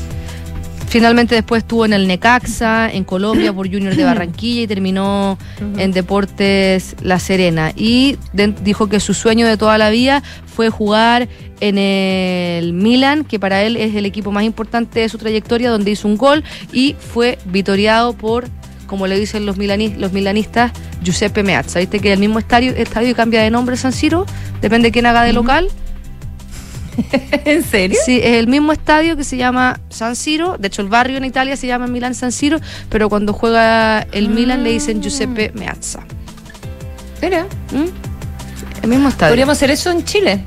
finalmente 0.89 1.35
después 1.37 1.63
estuvo 1.63 1.85
en 1.85 1.93
el 1.93 2.07
Necaxa, 2.09 2.91
en 2.91 3.05
Colombia 3.05 3.53
por 3.53 3.71
Junior 3.71 3.95
de 3.95 4.05
Barranquilla 4.05 4.63
y 4.63 4.67
terminó 4.67 5.39
en 5.79 5.93
Deportes 5.93 6.97
La 7.03 7.19
Serena. 7.19 7.73
Y 7.77 8.19
dijo 8.63 8.89
que 8.89 8.99
su 9.01 9.15
sueño 9.15 9.47
de 9.47 9.57
toda 9.57 9.79
la 9.79 9.91
vida 9.91 10.23
fue 10.47 10.69
jugar 10.69 11.29
en 11.61 11.79
el 11.79 12.73
Milan, 12.73 13.25
que 13.25 13.39
para 13.39 13.63
él 13.63 13.77
es 13.77 13.95
el 13.95 14.05
equipo 14.05 14.33
más 14.33 14.45
importante 14.45 15.01
de 15.01 15.09
su 15.09 15.19
trayectoria, 15.19 15.71
donde 15.71 15.93
hizo 15.93 16.09
un 16.09 16.17
gol 16.17 16.43
y 16.73 16.97
fue 16.99 17.39
vitoriado 17.47 18.13
por 18.13 18.49
como 18.91 19.07
le 19.07 19.17
dicen 19.17 19.47
los, 19.47 19.57
los 19.57 20.13
milanistas, 20.13 20.73
Giuseppe 21.01 21.45
Meazza. 21.45 21.79
¿Viste 21.79 22.01
que 22.01 22.13
el 22.13 22.19
mismo 22.19 22.41
estadio, 22.41 22.73
estadio 22.73 23.15
cambia 23.15 23.41
de 23.41 23.49
nombre 23.49 23.77
San 23.77 23.93
Siro? 23.93 24.27
Depende 24.61 24.89
de 24.89 24.93
quién 24.93 25.07
haga 25.07 25.23
de 25.23 25.33
local. 25.33 25.69
¿En 27.45 27.63
serio? 27.63 27.99
Sí, 28.05 28.21
es 28.23 28.37
el 28.37 28.47
mismo 28.47 28.73
estadio 28.73 29.17
que 29.17 29.25
se 29.25 29.37
llama 29.37 29.81
San 29.89 30.17
Siro. 30.17 30.57
De 30.59 30.69
hecho, 30.69 30.83
el 30.83 30.89
barrio 30.89 31.17
en 31.17 31.25
Italia 31.25 31.57
se 31.57 31.67
llama 31.67 31.87
Milán 31.87 32.15
San 32.15 32.33
Siro, 32.33 32.61
pero 32.89 33.09
cuando 33.09 33.33
juega 33.33 34.03
el 34.13 34.29
Milan 34.29 34.65
le 34.65 34.71
dicen 34.71 35.03
Giuseppe 35.03 35.53
Meazza. 35.55 36.01
¿Era? 37.21 37.45
¿Mm? 37.73 38.83
El 38.83 38.89
mismo 38.89 39.09
estadio. 39.09 39.31
Podríamos 39.31 39.57
hacer 39.57 39.71
eso 39.71 39.91
en 39.91 40.05
Chile. 40.05 40.45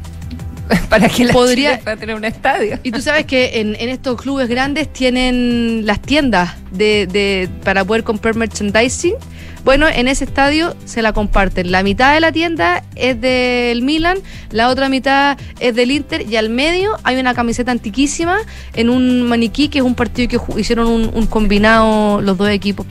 para 0.89 1.09
que 1.09 1.25
la 1.25 1.33
Podría... 1.33 1.79
Tener 1.79 2.15
un 2.15 2.25
estadio. 2.25 2.79
Y 2.83 2.91
tú 2.91 3.01
sabes 3.01 3.25
que 3.25 3.59
en, 3.59 3.75
estos 3.75 4.21
clubes 4.21 4.47
grandes 4.47 4.91
tienen 4.91 5.85
las 5.85 6.01
tiendas 6.01 6.55
de, 6.71 7.07
de, 7.07 7.49
para 7.63 7.83
poder 7.85 8.03
comprar 8.03 8.35
merchandising 8.35 9.15
bueno, 9.63 9.87
en 9.87 10.07
ese 10.07 10.25
estadio 10.25 10.75
se 10.85 11.01
la 11.01 11.13
comparten. 11.13 11.71
La 11.71 11.83
mitad 11.83 12.13
de 12.13 12.19
la 12.19 12.31
tienda 12.31 12.83
es 12.95 13.19
del 13.19 13.81
Milan, 13.81 14.17
la 14.51 14.69
otra 14.69 14.89
mitad 14.89 15.37
es 15.59 15.73
del 15.73 15.91
Inter 15.91 16.29
y 16.29 16.35
al 16.35 16.49
medio 16.49 16.97
hay 17.03 17.17
una 17.17 17.33
camiseta 17.33 17.71
antiquísima 17.71 18.39
en 18.73 18.89
un 18.89 19.23
maniquí 19.23 19.69
que 19.69 19.79
es 19.79 19.85
un 19.85 19.95
partido 19.95 20.27
que 20.27 20.59
hicieron 20.59 20.87
un, 20.87 21.27
combinado 21.27 22.21
los 22.21 22.37
dos 22.37 22.49
equipos 22.49 22.85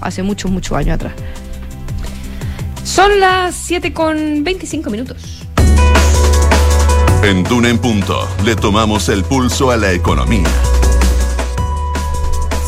hace 0.00 0.22
muchos, 0.22 0.50
muchos 0.50 0.76
años 0.76 0.94
atrás. 0.94 1.12
Son 2.84 3.20
las 3.20 3.54
7 3.54 3.92
con 3.92 4.44
25 4.44 4.90
minutos. 4.90 5.46
En 7.22 7.42
Duna 7.44 7.68
en 7.68 7.78
Punto 7.78 8.28
le 8.44 8.56
tomamos 8.56 9.08
el 9.08 9.24
pulso 9.24 9.70
a 9.70 9.76
la 9.76 9.92
economía. 9.92 10.50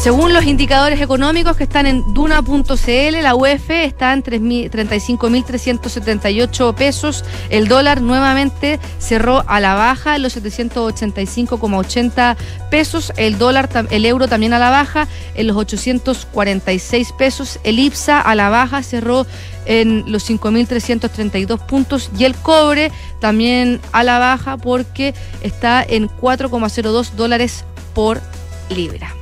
Según 0.07 0.31
los 0.33 0.45
indicadores 0.45 1.01
económicos 1.01 1.57
que 1.57 1.65
están 1.65 1.85
en 1.85 2.15
Duna.cl, 2.15 3.23
la 3.23 3.35
UEF 3.35 3.71
está 3.71 4.13
en 4.13 4.23
35.378 4.23 6.75
pesos. 6.77 7.25
El 7.51 7.67
dólar 7.67 8.01
nuevamente 8.01 8.79
cerró 9.01 9.43
a 9.49 9.59
la 9.59 9.75
baja 9.75 10.15
en 10.15 10.23
los 10.23 10.37
785,80 10.37 12.37
pesos. 12.71 13.13
El 13.17 13.37
dólar, 13.37 13.69
el 13.91 14.07
euro 14.07 14.29
también 14.29 14.53
a 14.53 14.61
la 14.61 14.71
baja 14.71 15.09
en 15.35 15.49
los 15.49 15.57
846 15.57 17.13
pesos. 17.19 17.59
El 17.65 17.81
IPSA 17.81 18.21
a 18.21 18.37
la 18.37 18.49
baja 18.49 18.85
cerró 18.85 19.27
en 19.65 20.05
los 20.07 20.31
5.332 20.31 21.67
puntos 21.67 22.11
y 22.17 22.27
el 22.27 22.37
cobre 22.37 22.93
también 23.19 23.81
a 23.91 24.05
la 24.05 24.21
baja 24.21 24.57
porque 24.57 25.17
está 25.43 25.83
en 25.83 26.09
4,02 26.09 27.11
dólares 27.17 27.65
por 27.93 28.21
libra. 28.69 29.13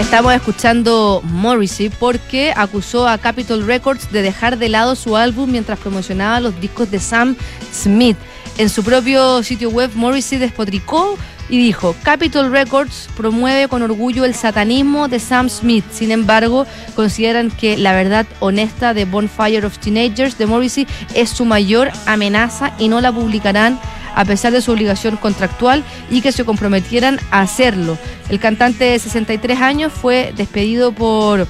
Estamos 0.00 0.32
escuchando 0.32 1.20
Morrissey 1.24 1.90
porque 1.90 2.54
acusó 2.56 3.06
a 3.06 3.18
Capitol 3.18 3.66
Records 3.66 4.10
de 4.10 4.22
dejar 4.22 4.56
de 4.56 4.70
lado 4.70 4.96
su 4.96 5.14
álbum 5.14 5.50
mientras 5.50 5.78
promocionaba 5.78 6.40
los 6.40 6.58
discos 6.58 6.90
de 6.90 6.98
Sam 6.98 7.36
Smith. 7.70 8.16
En 8.56 8.70
su 8.70 8.82
propio 8.82 9.42
sitio 9.42 9.68
web, 9.68 9.90
Morrissey 9.94 10.38
despotricó 10.38 11.18
y 11.50 11.58
dijo, 11.58 11.94
Capitol 12.02 12.50
Records 12.50 13.10
promueve 13.14 13.68
con 13.68 13.82
orgullo 13.82 14.24
el 14.24 14.34
satanismo 14.34 15.06
de 15.06 15.20
Sam 15.20 15.50
Smith. 15.50 15.84
Sin 15.92 16.12
embargo, 16.12 16.66
consideran 16.96 17.50
que 17.50 17.76
la 17.76 17.92
verdad 17.92 18.26
honesta 18.40 18.94
de 18.94 19.04
Bonfire 19.04 19.66
of 19.66 19.78
Teenagers 19.78 20.38
de 20.38 20.46
Morrissey 20.46 20.86
es 21.14 21.28
su 21.28 21.44
mayor 21.44 21.90
amenaza 22.06 22.72
y 22.78 22.88
no 22.88 23.02
la 23.02 23.12
publicarán 23.12 23.78
a 24.14 24.24
pesar 24.24 24.52
de 24.52 24.60
su 24.60 24.72
obligación 24.72 25.16
contractual 25.16 25.84
y 26.10 26.20
que 26.20 26.32
se 26.32 26.44
comprometieran 26.44 27.18
a 27.30 27.40
hacerlo. 27.40 27.98
El 28.28 28.40
cantante 28.40 28.84
de 28.84 28.98
63 28.98 29.60
años 29.60 29.92
fue 29.92 30.32
despedido 30.36 30.92
por 30.92 31.46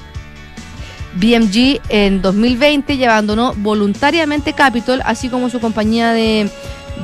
BMG 1.15 1.81
en 1.89 2.21
2020 2.21 2.93
y 2.93 3.03
abandonó 3.03 3.53
voluntariamente 3.57 4.53
Capitol, 4.53 5.01
así 5.05 5.29
como 5.29 5.49
su 5.49 5.59
compañía 5.59 6.13
de, 6.13 6.49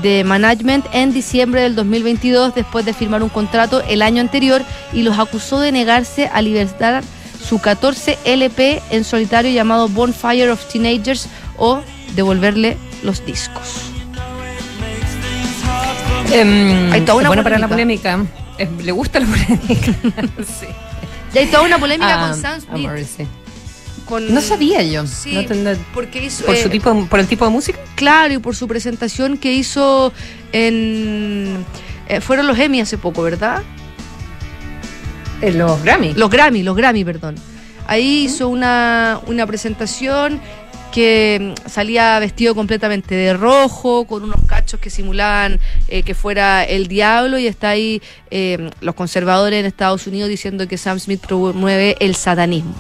de, 0.02 0.24
management 0.24 0.86
en 0.94 1.12
diciembre 1.12 1.62
del 1.62 1.76
2022 1.76 2.56
después 2.56 2.86
de 2.86 2.94
firmar 2.94 3.24
un 3.24 3.30
contrato 3.30 3.82
el 3.82 4.02
año 4.02 4.22
anterior 4.22 4.62
y 4.94 5.04
los 5.04 5.20
acusó 5.20 5.60
de 5.60 5.72
negarse 5.72 6.30
a 6.32 6.42
libertar 6.42 7.04
su 7.48 7.60
14 7.60 8.18
LP 8.26 8.82
en 8.92 9.04
solitario 9.04 9.52
llamado 9.52 9.88
Bonfire 9.88 10.52
of 10.52 10.66
Teenagers 10.72 11.28
o 11.58 11.82
devolverle 12.16 12.78
los 13.04 13.26
discos. 13.26 13.97
Eh, 16.32 16.90
hay 16.92 17.02
toda 17.02 17.20
una 17.20 17.30
bueno 17.30 17.44
para 17.44 17.58
la 17.58 17.68
polémica. 17.68 18.26
le 18.84 18.92
gusta 18.92 19.20
la 19.20 19.28
polémica. 19.28 19.94
sí. 20.60 20.68
Y 21.34 21.38
hay 21.38 21.48
toda 21.48 21.64
una 21.64 21.78
polémica 21.78 22.20
con 22.20 22.42
Sam 22.42 22.62
Smith. 22.62 23.28
Con, 24.06 24.34
no 24.34 24.40
sabía 24.40 24.84
yo. 24.84 25.06
Sí, 25.06 25.46
porque 25.94 26.24
hizo, 26.24 26.46
por, 26.46 26.56
su 26.56 26.68
eh, 26.68 26.72
tipo, 26.72 27.06
por 27.08 27.20
el 27.20 27.28
tipo 27.28 27.44
de 27.44 27.52
música. 27.52 27.78
Claro, 27.96 28.34
y 28.34 28.38
por 28.38 28.56
su 28.56 28.68
presentación 28.68 29.38
que 29.38 29.52
hizo 29.52 30.14
en. 30.54 31.66
Eh, 32.08 32.22
fueron 32.22 32.48
los 32.48 32.58
Emmy 32.58 32.80
hace 32.80 32.98
poco, 32.98 33.22
¿verdad? 33.22 33.64
En 35.42 35.58
los 35.58 35.84
Grammy. 35.84 36.14
Los 36.14 36.30
Grammy, 36.30 36.64
los 36.64 36.76
Grammy, 36.76 37.04
perdón. 37.04 37.36
Ahí 37.86 38.24
hizo 38.26 38.48
una, 38.50 39.20
una 39.28 39.46
presentación 39.46 40.40
que 40.92 41.54
mm, 41.56 41.70
salía 41.70 42.20
vestido 42.20 42.56
completamente 42.56 43.16
de 43.16 43.34
rojo, 43.34 44.06
con 44.06 44.24
unos 44.24 44.40
cachos 44.48 44.80
que 44.80 44.90
simulaban 44.90 45.60
eh, 45.88 46.04
que 46.04 46.16
fuera 46.16 46.64
el 46.64 46.88
diablo, 46.88 47.38
y 47.38 47.48
está 47.48 47.70
ahí 47.70 48.02
eh, 48.32 48.70
los 48.82 48.96
conservadores 48.96 49.60
en 49.60 49.66
Estados 49.66 50.08
Unidos 50.08 50.30
diciendo 50.30 50.68
que 50.68 50.78
Sam 50.78 51.00
Smith 51.00 51.26
promueve 51.26 51.96
el 52.00 52.16
satanismo. 52.16 52.76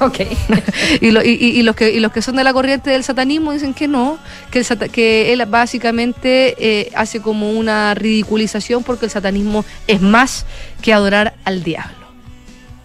Ok. 0.00 0.20
y, 1.00 1.10
los 1.10 1.74
que, 1.74 1.90
y 1.90 2.00
los 2.00 2.12
que 2.12 2.22
son 2.22 2.36
de 2.36 2.44
la 2.44 2.52
corriente 2.52 2.90
del 2.90 3.02
satanismo 3.02 3.52
dicen 3.52 3.74
que 3.74 3.88
no, 3.88 4.18
que, 4.50 4.60
el 4.60 4.90
que 4.90 5.32
él 5.32 5.44
básicamente 5.46 6.54
eh, 6.58 6.92
hace 6.94 7.20
como 7.20 7.50
una 7.50 7.94
ridiculización 7.94 8.84
porque 8.84 9.06
el 9.06 9.10
satanismo 9.10 9.64
es 9.86 10.00
más 10.00 10.46
que 10.82 10.92
adorar 10.92 11.34
al 11.44 11.64
diablo. 11.64 11.97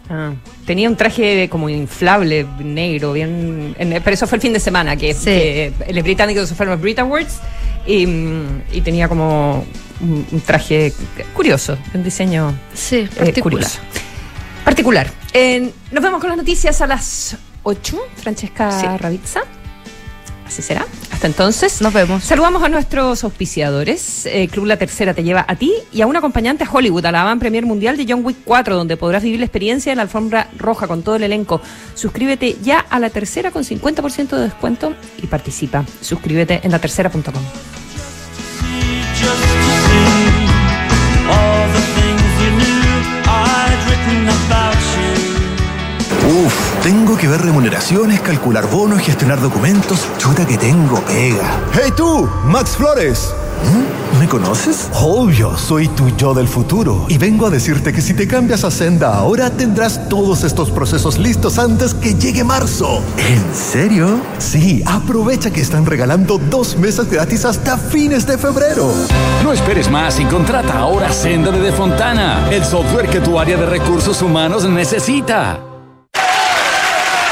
Ah, 0.10 0.34
tenía 0.66 0.90
un 0.90 0.96
traje 0.96 1.48
como 1.50 1.70
inflable, 1.70 2.46
negro, 2.60 3.14
bien. 3.14 3.76
pero 3.78 4.14
eso 4.14 4.28
fue 4.28 4.36
el 4.38 4.42
fin 4.42 4.54
de 4.54 4.60
semana, 4.60 4.96
que, 4.98 5.14
sí. 5.14 5.74
los 5.94 6.04
británicos 6.04 6.50
se 6.50 6.56
fueron 6.56 6.74
los 6.74 6.82
Brit 6.82 7.00
Awards 7.00 7.40
y, 7.88 8.82
tenía 8.84 9.08
como 9.08 9.66
un, 10.02 10.42
traje 10.46 10.94
curioso, 11.34 11.78
un 11.94 12.04
diseño 12.04 12.54
sí, 12.74 13.08
eh, 13.18 13.42
curioso. 13.42 13.80
Particular. 14.66 15.10
nos 15.92 16.04
vemos 16.04 16.20
con 16.20 16.30
las 16.30 16.38
noticias 16.38 16.82
a 16.82 16.88
las 16.88 17.38
8. 17.64 17.98
Francesca 18.18 18.98
Ravizza. 18.98 19.42
Así 20.46 20.62
será. 20.62 20.86
Hasta 21.12 21.28
entonces. 21.28 21.82
Nos 21.82 21.94
vemos. 21.94 22.24
Saludamos 22.24 22.64
a 22.64 22.70
nuestros 22.70 23.24
auspiciadores. 23.24 24.26
Eh, 24.26 24.48
Club 24.50 24.66
La 24.66 24.78
Tercera 24.78 25.14
te 25.14 25.24
lleva 25.24 25.46
a 25.48 25.56
ti 25.56 25.74
y 25.92 26.02
a 26.02 26.08
un 26.08 26.16
acompañante 26.16 26.64
a 26.64 26.70
Hollywood, 26.70 27.06
a 27.06 27.12
la 27.12 27.24
van 27.24 27.40
premier 27.40 27.66
mundial 27.66 27.98
de 27.98 28.06
John 28.08 28.26
Wick 28.26 28.38
4, 28.44 28.76
donde 28.76 28.98
podrás 28.98 29.24
vivir 29.24 29.40
la 29.40 29.46
experiencia 29.46 29.92
de 29.92 29.96
la 29.96 30.02
alfombra 30.04 30.50
roja 30.58 30.88
con 30.88 31.04
todo 31.04 31.16
el 31.16 31.24
elenco. 31.24 31.62
Suscríbete 31.96 32.58
ya 32.62 32.80
a 32.80 33.00
La 33.00 33.10
Tercera 33.10 33.52
con 33.52 33.64
50% 33.64 34.36
de 34.36 34.44
descuento 34.44 34.96
y 35.22 35.28
participa. 35.28 35.86
Suscríbete 36.02 36.62
en 36.64 36.72
latercera.com. 36.72 37.83
tengo 46.84 47.16
que 47.16 47.30
ver 47.30 47.42
remuneraciones, 47.42 48.20
calcular 48.20 48.70
bonos, 48.70 49.00
gestionar 49.00 49.40
documentos. 49.42 50.06
Chuta 50.18 50.46
que 50.46 50.58
tengo 50.58 51.00
pega. 51.06 51.62
¡Hey 51.72 51.94
tú! 51.96 52.30
¡Max 52.46 52.72
Flores! 52.72 53.34
¿Mm? 53.64 54.20
¿Me 54.20 54.28
conoces? 54.28 54.90
Obvio, 54.94 55.58
soy 55.58 55.88
tu 55.88 56.10
yo 56.18 56.34
del 56.34 56.50
futuro. 56.50 57.06
Y 57.08 57.18
vengo 57.18 57.48
a 57.48 57.50
decirte 57.50 57.94
que 57.94 58.02
si 58.02 58.14
te 58.14 58.28
cambias 58.28 58.66
a 58.66 58.72
Senda 58.72 59.16
ahora 59.16 59.50
tendrás 59.50 60.10
todos 60.10 60.44
estos 60.44 60.72
procesos 60.72 61.18
listos 61.18 61.58
antes 61.58 61.94
que 61.94 62.16
llegue 62.16 62.44
marzo. 62.44 63.02
¿En 63.18 63.56
serio? 63.56 64.20
Sí, 64.40 64.84
aprovecha 64.86 65.52
que 65.52 65.62
están 65.62 65.86
regalando 65.86 66.38
dos 66.38 66.76
meses 66.76 67.10
gratis 67.10 67.46
hasta 67.46 67.78
fines 67.78 68.28
de 68.28 68.38
febrero. 68.38 68.92
No 69.42 69.54
esperes 69.54 69.90
más 69.90 70.20
y 70.20 70.26
contrata 70.26 70.80
ahora 70.80 71.14
Senda 71.14 71.52
de 71.52 71.62
Defontana, 71.62 72.50
el 72.52 72.66
software 72.66 73.08
que 73.08 73.22
tu 73.22 73.40
área 73.40 73.56
de 73.56 73.68
recursos 73.68 74.22
humanos 74.22 74.66
necesita. 74.66 75.73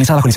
utilizada 0.00 0.20
bajo. 0.20 0.28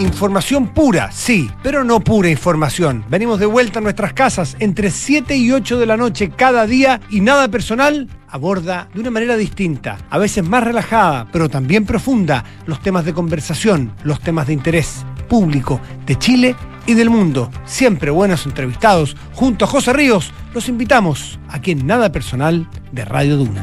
Información 0.00 0.68
pura, 0.68 1.10
sí, 1.12 1.50
pero 1.62 1.84
no 1.84 2.00
pura 2.00 2.28
información. 2.28 3.04
Venimos 3.08 3.40
de 3.40 3.46
vuelta 3.46 3.78
a 3.78 3.82
nuestras 3.82 4.12
casas 4.12 4.56
entre 4.58 4.90
7 4.90 5.36
y 5.36 5.52
8 5.52 5.78
de 5.78 5.86
la 5.86 5.96
noche 5.96 6.30
cada 6.30 6.66
día 6.66 7.00
y 7.10 7.20
nada 7.20 7.48
personal 7.48 8.08
aborda 8.28 8.88
de 8.94 9.00
una 9.00 9.10
manera 9.10 9.36
distinta, 9.36 9.98
a 10.10 10.18
veces 10.18 10.44
más 10.44 10.62
relajada, 10.62 11.26
pero 11.32 11.48
también 11.48 11.84
profunda, 11.84 12.44
los 12.66 12.80
temas 12.80 13.04
de 13.04 13.14
conversación, 13.14 13.92
los 14.02 14.20
temas 14.20 14.46
de 14.46 14.52
interés 14.52 15.04
público 15.28 15.80
de 16.06 16.16
Chile 16.16 16.56
y 16.86 16.94
del 16.94 17.10
mundo. 17.10 17.50
Siempre 17.64 18.10
buenos 18.10 18.46
entrevistados. 18.46 19.16
Junto 19.34 19.66
a 19.66 19.68
José 19.68 19.92
Ríos, 19.92 20.32
los 20.54 20.68
invitamos 20.68 21.38
aquí 21.48 21.72
en 21.72 21.86
Nada 21.86 22.10
Personal 22.10 22.66
de 22.92 23.04
Radio 23.04 23.36
Duna. 23.36 23.62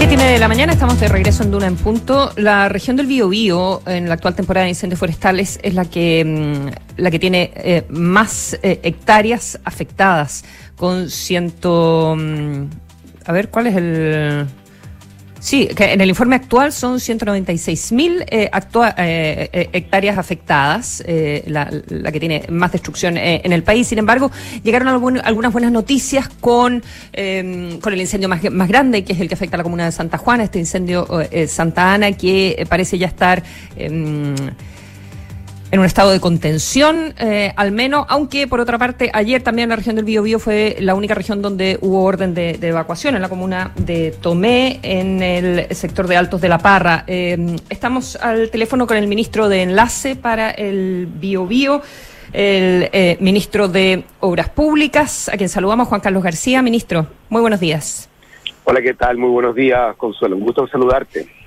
Siete 0.00 0.14
y 0.14 0.16
media 0.16 0.32
de 0.32 0.38
la 0.38 0.48
mañana, 0.48 0.72
estamos 0.72 0.98
de 0.98 1.08
regreso 1.08 1.42
en 1.42 1.50
Duna 1.50 1.66
en 1.66 1.76
punto. 1.76 2.32
La 2.36 2.70
región 2.70 2.96
del 2.96 3.06
Biobío, 3.06 3.82
en 3.84 4.08
la 4.08 4.14
actual 4.14 4.34
temporada 4.34 4.64
de 4.64 4.70
incendios 4.70 4.98
forestales, 4.98 5.60
es 5.62 5.74
la 5.74 5.84
que, 5.84 6.24
mm, 6.24 7.02
la 7.02 7.10
que 7.10 7.18
tiene 7.18 7.52
eh, 7.54 7.84
más 7.90 8.58
eh, 8.62 8.80
hectáreas 8.82 9.60
afectadas, 9.62 10.42
con 10.74 11.10
ciento... 11.10 12.16
mm, 12.18 12.62
a 13.26 13.32
ver, 13.32 13.50
¿cuál 13.50 13.66
es 13.66 13.76
el...? 13.76 14.46
Sí, 15.42 15.68
que 15.74 15.94
en 15.94 16.00
el 16.02 16.10
informe 16.10 16.36
actual 16.36 16.70
son 16.70 17.00
196 17.00 17.92
mil 17.92 18.22
eh, 18.28 18.50
eh, 18.50 19.48
eh, 19.52 19.70
hectáreas 19.72 20.18
afectadas, 20.18 21.02
eh, 21.06 21.42
la, 21.46 21.70
que 22.12 22.20
tiene 22.20 22.44
más 22.50 22.72
destrucción 22.72 23.16
eh, 23.16 23.40
en 23.42 23.52
el 23.52 23.62
país. 23.62 23.86
Sin 23.88 23.98
embargo, 23.98 24.30
llegaron 24.62 24.88
algún- 24.88 25.18
algunas 25.24 25.50
buenas 25.50 25.72
noticias 25.72 26.28
con, 26.28 26.82
eh, 27.14 27.78
con 27.80 27.92
el 27.94 28.00
incendio 28.00 28.28
más, 28.28 28.42
más 28.50 28.68
grande, 28.68 29.02
que 29.02 29.14
es 29.14 29.20
el 29.20 29.28
que 29.28 29.34
afecta 29.34 29.56
a 29.56 29.58
la 29.58 29.64
comuna 29.64 29.86
de 29.86 29.92
Santa 29.92 30.18
Juana, 30.18 30.44
este 30.44 30.58
incendio 30.58 31.06
Santa 31.48 31.94
Ana, 31.94 32.12
que 32.12 32.66
parece 32.68 32.98
ya 32.98 33.06
estar... 33.06 33.42
en 35.72 35.78
un 35.78 35.86
estado 35.86 36.10
de 36.10 36.20
contención, 36.20 37.14
eh, 37.18 37.52
al 37.54 37.70
menos, 37.70 38.04
aunque 38.08 38.48
por 38.48 38.60
otra 38.60 38.76
parte, 38.76 39.10
ayer 39.14 39.42
también 39.42 39.68
la 39.68 39.76
región 39.76 39.96
del 39.96 40.04
Biobío 40.04 40.38
fue 40.40 40.76
la 40.80 40.94
única 40.94 41.14
región 41.14 41.42
donde 41.42 41.78
hubo 41.80 42.02
orden 42.02 42.34
de, 42.34 42.54
de 42.54 42.68
evacuación, 42.68 43.14
en 43.14 43.22
la 43.22 43.28
comuna 43.28 43.72
de 43.76 44.10
Tomé, 44.20 44.80
en 44.82 45.22
el 45.22 45.74
sector 45.74 46.08
de 46.08 46.16
Altos 46.16 46.40
de 46.40 46.48
la 46.48 46.58
Parra. 46.58 47.04
Eh, 47.06 47.56
estamos 47.68 48.16
al 48.16 48.50
teléfono 48.50 48.86
con 48.86 48.96
el 48.96 49.06
ministro 49.06 49.48
de 49.48 49.62
Enlace 49.62 50.16
para 50.16 50.50
el 50.50 51.06
Biobío, 51.06 51.82
el 52.32 52.88
eh, 52.92 53.16
ministro 53.20 53.68
de 53.68 54.04
Obras 54.20 54.48
Públicas, 54.48 55.28
a 55.28 55.36
quien 55.36 55.48
saludamos, 55.48 55.86
Juan 55.86 56.00
Carlos 56.00 56.22
García. 56.22 56.62
Ministro, 56.62 57.06
muy 57.28 57.40
buenos 57.40 57.60
días. 57.60 58.08
Hola, 58.64 58.82
¿qué 58.82 58.94
tal? 58.94 59.18
Muy 59.18 59.30
buenos 59.30 59.54
días, 59.54 59.96
Consuelo. 59.96 60.36
Un 60.36 60.42
gusto 60.42 60.66
saludarte. 60.66 61.39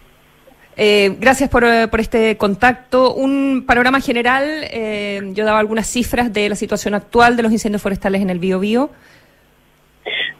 Eh, 0.75 1.15
gracias 1.19 1.49
por, 1.49 1.63
eh, 1.63 1.87
por 1.87 1.99
este 1.99 2.37
contacto. 2.37 3.13
Un 3.13 3.63
panorama 3.65 3.99
general, 3.99 4.43
eh, 4.71 5.21
yo 5.33 5.45
daba 5.45 5.59
algunas 5.59 5.87
cifras 5.87 6.33
de 6.33 6.49
la 6.49 6.55
situación 6.55 6.95
actual 6.95 7.37
de 7.37 7.43
los 7.43 7.51
incendios 7.51 7.81
forestales 7.81 8.21
en 8.21 8.29
el 8.29 8.39
Biobío. 8.39 8.89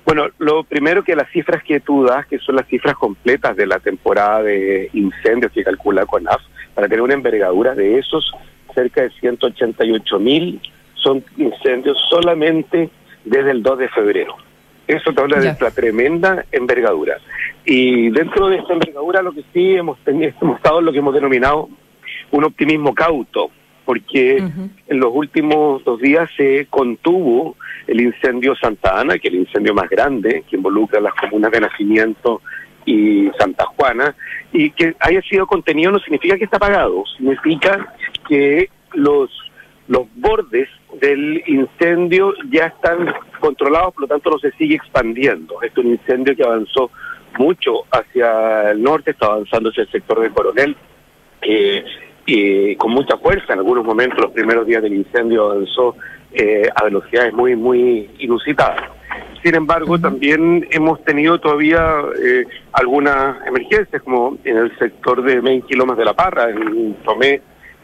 Bueno, 0.06 0.28
lo 0.38 0.63
primero 0.63 1.04
que 1.04 1.15
las 1.15 1.30
cifras 1.32 1.63
que 1.63 1.80
tú 1.80 2.04
das, 2.04 2.26
que 2.26 2.39
son 2.39 2.56
las 2.56 2.67
cifras 2.67 2.96
completas 2.96 3.56
de 3.56 3.65
la 3.65 3.80
temporada 3.80 4.43
de 4.43 4.89
incendios 4.93 5.52
que 5.52 5.63
calcula 5.63 6.06
CONAF, 6.06 6.41
para 6.74 6.88
tener 6.88 7.02
una 7.02 7.13
envergadura 7.13 7.74
de 7.74 8.00
esos, 8.00 8.32
cerca 8.74 9.04
de 9.04 9.12
188 9.12 10.19
mil 10.19 10.60
son 10.96 11.24
incendios 11.38 11.98
solamente 12.10 12.89
desde 13.24 13.52
el 13.52 13.62
2 13.62 13.80
de 13.80 13.89
febrero. 13.89 14.36
Eso 14.88 15.13
te 15.13 15.22
habla 15.22 15.39
de 15.39 15.56
la 15.60 15.72
tremenda 15.72 16.46
envergadura. 16.52 17.17
Y 17.65 18.10
dentro 18.10 18.50
de 18.50 18.58
esta 18.58 18.74
envergadura 18.74 19.22
lo 19.22 19.32
que 19.32 19.43
sí 19.54 19.76
hemos, 19.76 19.98
tenido, 20.00 20.34
hemos 20.41 20.58
estado 20.58 20.80
en 20.80 20.86
lo 20.86 20.91
que 20.91 21.00
hemos 21.00 21.13
denominado 21.13 21.69
un 22.32 22.43
optimismo 22.43 22.93
cauto, 22.93 23.50
porque 23.86 24.38
en 24.38 25.00
los 25.00 25.12
últimos 25.13 25.84
dos 25.84 26.00
días 26.00 26.30
se 26.36 26.67
contuvo 26.69 27.56
el 27.88 28.02
incendio 28.02 28.56
Santa 28.56 29.00
Ana, 29.00 29.17
que 29.17 29.28
es 29.28 29.34
el 29.34 29.41
incendio 29.41 29.74
más 29.74 29.89
grande, 29.89 30.43
que 30.50 30.56
involucra 30.56 31.00
las 31.00 31.13
comunas 31.13 31.52
de 31.52 31.62
Nacimiento 31.62 32.41
y 32.86 33.30
Santa 33.38 33.65
Juana, 33.65 34.15
y 34.52 34.72
que 34.72 34.96
haya 35.00 35.22
sido 35.22 35.48
contenido 35.48 35.91
no 35.91 36.00
significa 36.00 36.38
que 36.38 36.46
está 36.46 36.58
apagado, 36.58 37.04
significa 37.17 37.93
que 38.28 38.69
los, 38.93 39.30
los 39.88 40.08
bordes 40.15 40.69
del 41.02 41.43
incendio 41.48 42.34
ya 42.50 42.67
están 42.67 43.13
controlados, 43.39 43.93
por 43.93 44.04
lo 44.04 44.08
tanto 44.08 44.32
no 44.32 44.39
se 44.39 44.52
sigue 44.52 44.76
expandiendo. 44.76 45.62
Este 45.62 45.82
es 45.82 45.86
un 45.86 45.91
incendio 45.91 46.36
que 46.36 46.43
avanzó 46.43 46.91
mucho 47.38 47.84
hacia 47.91 48.72
el 48.72 48.82
norte, 48.82 49.12
está 49.12 49.28
avanzando 49.28 49.69
hacia 49.69 49.84
el 49.84 49.91
sector 49.91 50.22
de 50.22 50.30
Coronel, 50.30 50.76
eh, 51.41 51.84
y 52.26 52.76
con 52.78 52.91
mucha 52.91 53.17
fuerza. 53.17 53.54
En 53.54 53.60
algunos 53.60 53.84
momentos, 53.84 54.19
los 54.19 54.32
primeros 54.32 54.65
días 54.65 54.82
del 54.82 54.93
incendio 54.93 55.52
avanzó 55.52 55.96
eh, 56.32 56.69
a 56.74 56.84
velocidades 56.86 57.34
muy, 57.34 57.56
muy 57.56 58.10
inusitadas. 58.19 58.82
Sin 59.43 59.56
embargo, 59.56 60.00
también 60.00 60.65
hemos 60.72 61.04
tenido 61.04 61.38
todavía 61.38 62.02
eh, 62.24 62.46
algunas 62.72 63.46
emergencias, 63.46 64.02
como 64.02 64.38
en 64.46 64.58
el 64.58 64.78
sector 64.80 65.22
de 65.22 65.41
20 65.41 65.67
kilómetros 65.67 65.98
de 65.98 66.06
La 66.06 66.13
Parra, 66.13 66.50
en 66.50 66.96
Tomé, 67.04 67.41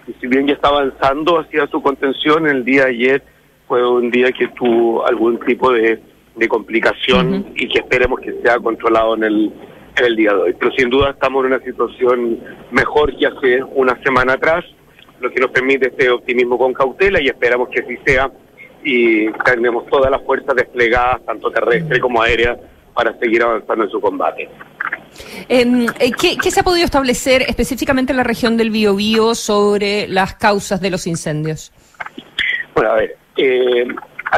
y 0.09 0.13
si 0.19 0.27
bien 0.27 0.47
ya 0.47 0.53
está 0.53 0.69
avanzando 0.69 1.39
hacia 1.39 1.67
su 1.67 1.81
contención, 1.81 2.47
el 2.47 2.65
día 2.65 2.85
de 2.85 2.89
ayer 2.89 3.23
fue 3.67 3.87
un 3.87 4.09
día 4.09 4.31
que 4.31 4.47
tuvo 4.47 5.05
algún 5.05 5.39
tipo 5.39 5.71
de, 5.71 5.99
de 6.35 6.47
complicación 6.47 7.53
y 7.55 7.67
que 7.67 7.79
esperemos 7.79 8.19
que 8.19 8.33
sea 8.41 8.57
controlado 8.57 9.15
en 9.15 9.23
el, 9.23 9.53
en 9.97 10.05
el 10.05 10.15
día 10.15 10.33
de 10.33 10.41
hoy. 10.41 10.55
Pero 10.59 10.71
sin 10.71 10.89
duda 10.89 11.11
estamos 11.11 11.45
en 11.45 11.53
una 11.53 11.63
situación 11.63 12.39
mejor 12.71 13.15
que 13.15 13.27
hace 13.27 13.63
una 13.63 14.01
semana 14.01 14.33
atrás, 14.33 14.65
lo 15.19 15.29
que 15.29 15.39
nos 15.39 15.51
permite 15.51 15.89
este 15.89 16.09
optimismo 16.09 16.57
con 16.57 16.73
cautela 16.73 17.21
y 17.21 17.27
esperamos 17.27 17.69
que 17.69 17.81
así 17.81 17.97
sea 18.03 18.31
y 18.83 19.29
tenemos 19.43 19.85
todas 19.87 20.09
las 20.09 20.23
fuerzas 20.23 20.55
desplegadas, 20.55 21.23
tanto 21.25 21.51
terrestre 21.51 21.99
como 21.99 22.21
aérea, 22.21 22.57
para 22.99 23.17
seguir 23.17 23.41
avanzando 23.41 23.85
en 23.85 23.89
su 23.89 24.01
combate. 24.01 24.49
Eh, 25.47 25.85
eh, 26.01 26.11
¿qué, 26.19 26.35
qué 26.35 26.51
se 26.51 26.59
ha 26.59 26.63
podido 26.63 26.83
establecer 26.83 27.43
específicamente 27.43 28.11
en 28.11 28.17
la 28.17 28.25
región 28.25 28.57
del 28.57 28.71
Biobío 28.71 29.35
sobre 29.35 30.05
las 30.09 30.33
causas 30.35 30.81
de 30.81 30.89
los 30.89 31.07
incendios? 31.07 31.71
Bueno, 32.75 32.91
a 32.91 32.95
ver, 32.95 33.15
eh, 33.37 33.87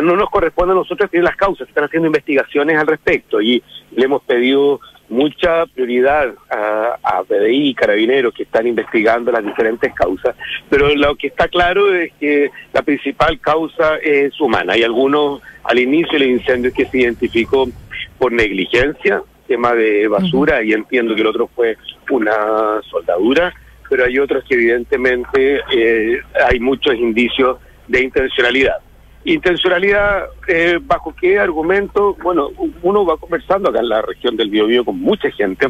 no 0.03 0.15
nos 0.15 0.29
corresponde 0.29 0.73
a 0.73 0.75
nosotros 0.75 1.09
definir 1.09 1.23
las 1.23 1.37
causas, 1.37 1.67
están 1.67 1.85
haciendo 1.85 2.05
investigaciones 2.05 2.77
al 2.77 2.85
respecto 2.85 3.41
y 3.41 3.63
le 3.95 4.05
hemos 4.05 4.21
pedido 4.21 4.79
mucha 5.09 5.65
prioridad 5.65 6.31
a, 6.51 6.99
a 7.01 7.23
PDI 7.23 7.69
y 7.69 7.73
carabineros 7.73 8.31
que 8.31 8.43
están 8.43 8.67
investigando 8.67 9.31
las 9.31 9.43
diferentes 9.43 9.91
causas, 9.95 10.35
pero 10.69 10.93
lo 10.93 11.15
que 11.15 11.27
está 11.27 11.47
claro 11.47 11.95
es 11.95 12.13
que 12.19 12.51
la 12.73 12.83
principal 12.83 13.39
causa 13.39 13.97
es 13.97 14.39
humana. 14.39 14.73
Hay 14.73 14.83
algunos 14.83 15.41
al 15.63 15.79
inicio 15.79 16.19
del 16.19 16.29
incendio 16.29 16.71
que 16.71 16.85
se 16.85 16.99
identificó 16.99 17.67
por 18.21 18.31
negligencia, 18.31 19.23
tema 19.47 19.73
de 19.73 20.07
basura, 20.07 20.61
y 20.61 20.73
entiendo 20.73 21.15
que 21.15 21.21
el 21.21 21.27
otro 21.27 21.49
fue 21.55 21.75
una 22.11 22.79
soldadura, 22.87 23.51
pero 23.89 24.05
hay 24.05 24.19
otros 24.19 24.43
que 24.43 24.53
evidentemente 24.53 25.59
eh, 25.73 26.21
hay 26.47 26.59
muchos 26.59 26.93
indicios 26.93 27.57
de 27.87 28.03
intencionalidad. 28.03 28.75
Intencionalidad, 29.25 30.25
eh, 30.47 30.77
¿bajo 30.79 31.15
qué 31.19 31.39
argumento? 31.39 32.15
Bueno, 32.21 32.49
uno 32.83 33.03
va 33.07 33.17
conversando 33.17 33.71
acá 33.71 33.79
en 33.79 33.89
la 33.89 34.03
región 34.03 34.37
del 34.37 34.51
Biobío 34.51 34.85
con 34.85 34.99
mucha 34.99 35.31
gente. 35.31 35.69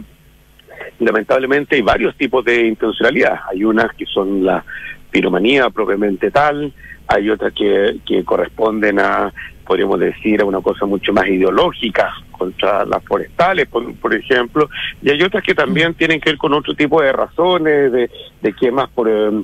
Lamentablemente 0.99 1.77
hay 1.77 1.81
varios 1.81 2.17
tipos 2.17 2.43
de 2.43 2.67
intencionalidad. 2.67 3.39
Hay 3.49 3.63
unas 3.63 3.95
que 3.95 4.05
son 4.07 4.43
la 4.43 4.65
piromanía 5.09 5.69
propiamente 5.69 6.31
tal, 6.31 6.73
hay 7.07 7.29
otras 7.29 7.53
que, 7.53 7.99
que 8.05 8.25
corresponden 8.25 8.99
a, 8.99 9.31
podríamos 9.71 10.01
decir, 10.01 10.41
a 10.41 10.45
una 10.45 10.60
cosa 10.60 10.86
mucho 10.86 11.13
más 11.13 11.25
ideológica 11.27 12.12
contra 12.29 12.84
las 12.84 13.01
forestales, 13.05 13.69
por, 13.69 13.95
por 13.95 14.13
ejemplo, 14.13 14.69
y 15.01 15.10
hay 15.12 15.21
otras 15.23 15.41
que 15.41 15.55
también 15.55 15.93
tienen 15.93 16.19
que 16.19 16.31
ver 16.31 16.38
con 16.38 16.51
otro 16.51 16.75
tipo 16.75 17.01
de 17.01 17.13
razones, 17.13 17.89
de, 17.89 18.10
de 18.41 18.53
quemas 18.53 18.89
por... 18.89 19.07
eh, 19.07 19.43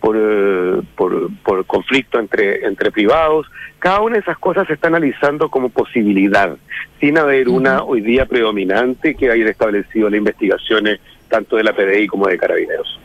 por, 0.00 0.16
eh, 0.16 0.80
por, 0.96 1.28
por 1.42 1.64
conflicto 1.66 2.20
entre, 2.20 2.64
entre 2.64 2.92
privados. 2.92 3.46
Cada 3.80 4.00
una 4.00 4.14
de 4.14 4.20
esas 4.20 4.38
cosas 4.38 4.64
se 4.68 4.74
está 4.74 4.86
analizando 4.86 5.48
como 5.48 5.70
posibilidad, 5.70 6.56
sin 7.00 7.18
haber 7.18 7.48
una 7.48 7.82
hoy 7.82 8.00
día 8.00 8.24
predominante 8.26 9.16
que 9.16 9.28
haya 9.28 9.50
establecido 9.50 10.08
las 10.08 10.18
investigaciones 10.18 11.00
tanto 11.28 11.56
de 11.56 11.64
la 11.64 11.72
PDI 11.72 12.06
como 12.06 12.28
de 12.28 12.38
Carabineros. 12.38 13.00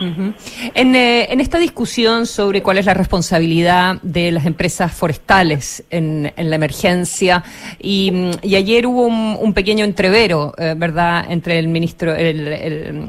Eh, 0.00 1.26
en 1.30 1.40
esta 1.40 1.58
discusión 1.58 2.26
sobre 2.26 2.62
cuál 2.62 2.78
es 2.78 2.86
la 2.86 2.94
responsabilidad 2.94 3.96
de 4.02 4.30
las 4.30 4.46
empresas 4.46 4.92
forestales 4.92 5.84
en, 5.90 6.32
la 6.36 6.56
emergencia, 6.56 7.42
y, 7.80 8.30
ayer 8.44 8.86
hubo 8.86 9.06
un, 9.06 9.54
pequeño 9.54 9.84
entrevero, 9.84 10.54
eh, 10.56 10.74
¿verdad?, 10.76 11.26
entre 11.30 11.58
el 11.58 11.68
ministro, 11.68 12.14
eh, 12.14 13.06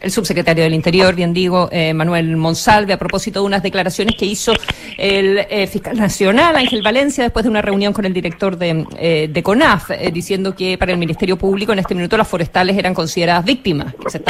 el 0.00 0.10
subsecretario 0.10 0.64
del 0.64 0.74
Interior, 0.74 1.14
bien 1.14 1.34
digo, 1.34 1.68
Manuel 1.94 2.36
Monsalve, 2.36 2.92
a 2.92 2.98
propósito 2.98 3.40
de 3.40 3.46
unas 3.46 3.62
declaraciones 3.62 4.16
que 4.16 4.26
hizo 4.26 4.52
el 4.96 5.44
fiscal 5.68 5.96
nacional, 5.96 6.56
Ángel 6.56 6.82
Valencia, 6.82 7.24
después 7.24 7.44
de 7.44 7.50
una 7.50 7.62
reunión 7.62 7.92
con 7.92 8.04
el 8.04 8.12
director 8.12 8.56
de, 8.56 9.42
CONAF, 9.42 9.90
diciendo 10.12 10.54
que 10.54 10.78
para 10.78 10.92
el 10.92 10.98
Ministerio 10.98 11.36
Público 11.36 11.72
en 11.72 11.80
este 11.80 11.94
minuto 11.94 12.16
las 12.16 12.28
forestales 12.28 12.76
eran 12.76 12.94
consideradas 12.94 13.44
víctimas, 13.44 13.94
que 13.94 14.10
se, 14.10 14.22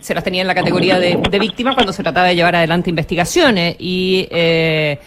se 0.00 0.14
las 0.14 0.24
tenía 0.24 0.42
en 0.42 0.48
la 0.48 0.54
categoría 0.54 0.67
de, 0.70 1.20
de 1.30 1.38
víctimas 1.38 1.74
cuando 1.74 1.92
se 1.92 2.02
trataba 2.02 2.28
de 2.28 2.36
llevar 2.36 2.56
adelante 2.56 2.90
investigaciones 2.90 3.76
y 3.78 4.26
eh, 4.30 4.98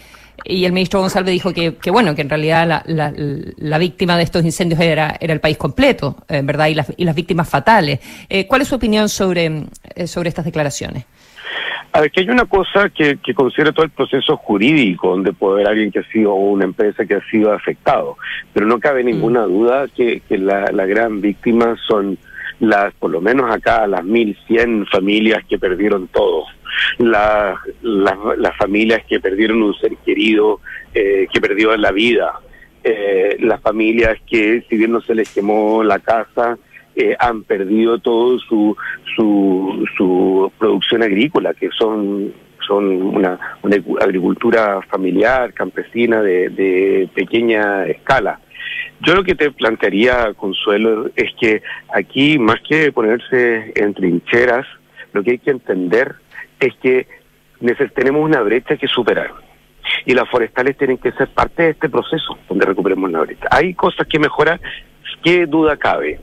y 0.44 0.64
el 0.64 0.72
ministro 0.72 1.00
González 1.00 1.30
dijo 1.30 1.52
que, 1.52 1.76
que 1.76 1.90
bueno, 1.90 2.14
que 2.14 2.22
en 2.22 2.28
realidad 2.30 2.66
la, 2.66 2.82
la, 2.86 3.12
la, 3.14 3.78
víctima 3.78 4.16
de 4.16 4.24
estos 4.24 4.44
incendios 4.44 4.80
era, 4.80 5.16
era 5.20 5.32
el 5.32 5.40
país 5.40 5.56
completo, 5.56 6.16
eh, 6.28 6.40
¿verdad? 6.42 6.66
Y 6.66 6.74
las, 6.74 6.92
y 6.96 7.04
las 7.04 7.14
víctimas 7.14 7.48
fatales. 7.48 8.00
Eh, 8.28 8.46
¿Cuál 8.46 8.62
es 8.62 8.68
su 8.68 8.74
opinión 8.74 9.08
sobre, 9.08 9.66
eh, 9.94 10.06
sobre 10.06 10.28
estas 10.28 10.44
declaraciones? 10.44 11.04
A 11.92 12.00
ver, 12.00 12.10
que 12.10 12.20
hay 12.20 12.30
una 12.30 12.46
cosa 12.46 12.88
que, 12.88 13.18
que 13.18 13.34
considera 13.34 13.70
todo 13.72 13.84
el 13.84 13.90
proceso 13.90 14.36
jurídico, 14.38 15.10
donde 15.10 15.32
puede 15.32 15.56
haber 15.56 15.68
alguien 15.68 15.92
que 15.92 15.98
ha 15.98 16.04
sido, 16.10 16.32
o 16.32 16.50
una 16.50 16.64
empresa 16.64 17.04
que 17.04 17.16
ha 17.16 17.30
sido 17.30 17.52
afectado, 17.52 18.16
pero 18.52 18.66
no 18.66 18.80
cabe 18.80 19.04
ninguna 19.04 19.42
duda 19.42 19.86
que, 19.94 20.22
que 20.26 20.38
la, 20.38 20.72
la 20.72 20.86
gran 20.86 21.20
víctima 21.20 21.76
son 21.86 22.16
las, 22.62 22.94
por 22.94 23.10
lo 23.10 23.20
menos 23.20 23.50
acá, 23.50 23.86
las 23.86 24.02
1.100 24.02 24.88
familias 24.90 25.44
que 25.48 25.58
perdieron 25.58 26.08
todo 26.08 26.44
las 26.98 27.58
la, 27.82 28.52
familias 28.58 29.02
que 29.08 29.20
perdieron 29.20 29.62
un 29.62 29.74
ser 29.74 29.96
querido, 29.98 30.60
eh, 30.94 31.26
que 31.32 31.40
perdió 31.40 31.76
la 31.76 31.92
vida, 31.92 32.32
eh, 32.84 33.36
las 33.40 33.60
familias 33.60 34.18
que, 34.26 34.64
si 34.68 34.76
bien 34.76 34.92
no 34.92 35.00
se 35.00 35.14
les 35.14 35.32
quemó 35.32 35.82
la 35.84 35.98
casa, 35.98 36.58
eh, 36.94 37.16
han 37.18 37.42
perdido 37.44 37.98
todo 37.98 38.38
su, 38.38 38.76
su, 39.16 39.86
su 39.96 40.52
producción 40.58 41.02
agrícola, 41.02 41.54
que 41.54 41.70
son 41.70 42.32
son 42.66 42.84
una, 43.02 43.58
una 43.62 43.76
agricultura 44.00 44.80
familiar, 44.82 45.52
campesina, 45.52 46.22
de, 46.22 46.48
de 46.48 47.08
pequeña 47.12 47.86
escala. 47.86 48.38
Yo 49.00 49.14
lo 49.14 49.24
que 49.24 49.34
te 49.34 49.50
plantearía, 49.50 50.32
Consuelo, 50.34 51.10
es 51.16 51.32
que 51.40 51.62
aquí, 51.92 52.38
más 52.38 52.60
que 52.60 52.92
ponerse 52.92 53.72
en 53.74 53.94
trincheras, 53.94 54.66
lo 55.12 55.22
que 55.22 55.32
hay 55.32 55.38
que 55.38 55.50
entender 55.50 56.14
es 56.60 56.74
que 56.76 57.06
tenemos 57.94 58.24
una 58.24 58.40
brecha 58.42 58.76
que 58.76 58.86
superar. 58.86 59.32
Y 60.06 60.14
las 60.14 60.28
forestales 60.28 60.76
tienen 60.76 60.98
que 60.98 61.12
ser 61.12 61.28
parte 61.28 61.64
de 61.64 61.70
este 61.70 61.88
proceso 61.88 62.38
donde 62.48 62.66
recuperemos 62.66 63.10
la 63.10 63.20
brecha. 63.20 63.48
Hay 63.50 63.74
cosas 63.74 64.06
que 64.06 64.18
mejorar, 64.18 64.60
qué 65.22 65.46
duda 65.46 65.76
cabe, 65.76 66.20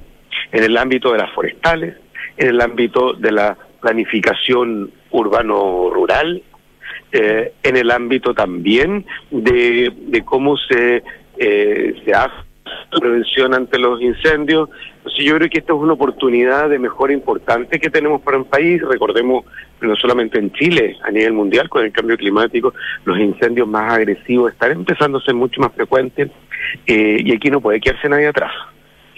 en 0.52 0.64
el 0.64 0.78
ámbito 0.78 1.12
de 1.12 1.18
las 1.18 1.32
forestales, 1.32 1.96
en 2.38 2.48
el 2.48 2.62
ámbito 2.62 3.14
de 3.14 3.32
la 3.32 3.58
planificación 3.82 4.92
urbano-rural, 5.12 6.44
eh, 7.12 7.54
en 7.64 7.78
el 7.78 7.92
ámbito 7.92 8.34
también 8.34 9.06
de, 9.32 9.92
de 9.96 10.24
cómo 10.24 10.58
se, 10.58 11.04
eh, 11.40 12.02
se 12.04 12.14
hace 12.14 12.50
prevención 13.00 13.54
ante 13.54 13.80
los 13.80 14.02
incendios. 14.02 14.70
Entonces 14.98 15.26
yo 15.26 15.36
creo 15.36 15.50
que 15.50 15.60
esta 15.60 15.74
es 15.74 15.80
una 15.80 15.94
oportunidad 15.94 16.70
de 16.70 16.80
mejora 16.80 17.14
importante 17.14 17.80
que 17.80 17.90
tenemos 17.90 18.22
para 18.22 18.38
un 18.38 18.46
país. 18.46 18.82
Recordemos, 18.82 19.46
no 19.82 19.96
solamente 19.96 20.40
en 20.40 20.52
Chile, 20.52 20.98
a 21.04 21.12
nivel 21.12 21.34
mundial, 21.34 21.70
con 21.70 21.84
el 21.86 21.92
cambio 21.92 22.18
climático, 22.18 22.74
los 23.06 23.18
incendios 23.20 23.68
más 23.68 23.94
agresivos 23.94 24.52
están 24.52 24.72
empezando 24.72 25.18
a 25.18 25.22
ser 25.22 25.36
mucho 25.36 25.62
más 25.62 25.72
frecuentes 25.74 26.30
eh, 26.86 27.22
y 27.24 27.34
aquí 27.34 27.50
no 27.50 27.62
puede 27.62 27.80
quedarse 27.80 28.10
nadie 28.10 28.28
atrás. 28.28 28.52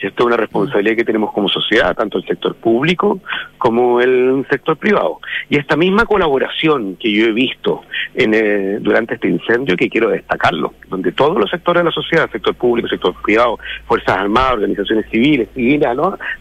Es 0.02 0.14
una 0.20 0.38
responsabilidad 0.38 0.96
que 0.96 1.06
tenemos 1.06 1.32
como 1.32 1.48
sociedad, 1.48 1.96
tanto 1.96 2.18
el 2.18 2.26
sector 2.26 2.56
público 2.56 3.20
como 3.58 4.02
el 4.02 4.46
sector 4.50 4.78
privado. 4.78 5.20
Y 5.50 5.58
esta 5.58 5.76
misma 5.78 6.06
colaboración 6.06 6.96
que 6.96 7.12
yo 7.12 7.26
he 7.26 7.32
visto 7.32 7.82
en, 8.16 8.34
eh, 8.34 8.78
durante 8.80 9.16
este 9.16 9.28
incendio, 9.28 9.76
que 9.78 9.90
quiero 9.90 10.10
destacarlo, 10.10 10.74
donde 10.90 11.12
todos 11.12 11.38
los 11.38 11.50
sectores 11.50 11.82
de 11.82 11.86
la 11.86 11.92
sociedad, 11.92 12.32
sector 12.32 12.56
público, 12.56 12.88
sector 12.88 13.14
privado, 13.22 13.60
Fuerzas 13.86 14.18
Armadas, 14.18 14.54
organizaciones 14.54 15.06
civiles, 15.12 15.50
civiles, 15.54 15.88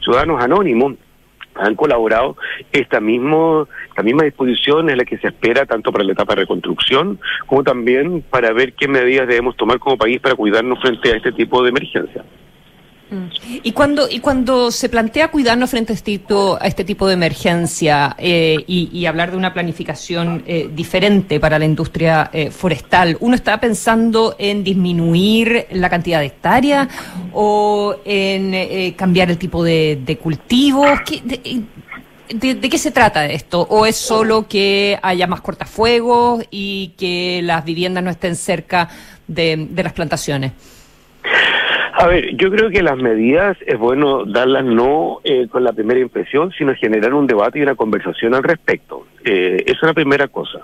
ciudadanos 0.03 0.43
anónimos, 0.43 0.95
han 1.55 1.75
colaborado 1.75 2.37
esta, 2.73 3.01
mismo, 3.01 3.69
esta 3.89 4.03
misma 4.03 4.25
disposición 4.25 4.89
es 4.89 4.97
la 4.97 5.05
que 5.05 5.19
se 5.19 5.29
espera 5.29 5.67
tanto 5.67 5.93
para 5.93 6.05
la 6.05 6.13
etapa 6.13 6.35
de 6.35 6.43
reconstrucción 6.43 7.19
como 7.47 7.63
también 7.65 8.23
para 8.23 8.53
ver 8.53 8.73
qué 8.75 8.89
medidas 8.89 9.29
debemos 9.29 9.57
tomar 9.57 9.79
como 9.79 9.99
país 9.99 10.21
para 10.21 10.35
cuidarnos 10.35 10.81
frente 10.81 11.13
a 11.13 11.17
este 11.17 11.33
tipo 11.33 11.63
de 11.63 11.71
emergencia. 11.71 12.25
Mm. 13.11 13.27
Y 13.65 13.73
cuando, 13.73 14.09
y 14.09 14.21
cuando 14.21 14.71
se 14.71 14.89
plantea 14.89 15.29
cuidarnos 15.29 15.71
frente 15.71 15.93
a 15.93 15.97
este 15.97 16.19
tipo, 16.19 16.57
a 16.61 16.67
este 16.67 16.85
tipo 16.85 17.09
de 17.09 17.15
emergencia 17.15 18.15
eh, 18.19 18.63
y, 18.67 19.05
hablar 19.07 19.33
de 19.33 19.37
una 19.37 19.53
planificación 19.53 20.45
eh, 20.47 20.71
diferente 20.73 21.41
para 21.41 21.59
la 21.59 21.65
industria 21.65 22.31
eh, 22.33 22.51
forestal, 22.51 23.17
¿uno 23.21 23.35
está 23.35 23.59
pensando 23.59 24.37
en 24.39 24.63
disminuir 24.63 25.67
la 25.73 25.91
cantidad 25.91 26.21
de 26.21 26.27
hectáreas 26.27 26.89
o 27.33 27.97
en 28.05 28.93
cambiar 28.95 29.31
el 29.31 29.39
tipo 29.39 29.65
de, 29.65 30.19
cultivos? 30.23 30.89
de, 32.29 32.61
qué 32.61 32.79
se 32.79 32.93
trata 32.93 33.27
esto? 33.27 33.63
¿O 33.63 33.87
es 33.87 33.97
solo 33.97 34.47
que 34.47 34.99
haya 35.03 35.27
más 35.27 35.41
cortafuegos 35.41 36.45
y 36.51 36.95
que 36.97 37.41
las 37.43 37.65
viviendas 37.65 38.05
no 38.05 38.11
estén 38.11 38.37
cerca 38.37 38.89
de 39.27 39.69
las 39.75 39.93
plantaciones? 39.93 40.53
A 42.01 42.07
ver, 42.07 42.35
yo 42.35 42.51
creo 42.51 42.71
que 42.71 42.83
las 42.83 42.97
medidas 42.97 43.59
es 43.67 43.79
bueno 43.79 44.25
darlas 44.25 44.65
no 44.65 45.21
eh, 45.23 45.49
con 45.49 45.65
la 45.65 45.75
primera 45.75 46.01
impresión, 46.01 46.51
sino 46.57 46.75
generar 46.75 47.13
un 47.13 47.27
debate 47.27 47.59
y 47.59 47.63
una 47.63 47.75
conversación 47.75 48.35
al 48.35 48.43
respecto. 48.43 49.07
Eh, 49.23 49.63
es 49.67 49.83
una 49.83 49.93
primera 49.93 50.27
cosa. 50.29 50.61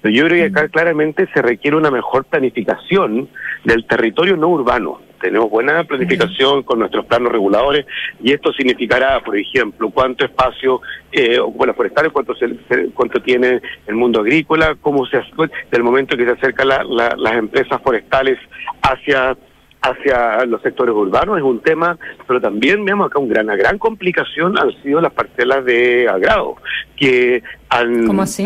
Pero 0.00 0.12
yo 0.12 0.26
creo 0.26 0.38
que 0.38 0.58
acá 0.58 0.68
claramente 0.68 1.28
se 1.32 1.42
requiere 1.42 1.76
una 1.76 1.92
mejor 1.92 2.24
planificación 2.24 3.28
del 3.62 3.86
territorio 3.86 4.36
no 4.36 4.48
urbano. 4.48 5.00
Tenemos 5.20 5.48
buena 5.48 5.84
planificación 5.84 6.64
con 6.64 6.80
nuestros 6.80 7.06
planos 7.06 7.30
reguladores 7.30 7.86
y 8.20 8.32
esto 8.32 8.52
significará, 8.52 9.20
por 9.20 9.36
ejemplo, 9.36 9.90
cuánto 9.90 10.24
espacio 10.24 10.80
eh, 11.12 11.38
las 11.66 11.76
forestales, 11.76 12.10
cuánto, 12.10 12.34
se, 12.34 12.48
cuánto 12.94 13.22
tiene 13.22 13.60
el 13.86 13.94
mundo 13.94 14.22
agrícola, 14.22 14.74
cómo 14.80 15.06
se 15.06 15.18
hace, 15.18 15.30
del 15.70 15.84
momento 15.84 16.16
que 16.16 16.24
se 16.24 16.32
acercan 16.32 16.66
las 16.66 17.34
empresas 17.34 17.80
forestales 17.80 18.40
hacia 18.82 19.36
hacia 19.82 20.44
los 20.44 20.60
sectores 20.62 20.94
urbanos 20.94 21.38
es 21.38 21.42
un 21.42 21.60
tema, 21.60 21.98
pero 22.26 22.40
también 22.40 22.84
vemos 22.84 23.06
acá 23.06 23.18
un 23.18 23.28
gran, 23.28 23.46
una 23.46 23.56
gran 23.56 23.78
complicación 23.78 24.58
han 24.58 24.70
sido 24.82 25.00
las 25.00 25.12
parcelas 25.12 25.64
de 25.64 26.08
agrado, 26.08 26.56
que 26.96 27.42
han... 27.68 28.06
¿Cómo 28.06 28.22
así? 28.22 28.44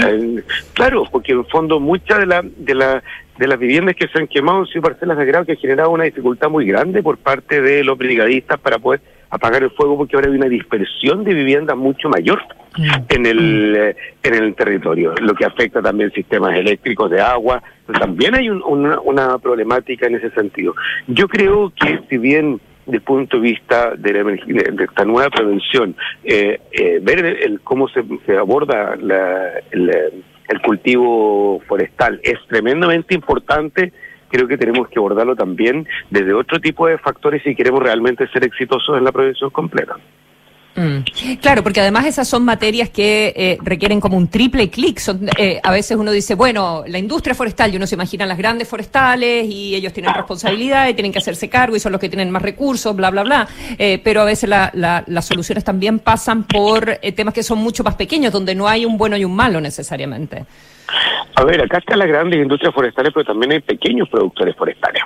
claro, 0.74 1.05
porque 1.11 1.32
en 1.32 1.45
fondo 1.47 1.80
muchas 1.80 2.20
de, 2.20 2.26
la, 2.26 2.43
de, 2.43 2.74
la, 2.74 3.03
de 3.39 3.49
las 3.49 3.59
viviendas 3.59 3.97
que 3.97 4.07
se 4.09 4.18
han 4.18 4.28
quemado 4.28 4.61
han 4.61 4.66
sido 4.66 4.82
parcelas 4.82 5.16
de 5.16 5.22
agrado 5.24 5.45
que 5.45 5.53
han 5.53 5.59
generado 5.59 5.91
una 5.91 6.05
dificultad 6.05 6.49
muy 6.49 6.66
grande 6.66 7.03
por 7.03 7.18
parte 7.18 7.61
de 7.61 7.82
los 7.82 7.99
brigadistas 7.99 8.61
para 8.61 8.78
poder 8.78 9.01
apagar 9.35 9.64
el 9.64 9.70
fuego 9.70 9.99
porque 9.99 10.16
ahora 10.16 10.30
hay 10.30 10.37
una 10.37 10.49
dispersión 10.49 11.24
de 11.24 11.35
viviendas 11.35 11.76
mucho 11.76 12.09
mayor 12.09 12.41
en 13.09 13.26
el, 13.26 13.76
eh, 13.76 13.97
en 14.22 14.35
el 14.35 14.55
territorio, 14.55 15.12
lo 15.20 15.35
que 15.35 15.45
afecta 15.45 15.82
también 15.82 16.12
sistemas 16.12 16.57
eléctricos 16.57 17.11
de 17.11 17.20
agua, 17.20 17.62
también 17.99 18.35
hay 18.37 18.49
una, 18.49 19.39
problemática 19.39 20.07
en 20.07 20.16
ese 20.16 20.30
sentido. 20.30 20.74
Yo 21.09 21.26
creo 21.28 21.72
que 21.74 22.01
si 22.09 22.18
bien 22.18 22.61
desde 22.87 22.99
el 22.99 23.03
punto 23.03 23.39
de 23.39 23.43
vista 23.43 23.95
de, 23.97 24.12
de 24.12 24.85
esta 24.85 25.05
nueva 25.05 25.30
prevención, 25.30 25.97
eh, 26.22 26.61
eh, 26.70 27.01
ver 27.03 27.24
el, 27.24 27.61
cómo 27.61 27.89
se, 27.89 28.05
aborda 28.37 28.95
el, 28.95 29.91
el 30.49 30.61
cultivo 30.62 31.61
forestal 31.66 32.20
es 32.22 32.39
tremendamente 32.49 33.14
importante 33.14 33.93
creo 34.35 34.49
que 34.49 34.59
tenemos 34.59 34.89
que 34.89 34.99
abordarlo 34.99 35.37
también 35.37 35.87
desde 36.11 36.35
otro 36.35 36.59
tipo 36.59 36.89
de 36.89 36.99
factores 36.99 37.41
si 37.45 37.55
queremos 37.55 37.80
realmente 37.80 38.26
ser 38.32 38.43
exitosos 38.43 38.99
en 38.99 39.05
la 39.05 39.12
prevención 39.12 39.49
completa. 39.51 39.97
Mm. 40.74 41.37
Claro, 41.41 41.62
porque 41.62 41.80
además 41.80 42.05
esas 42.05 42.26
son 42.26 42.45
materias 42.45 42.91
que 42.91 43.32
eh, 43.37 43.59
requieren 43.62 44.01
como 44.01 44.16
un 44.16 44.26
triple 44.26 44.68
clic. 44.70 45.01
Eh, 45.39 45.61
a 45.62 45.70
veces 45.70 45.97
uno 45.97 46.11
dice, 46.11 46.35
bueno, 46.35 46.82
la 46.89 46.99
industria 46.99 47.32
forestal, 47.32 47.72
y 47.72 47.76
uno 47.76 47.87
se 47.87 47.95
imagina 47.95 48.26
las 48.26 48.37
grandes 48.37 48.66
forestales 48.66 49.47
y 49.49 49.76
ellos 49.76 49.93
tienen 49.93 50.12
responsabilidad 50.12 50.89
y 50.89 50.95
tienen 50.95 51.12
que 51.12 51.18
hacerse 51.18 51.49
cargo 51.49 51.76
y 51.76 51.78
son 51.78 51.93
los 51.93 52.01
que 52.01 52.09
tienen 52.09 52.28
más 52.32 52.43
recursos, 52.43 52.97
bla, 52.97 53.12
bla, 53.12 53.22
bla. 53.22 53.49
Eh, 53.78 54.01
pero 54.03 54.22
a 54.22 54.24
veces 54.24 54.51
las 54.51 55.24
soluciones 55.24 55.62
también 55.62 56.01
pasan 56.01 56.43
por 56.43 56.97
temas 57.14 57.35
que 57.35 57.45
son 57.45 57.59
mucho 57.59 57.85
más 57.85 57.95
pequeños, 57.95 58.32
donde 58.32 58.57
no 58.57 58.66
hay 58.66 58.85
un 58.85 58.99
bueno 58.99 59.16
y 59.16 59.24
un 59.24 59.37
malo 59.37 59.61
necesariamente. 59.61 60.45
A 61.36 61.45
ver, 61.45 61.62
acá 61.62 61.78
están 61.78 61.99
las 61.99 62.09
grandes 62.09 62.40
industrias 62.40 62.74
forestales, 62.74 63.12
pero 63.12 63.24
también 63.24 63.53
hay 63.53 63.61
pequeños 63.61 64.09
productores 64.09 64.55
forestales. 64.57 65.03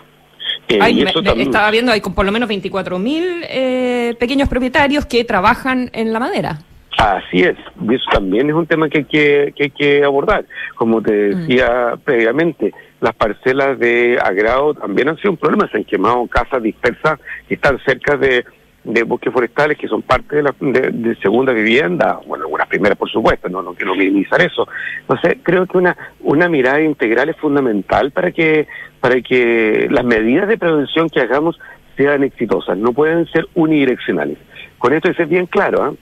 Eh, 0.68 1.04
estaba 1.38 1.70
viendo, 1.70 1.92
hay 1.92 2.00
por 2.00 2.26
lo 2.26 2.32
menos 2.32 2.48
24.000 2.48 3.46
eh, 3.48 4.14
pequeños 4.18 4.48
propietarios 4.48 5.06
que 5.06 5.24
trabajan 5.24 5.90
en 5.94 6.12
la 6.12 6.20
madera. 6.20 6.58
Así 6.98 7.42
es, 7.42 7.56
y 7.88 7.94
eso 7.94 8.04
también 8.10 8.50
es 8.50 8.56
un 8.56 8.66
tema 8.66 8.88
que 8.88 8.98
hay 8.98 9.04
que, 9.04 9.54
que, 9.56 9.64
hay 9.64 9.70
que 9.70 10.04
abordar. 10.04 10.44
Como 10.74 11.00
te 11.00 11.12
mm. 11.12 11.38
decía 11.38 11.94
previamente, 12.04 12.74
las 13.00 13.14
parcelas 13.14 13.78
de 13.78 14.18
agrado 14.22 14.74
también 14.74 15.08
han 15.08 15.16
sido 15.18 15.30
un 15.30 15.36
problema, 15.36 15.68
se 15.70 15.78
han 15.78 15.84
quemado 15.84 16.26
casas 16.26 16.62
dispersas 16.62 17.20
que 17.46 17.54
están 17.54 17.78
cerca 17.86 18.16
de, 18.16 18.44
de 18.92 19.02
bosques 19.02 19.32
forestales 19.32 19.76
que 19.76 19.86
son 19.86 20.02
parte 20.02 20.36
de, 20.36 20.42
la, 20.42 20.54
de, 20.58 21.14
segunda 21.16 21.52
vivienda, 21.52 22.20
bueno, 22.26 22.44
algunas 22.44 22.66
primeras 22.68 22.96
por 22.96 23.10
supuesto, 23.10 23.48
no, 23.48 23.62
no 23.62 23.74
quiero 23.74 23.94
minimizar 23.94 24.40
eso. 24.40 24.66
Entonces, 25.00 25.38
creo 25.42 25.66
que 25.66 25.76
una, 25.76 25.96
una 26.20 26.48
mirada 26.48 26.80
integral 26.80 27.28
es 27.28 27.36
fundamental 27.36 28.10
para 28.12 28.32
que, 28.32 28.66
para 29.00 29.20
que 29.20 29.88
las 29.90 30.04
medidas 30.04 30.48
de 30.48 30.56
prevención 30.56 31.10
que 31.10 31.20
hagamos 31.20 31.58
sean 31.96 32.22
exitosas, 32.22 32.78
no 32.78 32.92
pueden 32.92 33.26
ser 33.26 33.46
unidireccionales. 33.54 34.38
Con 34.78 34.94
esto 34.94 35.10
es 35.10 35.28
bien 35.28 35.46
claro, 35.46 35.92
¿eh? 35.92 35.96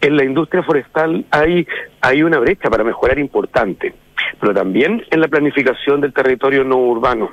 en 0.00 0.16
la 0.16 0.24
industria 0.24 0.64
forestal 0.64 1.24
hay, 1.30 1.66
hay 2.00 2.22
una 2.22 2.38
brecha 2.38 2.68
para 2.70 2.82
mejorar 2.82 3.18
importante. 3.18 3.94
pero 4.40 4.52
también 4.52 5.04
en 5.10 5.20
la 5.20 5.28
planificación 5.28 6.00
del 6.00 6.12
territorio 6.12 6.64
no 6.64 6.78
urbano, 6.78 7.30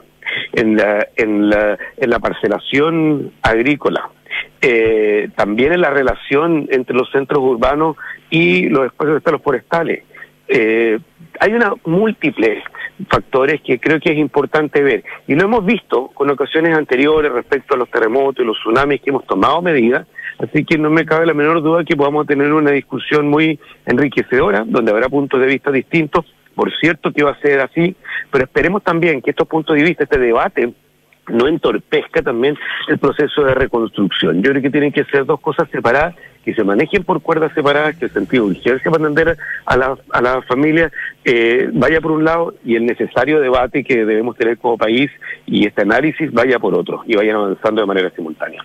en 0.54 0.76
la, 0.76 1.08
en 1.16 1.50
la, 1.50 1.78
en 1.98 2.10
la 2.10 2.20
parcelación 2.20 3.32
agrícola, 3.42 4.10
eh, 4.62 5.30
también 5.36 5.74
en 5.74 5.82
la 5.82 5.90
relación 5.90 6.68
entre 6.72 6.96
los 6.96 7.10
centros 7.12 7.40
urbanos 7.40 7.96
y 8.30 8.70
los 8.70 8.86
espacios 8.86 9.18
estados 9.18 9.42
forestales. 9.42 10.04
Eh, 10.48 11.00
hay 11.40 11.54
una 11.54 11.74
múltiple 11.86 12.64
factores 13.08 13.62
que 13.62 13.80
creo 13.80 14.00
que 14.00 14.12
es 14.12 14.18
importante 14.18 14.82
ver. 14.82 15.04
Y 15.28 15.36
lo 15.36 15.44
hemos 15.44 15.66
visto 15.66 16.08
con 16.08 16.30
ocasiones 16.30 16.76
anteriores 16.76 17.32
respecto 17.32 17.76
a 17.76 17.78
los 17.78 17.90
terremotos 17.90 18.44
y 18.44 18.48
los 18.48 18.58
tsunamis 18.58 19.02
que 19.02 19.12
hemos 19.12 19.26
tomado 19.26 19.62
medidas, 19.62 20.08
así 20.40 20.66
que 20.66 20.78
no 20.78 20.90
me 20.90 21.06
cabe 21.06 21.26
la 21.26 21.34
menor 21.34 21.62
duda 21.62 21.84
que 21.84 21.96
podamos 21.96 22.28
tener 22.28 22.52
una 22.52 22.72
discusión 22.72 23.28
muy 23.28 23.60
enriquecedora, 23.86 24.64
donde 24.66 24.92
habrá 24.92 25.08
puntos 25.08 25.40
de 25.40 25.48
vista 25.48 25.72
distintos. 25.72 26.26
Por 26.56 26.76
cierto 26.78 27.14
que 27.14 27.24
va 27.24 27.32
a 27.32 27.40
ser 27.40 27.62
así, 27.62 27.96
pero 28.32 28.44
esperemos 28.44 28.84
también 28.84 29.22
que 29.22 29.30
estos 29.30 29.48
puntos 29.48 29.78
de 29.78 29.84
vista, 29.84 30.04
este 30.04 30.20
debate, 30.20 30.74
no 31.30 31.48
entorpezca 31.48 32.22
también 32.22 32.58
el 32.88 32.98
proceso 32.98 33.44
de 33.44 33.54
reconstrucción. 33.54 34.42
Yo 34.42 34.52
creo 34.52 34.62
que 34.62 34.70
tienen 34.70 34.92
que 34.92 35.06
ser 35.06 35.26
dos 35.26 35.40
cosas 35.40 35.70
separadas, 35.70 36.16
que 36.44 36.54
se 36.54 36.64
manejen 36.64 37.04
por 37.04 37.22
cuerdas 37.22 37.52
separadas, 37.54 37.98
que 37.98 38.06
el 38.06 38.12
sentido 38.12 38.46
de 38.46 38.52
urgencia 38.52 38.92
para 38.92 39.04
atender 39.04 39.38
a 39.66 39.78
la, 39.78 39.98
a 40.12 40.22
la 40.22 40.42
familia 40.44 40.92
eh, 41.26 41.70
vaya 41.74 42.02
por 42.02 42.12
un 42.12 42.24
lado 42.24 42.56
y 42.64 42.76
el 42.76 42.86
necesario 42.86 43.40
debate 43.40 43.84
que 43.84 44.06
debemos 44.06 44.38
tener 44.38 44.58
como 44.58 44.78
país 44.78 45.12
y 45.46 45.68
este 45.68 45.82
análisis 45.82 46.32
vaya 46.32 46.60
por 46.60 46.74
otro 46.76 47.04
y 47.06 47.16
vayan 47.16 47.36
avanzando 47.36 47.82
de 47.82 47.88
manera 47.88 48.10
simultánea. 48.12 48.64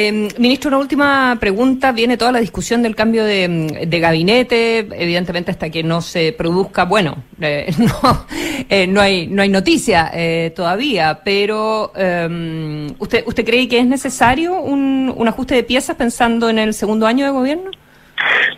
Eh, 0.00 0.28
ministro, 0.38 0.68
una 0.68 0.78
última 0.78 1.36
pregunta. 1.40 1.90
Viene 1.90 2.16
toda 2.16 2.30
la 2.30 2.38
discusión 2.38 2.84
del 2.84 2.94
cambio 2.94 3.24
de, 3.24 3.84
de 3.84 3.98
gabinete, 3.98 4.78
evidentemente 4.92 5.50
hasta 5.50 5.70
que 5.70 5.82
no 5.82 6.02
se 6.02 6.32
produzca, 6.32 6.84
bueno, 6.84 7.24
eh, 7.40 7.74
no, 7.78 8.26
eh, 8.68 8.86
no, 8.86 9.00
hay, 9.00 9.26
no 9.26 9.42
hay 9.42 9.48
noticia 9.48 10.08
eh, 10.14 10.52
todavía, 10.54 11.22
pero 11.24 11.90
em, 11.96 12.94
¿usted, 13.00 13.24
¿usted 13.26 13.44
cree 13.44 13.66
que 13.66 13.80
es 13.80 13.86
necesario 13.86 14.60
un, 14.60 15.12
un 15.16 15.26
ajuste 15.26 15.56
de 15.56 15.64
piezas 15.64 15.96
pensando 15.96 16.48
en 16.48 16.60
el 16.60 16.74
segundo 16.74 17.04
año 17.08 17.24
de 17.24 17.32
gobierno? 17.32 17.72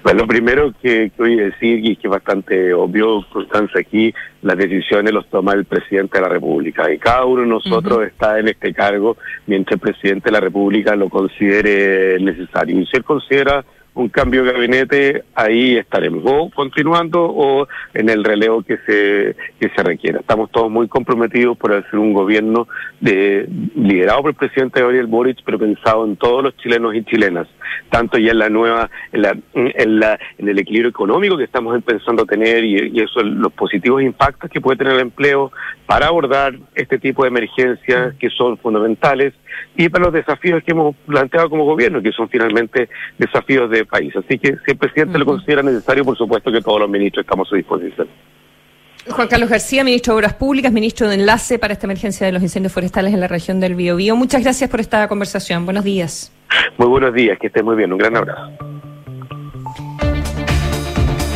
Bueno, 0.03 0.21
lo 0.21 0.27
primero 0.27 0.73
que, 0.83 1.11
que 1.11 1.23
voy 1.23 1.39
a 1.39 1.45
decir, 1.45 1.85
y 1.85 1.97
que 1.97 2.07
es 2.07 2.11
bastante 2.11 2.73
obvio, 2.73 3.25
Constanza, 3.33 3.81
aquí 3.81 4.15
las 4.43 4.57
decisiones 4.57 5.13
los 5.13 5.29
toma 5.29 5.53
el 5.53 5.65
presidente 5.65 6.19
de 6.19 6.23
la 6.23 6.29
República 6.29 6.91
y 6.91 6.99
cada 6.99 7.25
uno 7.25 7.43
de 7.43 7.49
nosotros 7.49 8.07
está 8.07 8.39
en 8.39 8.49
este 8.49 8.73
cargo 8.73 9.17
mientras 9.47 9.75
el 9.75 9.81
presidente 9.81 10.27
de 10.27 10.33
la 10.33 10.41
República 10.41 10.97
lo 10.97 11.09
considere 11.09 12.19
necesario. 12.21 12.81
Y 12.81 12.87
si 12.87 12.97
él 12.97 13.05
considera 13.05 13.65
un 13.95 14.09
cambio 14.09 14.45
de 14.45 14.53
gabinete, 14.53 15.25
ahí 15.35 15.77
estaremos, 15.77 16.23
o 16.25 16.51
continuando 16.51 17.25
o 17.25 17.67
en 17.93 18.09
el 18.09 18.23
relevo 18.25 18.63
que 18.63 18.77
se, 18.87 19.37
que 19.61 19.69
se 19.75 19.83
requiera. 19.83 20.21
Estamos 20.21 20.51
todos 20.51 20.71
muy 20.71 20.89
comprometidos 20.89 21.57
por 21.59 21.73
hacer 21.73 21.99
un 21.99 22.13
gobierno 22.13 22.69
de, 23.01 23.49
liderado 23.75 24.23
por 24.23 24.31
el 24.31 24.37
presidente 24.37 24.81
Gabriel 24.81 25.07
Boric, 25.07 25.39
pero 25.45 25.59
pensado 25.59 26.05
en 26.05 26.17
todos 26.17 26.43
los 26.43 26.57
chilenos 26.59 26.95
y 26.95 27.05
chilenas, 27.05 27.49
tanto 27.91 28.19
ya 28.19 28.31
en 28.31 28.39
la 28.39 28.49
nueva, 28.49 28.91
en, 29.13 29.23
la, 29.23 29.37
en, 29.55 30.01
la, 30.01 30.19
en 30.39 30.49
el 30.49 30.59
equilibrio 30.59 30.91
económico 30.91 31.37
que 31.37 31.45
estamos 31.45 31.75
empezando 31.75 32.23
a 32.23 32.27
tener 32.27 32.65
y, 32.65 32.91
y 32.93 33.01
eso, 33.01 33.21
los 33.23 33.53
positivos 33.53 34.03
impactos 34.03 34.51
que 34.51 34.61
puede 34.61 34.79
tener 34.79 34.95
el 34.95 35.01
empleo 35.01 35.51
para 35.87 36.07
abordar 36.07 36.55
este 36.75 36.99
tipo 36.99 37.25
de 37.25 37.29
emergencias 37.29 38.15
que 38.15 38.31
son 38.31 38.57
fundamentales 38.59 39.35
y 39.77 39.89
para 39.89 40.05
los 40.05 40.13
desafíos 40.13 40.63
que 40.65 40.73
hemos 40.73 40.95
planteado 41.07 41.51
como 41.51 41.65
gobierno, 41.65 42.03
que 42.03 42.13
son 42.13 42.29
finalmente 42.29 42.89
desafíos 43.19 43.71
de 43.71 43.85
país. 43.85 44.15
Así 44.17 44.39
que 44.39 44.57
si 44.65 44.73
el 44.73 44.77
presidente 44.77 45.19
lo 45.19 45.25
considera 45.25 45.63
necesario, 45.63 46.05
por 46.05 46.17
supuesto 46.17 46.51
que 46.51 46.61
todos 46.61 46.81
los 46.81 46.89
ministros 46.89 47.25
estamos 47.25 47.49
a 47.49 47.51
su 47.51 47.57
disposición. 47.57 48.09
Juan 49.09 49.29
Carlos 49.29 49.49
García, 49.49 49.83
ministro 49.83 50.13
de 50.13 50.19
Obras 50.19 50.35
Públicas, 50.35 50.73
ministro 50.73 51.09
de 51.09 51.15
Enlace 51.15 51.59
para 51.59 51.73
esta 51.73 51.87
emergencia 51.87 52.27
de 52.27 52.33
los 52.33 52.43
incendios 52.43 52.73
forestales 52.73 53.15
en 53.15 53.21
la 53.21 53.29
región 53.29 53.59
del 53.59 53.75
Biobío. 53.75 54.15
Muchas 54.15 54.43
gracias 54.43 54.69
por 54.69 54.81
esta 54.81 55.09
conversación. 55.09 55.65
Buenos 55.65 55.85
días. 55.85 56.33
Muy 56.77 56.89
buenos 56.89 57.15
días, 57.15 57.39
que 57.39 57.47
estés 57.47 57.65
muy 57.65 57.77
bien. 57.77 57.93
Un 57.93 57.99
gran 57.99 58.17
abrazo. 58.17 58.90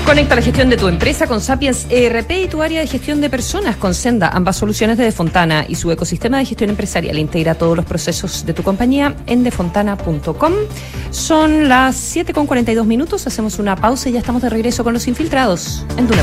Conecta 0.04 0.36
la 0.36 0.42
gestión 0.42 0.68
de 0.68 0.76
tu 0.76 0.86
empresa 0.86 1.26
con 1.26 1.40
Sapiens 1.40 1.86
ERP 1.88 2.30
y 2.32 2.48
tu 2.48 2.60
área 2.60 2.80
de 2.80 2.86
gestión 2.86 3.22
de 3.22 3.30
personas 3.30 3.76
con 3.76 3.94
Senda, 3.94 4.28
ambas 4.28 4.56
soluciones 4.56 4.98
de 4.98 5.04
Defontana 5.04 5.64
y 5.66 5.76
su 5.76 5.90
ecosistema 5.90 6.38
de 6.38 6.44
gestión 6.44 6.68
empresarial. 6.68 7.18
Integra 7.18 7.54
todos 7.54 7.74
los 7.74 7.86
procesos 7.86 8.44
de 8.44 8.52
tu 8.52 8.62
compañía 8.62 9.16
en 9.26 9.42
defontana.com. 9.42 10.52
Son 11.10 11.70
las 11.70 11.96
7.42 12.14 12.84
minutos, 12.84 13.26
hacemos 13.26 13.58
una 13.58 13.76
pausa 13.76 14.10
y 14.10 14.12
ya 14.12 14.18
estamos 14.18 14.42
de 14.42 14.50
regreso 14.50 14.84
con 14.84 14.92
los 14.92 15.08
infiltrados 15.08 15.86
en 15.96 16.06
Duna. 16.06 16.22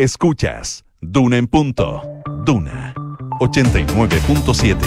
Escuchas 0.00 0.86
Duna 1.02 1.36
en 1.36 1.46
punto. 1.46 2.00
Duna 2.46 2.94
89.7. 3.38 4.78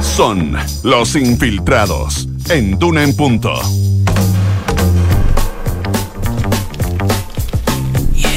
Son 0.00 0.56
los 0.84 1.16
infiltrados 1.16 2.28
en 2.48 2.78
Duna 2.78 3.02
en 3.02 3.16
punto. 3.16 3.60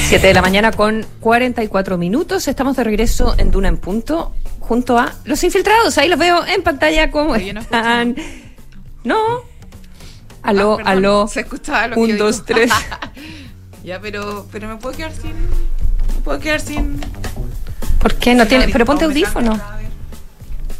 7 0.07 0.25
de 0.25 0.33
la 0.33 0.41
mañana 0.41 0.71
con 0.71 1.05
44 1.19 1.99
minutos. 1.99 2.47
Estamos 2.47 2.75
de 2.75 2.83
regreso 2.83 3.35
en 3.37 3.51
Duna 3.51 3.67
en 3.67 3.77
punto 3.77 4.33
junto 4.59 4.97
a 4.97 5.13
los 5.25 5.43
infiltrados. 5.43 5.95
Ahí 5.99 6.09
los 6.09 6.17
veo 6.17 6.43
en 6.47 6.63
pantalla 6.63 7.11
cómo 7.11 7.35
están. 7.35 8.15
No. 9.03 9.56
Aló, 10.47 10.73
Ah, 10.73 10.77
perdón, 10.77 10.91
aló. 10.97 11.27
Se 11.27 11.39
escuchaba 11.41 11.87
lo 11.89 11.95
que 11.95 11.99
Un, 12.01 12.07
yo 12.09 12.17
dos, 12.17 12.35
digo. 12.45 12.45
tres. 12.59 12.71
ya, 13.83 13.99
pero, 13.99 14.47
pero 14.51 14.67
me 14.67 14.77
puedo 14.77 14.95
quedar 14.95 15.11
sin. 15.13 15.33
Me 15.33 16.21
puedo 16.23 16.39
quedar 16.39 16.61
sin. 16.61 16.99
¿Por 17.99 18.15
qué 18.15 18.33
no 18.33 18.47
tiene? 18.47 18.67
Pero 18.69 18.85
ponte 18.85 19.05
audífono. 19.05 19.59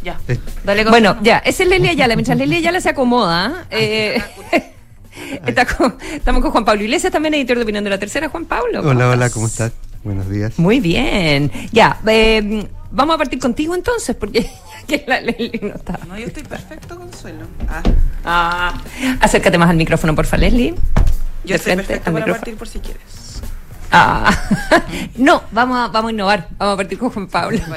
Ya. 0.04 0.18
Dale 0.64 0.84
con- 0.84 0.92
bueno, 0.92 1.18
ya, 1.22 1.40
ese 1.40 1.64
es 1.64 1.70
Lelia 1.70 1.92
Ayala. 1.92 2.16
Mientras 2.16 2.38
Lelia 2.38 2.58
Ayala 2.60 2.80
se 2.80 2.90
acomoda, 2.90 3.66
eh, 3.70 4.22
está 5.46 5.66
con- 5.66 5.98
estamos 6.14 6.42
con 6.42 6.52
Juan 6.52 6.64
Pablo 6.64 6.84
Iglesias, 6.84 7.12
también 7.12 7.34
editor 7.34 7.58
de 7.58 7.64
opinión 7.64 7.84
de 7.84 7.90
la 7.90 7.98
tercera. 8.00 8.30
Juan 8.30 8.46
Pablo. 8.46 8.80
¿cómo 8.80 8.92
Hola, 8.92 9.10
hola? 9.10 9.30
¿cómo 9.30 9.48
estás? 9.48 9.74
Buenos 10.04 10.30
días. 10.30 10.58
Muy 10.58 10.80
bien. 10.80 11.52
Ya, 11.74 12.00
eh, 12.08 12.66
vamos 12.92 13.16
a 13.16 13.18
partir 13.18 13.40
contigo 13.40 13.76
entonces, 13.76 14.16
porque 14.16 14.50
que 14.88 15.04
la 15.08 15.22
Leslie 15.22 15.60
no 15.62 15.76
está. 15.76 16.00
No, 16.08 16.18
yo 16.18 16.26
estoy 16.28 16.44
perfecto, 16.44 16.98
Consuelo. 16.98 17.46
Ah, 17.70 17.84
Ah, 18.26 18.82
acércate 19.22 19.58
más 19.58 19.70
al 19.70 19.78
micrófono, 19.78 20.14
porfa, 20.16 20.38
Leslie. 20.38 20.72
yo 20.74 20.78
De 21.46 21.56
estoy 21.56 21.76
perfecto 21.76 22.06
para 22.06 22.16
micrófono. 22.18 22.36
partir 22.36 22.58
por 22.58 22.68
si 22.68 22.80
quieres. 22.80 23.02
Ah. 23.92 24.32
no, 25.18 25.44
vamos 25.52 25.78
a, 25.78 25.88
vamos 25.88 26.10
a 26.10 26.14
innovar. 26.14 26.48
Vamos 26.58 26.74
a 26.74 26.78
partir 26.78 26.98
con 26.98 27.10
Juan 27.10 27.28
Pablo. 27.28 27.60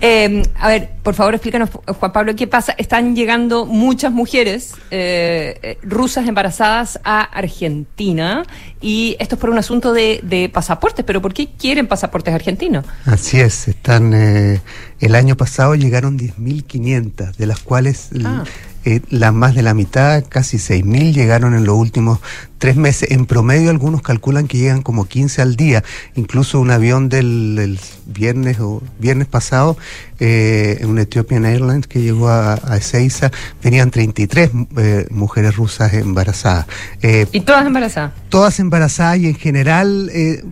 Eh, 0.00 0.42
a 0.58 0.68
ver, 0.68 0.90
por 1.02 1.14
favor, 1.14 1.34
explícanos, 1.34 1.70
Juan 1.70 2.12
Pablo, 2.12 2.34
¿qué 2.34 2.46
pasa? 2.46 2.74
Están 2.76 3.14
llegando 3.14 3.64
muchas 3.64 4.12
mujeres 4.12 4.72
eh, 4.90 5.58
eh, 5.62 5.78
rusas 5.82 6.26
embarazadas 6.26 6.98
a 7.04 7.22
Argentina 7.22 8.44
y 8.80 9.16
esto 9.18 9.36
es 9.36 9.40
por 9.40 9.50
un 9.50 9.58
asunto 9.58 9.92
de, 9.92 10.20
de 10.22 10.48
pasaportes, 10.48 11.04
pero 11.04 11.22
¿por 11.22 11.32
qué 11.32 11.48
quieren 11.58 11.86
pasaportes 11.86 12.34
argentinos? 12.34 12.84
Así 13.06 13.40
es, 13.40 13.68
están 13.68 14.12
eh, 14.14 14.60
el 15.00 15.14
año 15.14 15.36
pasado 15.36 15.74
llegaron 15.74 16.18
10.500, 16.18 17.36
de 17.36 17.46
las 17.46 17.60
cuales 17.60 18.10
Ah. 18.24 18.44
Eh, 18.84 19.00
la 19.10 19.32
más 19.32 19.54
de 19.54 19.62
la 19.62 19.74
mitad, 19.74 20.24
casi 20.28 20.58
6.000, 20.58 21.12
llegaron 21.12 21.54
en 21.54 21.64
los 21.64 21.76
últimos 21.76 22.20
tres 22.58 22.76
meses. 22.76 23.10
En 23.10 23.26
promedio 23.26 23.70
algunos 23.70 24.02
calculan 24.02 24.46
que 24.46 24.58
llegan 24.58 24.82
como 24.82 25.06
15 25.06 25.42
al 25.42 25.56
día. 25.56 25.82
Incluso 26.14 26.60
un 26.60 26.70
avión 26.70 27.08
del, 27.08 27.56
del 27.56 27.80
viernes 28.06 28.58
o 28.60 28.82
viernes 28.98 29.26
pasado, 29.28 29.76
eh, 30.20 30.78
en 30.80 30.88
un 30.90 30.98
Ethiopian 30.98 31.44
Airlines 31.44 31.86
que 31.86 32.00
llegó 32.00 32.28
a, 32.28 32.54
a 32.62 32.76
Ezeiza, 32.76 33.30
venían 33.62 33.90
33 33.90 34.50
eh, 34.76 35.06
mujeres 35.10 35.56
rusas 35.56 35.92
embarazadas. 35.94 36.66
Eh, 37.02 37.26
Y 37.32 37.40
todas 37.40 37.66
embarazadas. 37.66 38.12
todas 38.28 38.58
embarazadas 38.60 39.18
y 39.18 39.26
en 39.28 39.34
general 39.34 40.10
eh, 40.12 40.42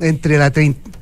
entre 0.00 0.38
la 0.38 0.50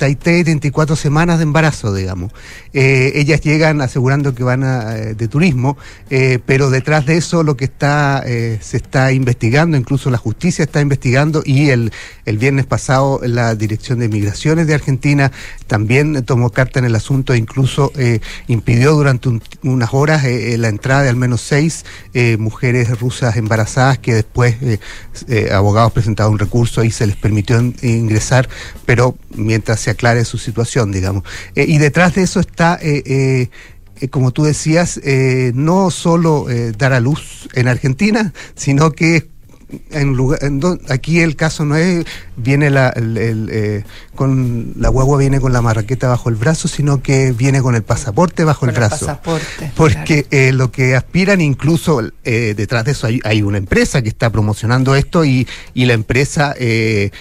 33 0.00 0.40
y 0.40 0.44
34 0.44 0.96
semanas 0.96 1.38
de 1.38 1.42
embarazo, 1.44 1.92
digamos. 1.94 2.32
Eh, 2.72 3.12
ellas 3.16 3.42
llegan 3.42 3.82
asegurando 3.82 4.34
que 4.34 4.42
van 4.42 4.64
a, 4.64 4.96
eh, 4.96 5.14
de 5.14 5.28
turismo, 5.28 5.76
eh, 6.08 6.38
pero 6.46 6.70
detrás 6.70 7.04
de 7.04 7.18
eso 7.18 7.42
lo 7.42 7.56
que 7.56 7.66
está 7.66 8.24
se 8.60 8.76
está 8.76 9.12
investigando, 9.12 9.76
incluso 9.76 10.08
la 10.10 10.16
justicia 10.16 10.64
está 10.64 10.80
investigando 10.80 11.42
y 11.44 11.68
el, 11.70 11.92
el 12.24 12.38
viernes 12.38 12.64
pasado 12.66 13.20
la 13.22 13.54
Dirección 13.54 13.98
de 13.98 14.08
Migraciones 14.08 14.66
de 14.66 14.74
Argentina 14.74 15.30
también 15.66 16.24
tomó 16.24 16.50
carta 16.50 16.78
en 16.78 16.86
el 16.86 16.94
asunto 16.94 17.34
e 17.34 17.38
incluso 17.38 17.92
impidió 18.48 18.92
durante 18.92 19.28
un- 19.28 19.42
unas 19.62 19.92
horas 19.92 20.24
la 20.24 20.68
entrada 20.68 21.02
de 21.02 21.08
al 21.10 21.16
menos 21.16 21.40
seis 21.42 21.84
mujeres 22.38 22.98
rusas 22.98 23.36
embarazadas 23.36 23.98
que 23.98 24.14
después 24.14 24.56
abogados 25.52 25.92
presentaron 25.92 26.32
un 26.34 26.38
recurso 26.38 26.82
y 26.84 26.90
se 26.90 27.06
les 27.06 27.16
permitió 27.16 27.60
ingresar, 27.82 28.48
pero 28.86 29.16
mientras 29.34 29.80
se 29.80 29.89
aclare 29.90 30.24
su 30.24 30.38
situación, 30.38 30.92
digamos. 30.92 31.24
Eh, 31.54 31.64
y 31.68 31.78
detrás 31.78 32.14
de 32.14 32.22
eso 32.22 32.40
está... 32.40 32.78
eh, 32.82 33.02
eh, 33.06 33.48
eh, 34.00 34.08
como 34.08 34.30
tú 34.30 34.44
decías, 34.44 34.98
no 35.52 35.90
solo 35.90 36.46
dar 36.78 36.94
a 36.94 37.00
luz 37.00 37.50
en 37.52 37.68
Argentina, 37.68 38.32
sino 38.54 38.92
que 38.92 39.28
en 39.90 40.14
lugar, 40.16 40.42
en 40.42 40.58
don- 40.58 40.80
aquí 40.88 41.20
el 41.20 41.36
caso 41.36 41.64
no 41.66 41.76
es 41.76 42.04
viene 42.34 42.70
la 42.70 42.88
el- 42.88 43.18
el, 43.18 43.48
eh, 43.52 43.84
con 44.16 44.72
la 44.78 44.88
guagua 44.88 45.18
viene 45.18 45.38
con 45.38 45.52
la 45.52 45.60
marraqueta 45.60 46.08
bajo 46.08 46.30
el 46.30 46.34
brazo, 46.36 46.66
sino 46.66 47.02
que 47.02 47.32
viene 47.32 47.60
con 47.60 47.74
el 47.76 47.82
pasaporte 47.82 48.42
bajo 48.44 48.64
el 48.64 48.72
Con 48.72 48.82
el 48.82 48.88
brazo. 48.88 49.06
pasaporte, 49.06 49.70
Porque 49.76 50.26
eh, 50.30 50.52
lo 50.52 50.72
que 50.72 50.96
aspiran, 50.96 51.42
incluso 51.42 52.00
eh, 52.24 52.54
detrás 52.56 52.86
de 52.86 52.92
eso 52.92 53.06
hay, 53.06 53.20
hay 53.22 53.42
una 53.42 53.58
empresa 53.58 54.00
que 54.00 54.08
está 54.08 54.30
promocionando 54.30 54.96
esto 54.96 55.26
y, 55.26 55.46
y 55.74 55.84
la 55.84 55.92
empresa 55.92 56.52
es 56.58 57.12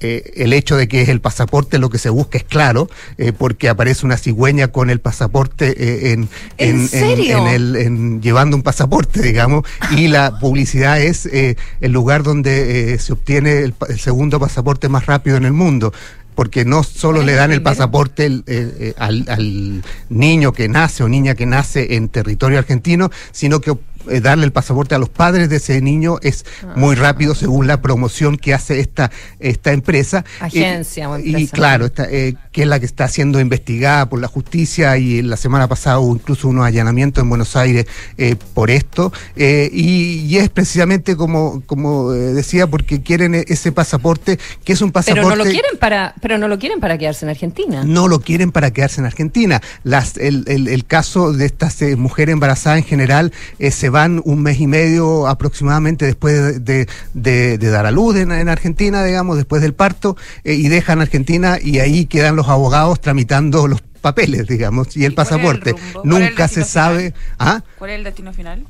eh, 0.00 0.32
el 0.36 0.52
hecho 0.52 0.76
de 0.76 0.88
que 0.88 1.02
es 1.02 1.08
el 1.08 1.20
pasaporte 1.20 1.78
lo 1.78 1.90
que 1.90 1.98
se 1.98 2.10
busca 2.10 2.38
es 2.38 2.44
claro, 2.44 2.88
eh, 3.18 3.32
porque 3.32 3.68
aparece 3.68 4.06
una 4.06 4.16
cigüeña 4.16 4.68
con 4.68 4.90
el 4.90 5.00
pasaporte 5.00 5.74
eh, 5.78 6.12
en, 6.12 6.28
¿En 6.58 6.88
serio? 6.88 7.38
en 7.38 7.46
el- 7.46 7.76
en- 7.76 8.22
llevando 8.22 8.56
un 8.56 8.62
pasaporte, 8.62 9.22
digamos, 9.22 9.64
y 9.96 10.08
la 10.08 10.38
publicidad 10.40 11.00
es 11.00 11.26
eh, 11.26 11.56
el 11.80 11.92
lugar 11.92 12.22
donde 12.22 12.94
eh, 12.94 12.98
se 12.98 13.12
obtiene 13.12 13.58
el, 13.60 13.74
el 13.88 13.98
segundo 14.00 14.38
pasaporte 14.40 14.88
más 14.88 15.06
rápido 15.06 15.36
en 15.36 15.44
el 15.44 15.52
mundo. 15.52 15.92
Porque 16.34 16.66
no 16.66 16.82
solo 16.82 17.22
le 17.22 17.32
dan 17.32 17.50
el 17.50 17.62
pasaporte 17.62 18.26
el, 18.26 18.44
eh, 18.46 18.70
eh, 18.78 18.94
al, 18.98 19.24
al 19.28 19.82
niño 20.10 20.52
que 20.52 20.68
nace 20.68 21.02
o 21.02 21.08
niña 21.08 21.34
que 21.34 21.46
nace 21.46 21.94
en 21.96 22.10
territorio 22.10 22.58
argentino, 22.58 23.10
sino 23.32 23.62
que 23.62 23.72
eh, 24.10 24.20
darle 24.20 24.44
el 24.44 24.52
pasaporte 24.52 24.94
a 24.94 24.98
los 24.98 25.08
padres 25.08 25.48
de 25.48 25.56
ese 25.56 25.80
niño 25.80 26.16
es 26.22 26.44
muy 26.74 26.94
rápido 26.94 27.34
según 27.34 27.66
la 27.66 27.80
promoción 27.82 28.36
que 28.36 28.54
hace 28.54 28.80
esta, 28.80 29.10
esta 29.40 29.72
empresa. 29.72 30.24
Agencia 30.40 31.08
o 31.10 31.18
Y- 31.18 31.48
claro, 31.48 31.86
esta, 31.86 32.04
eh, 32.10 32.34
que 32.52 32.62
es 32.62 32.68
la 32.68 32.80
que 32.80 32.86
está 32.86 33.08
siendo 33.08 33.40
investigada 33.40 34.08
por 34.08 34.20
la 34.20 34.28
justicia 34.28 34.96
y 34.98 35.22
la 35.22 35.36
semana 35.36 35.68
pasada 35.68 35.98
hubo 35.98 36.14
incluso 36.14 36.48
unos 36.48 36.64
allanamientos 36.64 37.22
en 37.22 37.28
Buenos 37.28 37.56
Aires 37.56 37.86
eh, 38.18 38.36
por 38.54 38.70
esto. 38.70 39.12
eh, 39.36 39.68
y, 39.72 40.20
y 40.26 40.38
es 40.38 40.48
precisamente 40.48 41.16
como, 41.16 41.62
como 41.66 42.12
eh, 42.12 42.18
decía, 42.34 42.66
porque 42.66 43.02
quieren 43.02 43.34
e- 43.34 43.44
ese 43.48 43.72
pasaporte, 43.72 44.38
que 44.64 44.72
es 44.72 44.80
un 44.80 44.92
pasaporte... 44.92 45.20
Pero 45.22 45.36
no 45.36 45.44
lo 45.44 45.50
quieren 45.50 45.78
para, 45.78 46.14
pero 46.20 46.38
no 46.38 46.48
lo 46.48 46.58
quieren 46.58 46.80
para 46.80 46.98
quedarse 46.98 47.24
en 47.24 47.30
Argentina. 47.30 47.84
No 47.84 48.08
lo 48.08 48.20
quieren 48.20 48.52
para 48.52 48.70
quedarse 48.72 49.00
en 49.00 49.06
Argentina. 49.06 49.60
Las, 49.84 50.16
el, 50.16 50.44
el- 50.46 50.68
el 50.68 50.84
caso 50.84 51.32
de 51.32 51.46
estas 51.46 51.80
eh, 51.82 51.96
mujeres 51.96 52.32
embarazadas 52.32 52.78
en 52.78 52.84
general 52.84 53.32
eh, 53.58 53.70
se 53.70 53.88
van 53.96 54.20
un 54.24 54.42
mes 54.42 54.60
y 54.60 54.66
medio 54.66 55.26
aproximadamente 55.26 56.04
después 56.04 56.62
de, 56.62 56.86
de- 57.14 57.56
dar 57.70 57.86
a 57.86 57.90
luz 57.90 58.14
en, 58.16 58.30
en 58.30 58.48
Argentina, 58.50 59.02
digamos, 59.02 59.36
después 59.38 59.62
del 59.62 59.72
parto, 59.72 60.16
eh, 60.44 60.52
y 60.52 60.68
dejan 60.68 61.00
Argentina 61.00 61.58
y 61.62 61.78
ahí 61.78 62.04
quedan 62.04 62.36
los 62.36 62.48
abogados 62.48 63.00
tramitando 63.00 63.66
los 63.68 63.80
papeles, 64.02 64.46
digamos, 64.46 64.94
y 64.98 65.04
el 65.06 65.14
pasaporte. 65.14 65.74
Nunca 66.04 66.46
se 66.48 66.62
sabe. 66.64 67.14
¿Ah? 67.38 67.62
¿Cuál 67.78 67.90
es 67.92 67.96
el 67.98 68.04
destino 68.04 68.32
final? 68.34 68.64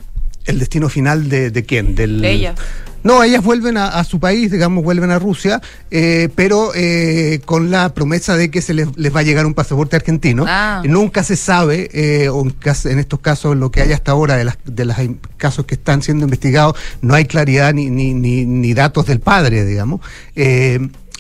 ¿El 0.47 0.59
destino 0.59 0.89
final 0.89 1.29
de, 1.29 1.51
de 1.51 1.65
quién? 1.65 1.95
Del, 1.95 2.21
De 2.21 2.31
ellas. 2.31 2.57
No, 3.07 3.23
ellas 3.23 3.45
vuelven 3.45 3.77
a, 3.77 3.87
a 3.87 4.03
su 4.03 4.19
país, 4.19 4.51
digamos, 4.51 4.83
vuelven 4.83 5.13
a 5.13 5.21
Rusia, 5.21 5.63
eh, 5.93 6.29
pero 6.35 6.73
eh, 6.75 7.41
con 7.45 7.71
la 7.71 7.95
promesa 7.95 8.37
de 8.37 8.51
que 8.51 8.61
se 8.61 8.75
les, 8.75 8.89
les 8.97 9.15
va 9.15 9.21
a 9.21 9.23
llegar 9.23 9.47
un 9.47 9.55
pasaporte 9.55 9.95
argentino. 9.95 10.45
Ah. 10.49 10.83
Nunca 10.85 11.23
se 11.23 11.37
sabe, 11.37 11.89
eh, 11.93 12.29
o 12.29 12.45
en, 12.45 12.99
estos 12.99 13.21
casos, 13.21 13.57
lo 13.57 13.71
que 13.71 13.83
hay 13.83 13.93
hasta 13.93 14.11
ahora 14.11 14.37
de 14.37 14.47
los 14.47 14.59
de 14.65 14.85
las 14.85 14.99
casos 15.37 15.67
que 15.67 15.77
están 15.77 16.03
siendo 16.03 16.25
investigados, 16.25 16.75
no 17.01 17.15
hay 17.15 17.27
claridad 17.27 17.73
ni, 17.73 17.91
ni, 17.91 18.13
ni, 18.13 18.45
ni 18.45 18.75
datos 18.75 19.07
del 19.07 19.21
padre, 19.21 19.65
digamos. 19.65 20.01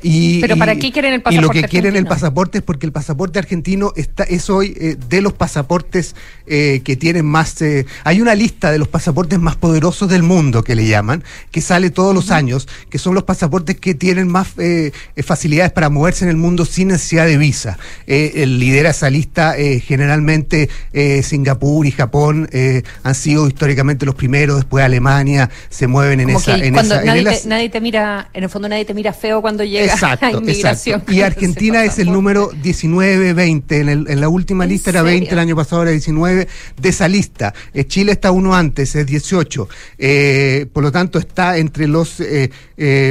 Y, 0.02 0.40
Pero 0.40 0.56
y- 0.56 0.58
¿para 0.58 0.76
qué 0.76 0.92
quieren 0.92 1.14
el 1.14 1.20
Y 1.20 1.22
lo 1.22 1.24
pasaporte 1.48 1.62
que 1.62 1.68
quieren 1.68 1.96
el 1.96 2.06
pasaporte 2.06 2.58
es 2.58 2.64
porque 2.64 2.84
el 2.86 2.92
pasaporte 2.92 3.38
argentino 3.38 3.92
está 3.96 4.24
es 4.24 4.50
hoy 4.50 4.76
eh, 4.78 4.96
de 5.08 5.20
los 5.22 5.32
pasaportes 5.32 6.14
eh, 6.46 6.82
que 6.84 6.96
tienen 6.96 7.24
más... 7.24 7.60
eh, 7.62 7.86
hay 8.04 8.20
una 8.20 8.34
lista 8.34 8.70
de 8.70 8.78
los 8.78 8.88
pasaportes 8.88 9.38
más 9.38 9.56
poderosos 9.56 10.08
del 10.10 10.22
mundo 10.22 10.62
que 10.62 10.74
le 10.74 10.86
llaman, 10.86 11.24
que 11.50 11.60
sale 11.62 11.90
todos 11.90 12.14
los 12.14 12.30
años, 12.30 12.68
que 12.90 12.98
son 12.98 13.14
los 13.14 13.24
pasaportes 13.24 13.80
que 13.80 13.94
tienen 13.94 14.28
más 14.28 14.48
eh, 14.58 14.92
facilidades 15.24 15.72
para 15.72 15.88
moverse 15.88 16.24
en 16.24 16.30
el 16.30 16.36
mundo 16.36 16.66
sin 16.66 16.88
necesidad 16.88 17.26
de 17.26 17.38
visa. 17.38 17.78
El- 18.06 18.58
lidera 18.58 18.90
esa 18.90 19.08
lista 19.10 19.54
generalmente 19.86 20.68
Singapur 21.22 21.86
y 21.86 21.90
Japón 21.90 22.48
eh, 22.52 22.82
han 23.02 23.14
sido 23.14 23.48
históricamente 23.48 24.04
los 24.06 24.14
primeros, 24.14 24.56
después 24.56 24.84
Alemania 24.84 25.50
se 25.70 25.86
mueven 25.86 26.20
en 26.20 26.26
Como 26.26 26.38
esa... 26.40 26.56
que 26.58 26.66
en 26.66 26.74
cuando 26.74 26.94
esa- 26.94 27.00
en 27.02 27.06
nadie, 27.06 27.20
el 27.20 27.26
te, 27.28 27.34
as- 27.34 27.46
nadie 27.46 27.68
te 27.70 27.80
mira, 27.80 28.28
en 28.34 28.44
el 28.44 28.50
fondo 28.50 28.68
nadie 28.68 28.84
te 28.84 28.94
mira 28.94 29.12
feo 29.12 29.40
cuando 29.40 29.64
llega 29.64 29.85
Exacto, 29.94 30.26
a 30.26 30.30
inmigración. 30.32 30.94
exacto. 31.00 31.12
Y 31.12 31.20
Argentina 31.22 31.84
es 31.84 31.98
el 31.98 32.12
número 32.12 32.50
19, 32.62 33.32
20. 33.32 33.80
En, 33.80 33.88
el- 33.88 34.06
en 34.08 34.20
la 34.20 34.28
última 34.28 34.66
lista 34.66 34.90
era 34.90 35.02
20, 35.02 35.30
el 35.32 35.38
año 35.38 35.56
pasado 35.56 35.82
era 35.82 35.90
19 35.90 36.48
de 36.80 36.88
esa 36.88 37.08
lista. 37.08 37.54
Eh, 37.74 37.84
Chile 37.84 38.12
está 38.12 38.30
uno 38.30 38.54
antes, 38.54 38.94
es 38.96 39.06
18. 39.06 39.68
Eh, 39.98 40.66
por 40.72 40.82
lo 40.82 40.92
tanto, 40.92 41.18
está 41.18 41.58
entre 41.58 41.86
los 41.88 42.20
eh, 42.20 42.50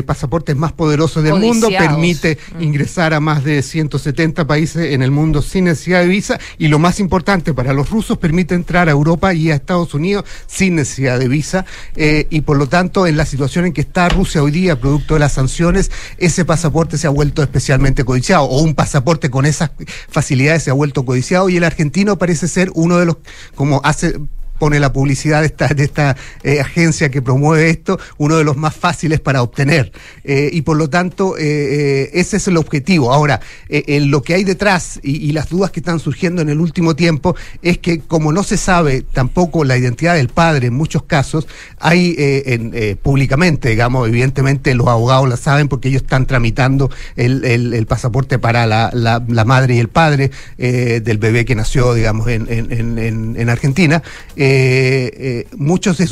pasaportes 0.06 0.56
más 0.56 0.72
poderosos 0.74 1.24
del 1.24 1.34
mundo. 1.48 1.68
Permite 1.88 2.38
ingresar 2.60 3.14
a 3.14 3.20
más 3.20 3.44
de 3.44 3.62
170 3.62 4.46
países 4.48 4.94
en 4.94 5.02
el 5.02 5.12
mundo 5.12 5.42
sin 5.42 5.66
necesidad 5.66 6.02
de 6.02 6.08
visa. 6.08 6.40
Y 6.58 6.68
lo 6.68 6.80
más 6.80 7.00
importante 7.00 7.54
para 7.54 7.74
los 7.74 7.90
rusos, 7.90 8.18
permite 8.18 8.56
entrar 8.56 8.88
a 8.90 8.92
Europa 8.92 9.34
y 9.34 9.52
a 9.52 9.56
Estados 9.56 9.94
Unidos 9.94 10.26
sin 10.48 10.76
necesidad 10.76 11.20
de 11.20 11.28
visa. 11.28 11.66
Y 11.96 12.42
por 12.42 12.58
lo 12.58 12.68
tanto, 12.68 13.08
en 13.08 13.18
la 13.18 13.26
situación 13.26 13.66
en 13.66 13.74
que 13.74 13.82
está 13.82 14.10
Rusia 14.10 14.44
hoy 14.44 14.52
día, 14.52 14.80
producto 14.80 15.14
de 15.16 15.20
las 15.20 15.34
sanciones, 15.34 15.92
ese 16.18 16.46
pasaporte 16.46 16.65
se 16.98 17.08
ha 17.08 17.10
vuelto 17.10 17.42
especialmente 17.42 18.04
codiciado. 18.04 18.44
O 18.46 18.62
un 18.62 18.76
pasaporte 18.76 19.30
con 19.30 19.46
esas 19.46 19.72
facilidades 20.10 20.64
se 20.64 20.72
ha 20.72 20.74
vuelto 20.74 21.06
codiciado. 21.06 21.50
Y 21.50 21.58
el 21.58 21.64
argentino 21.64 22.18
parece 22.18 22.48
ser 22.48 22.72
uno 22.76 22.98
de 22.98 23.06
los, 23.06 23.18
como 23.56 23.82
hace 23.84 24.20
pone 24.58 24.80
la 24.80 24.92
publicidad 24.94 25.42
de 25.42 25.48
esta, 25.48 25.68
de 25.68 25.84
esta 25.84 26.16
eh, 26.44 26.60
agencia 26.60 27.10
que 27.10 27.22
promueve 27.22 27.70
esto, 27.70 28.00
uno 28.18 28.38
de 28.38 28.44
los 28.44 28.58
más 28.58 28.76
fáciles 28.76 29.20
para 29.20 29.42
obtener. 29.42 29.92
Eh, 30.24 30.50
y 30.52 30.62
por 30.62 30.78
lo 30.78 30.90
tanto, 30.90 31.36
eh, 31.38 32.10
ese 32.14 32.38
es 32.38 32.48
el 32.48 32.58
objetivo. 32.58 33.14
Ahora, 33.14 33.42
en 33.70 34.12
lo 34.12 34.22
que 34.22 34.34
hay 34.34 34.44
detrás 34.44 35.00
y, 35.04 35.36
las 35.36 35.50
dudas 35.50 35.72
que 35.72 35.82
están 35.82 36.00
surgiendo 36.00 36.42
en 36.42 36.48
el 36.48 36.62
último 36.62 36.96
tiempo 36.96 37.36
es 37.62 37.78
que 37.80 38.00
como 38.00 38.32
no 38.32 38.44
se 38.44 38.56
sabe 38.56 39.02
tampoco 39.02 39.66
la 39.66 39.78
identidad 39.78 40.16
del 40.16 40.30
padre 40.30 40.68
en 40.68 40.74
muchos 40.74 41.04
casos, 41.04 41.46
hay 41.78 42.16
en, 42.18 42.98
públicamente, 43.02 43.70
digamos, 43.70 44.08
evidentemente 44.08 44.74
los 44.76 44.88
abogados 44.88 45.28
la 45.28 45.36
saben 45.36 45.68
porque 45.68 45.90
ellos 45.90 46.04
están 46.04 46.26
tramitando 46.26 46.90
el, 47.18 47.86
pasaporte 47.86 48.40
para 48.40 48.66
la, 48.66 49.46
madre 49.46 49.76
y 49.76 49.80
el 49.80 49.90
padre 49.90 50.32
del 50.58 51.18
bebé 51.18 51.44
que 51.44 51.56
nació, 51.56 51.94
digamos, 51.94 52.30
en, 52.30 52.48
en, 52.50 53.36
en 53.38 53.50
Argentina. 53.50 54.02
Eh, 54.48 55.48
muchos 55.58 56.00
eh, 56.00 56.08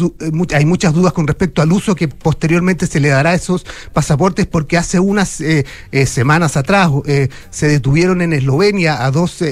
hay 0.54 0.66
muchas 0.66 0.94
dudas 0.94 1.14
con 1.14 1.28
respecto 1.28 1.62
al 1.62 1.72
uso 1.72 1.94
que 1.96 2.08
posteriormente 2.08 2.88
se 2.88 3.00
le 3.00 3.10
dará 3.10 3.32
a 3.32 3.34
esos 3.36 3.66
pasaportes 3.92 4.48
porque 4.48 4.78
hace 4.78 5.00
unas 5.00 5.44
semanas 6.06 6.58
atrás 6.58 6.90
se 7.50 7.68
detuvieron 7.68 8.22
en 8.22 8.34
Eslovenia 8.34 9.06
a 9.06 9.12
dos 9.12 9.44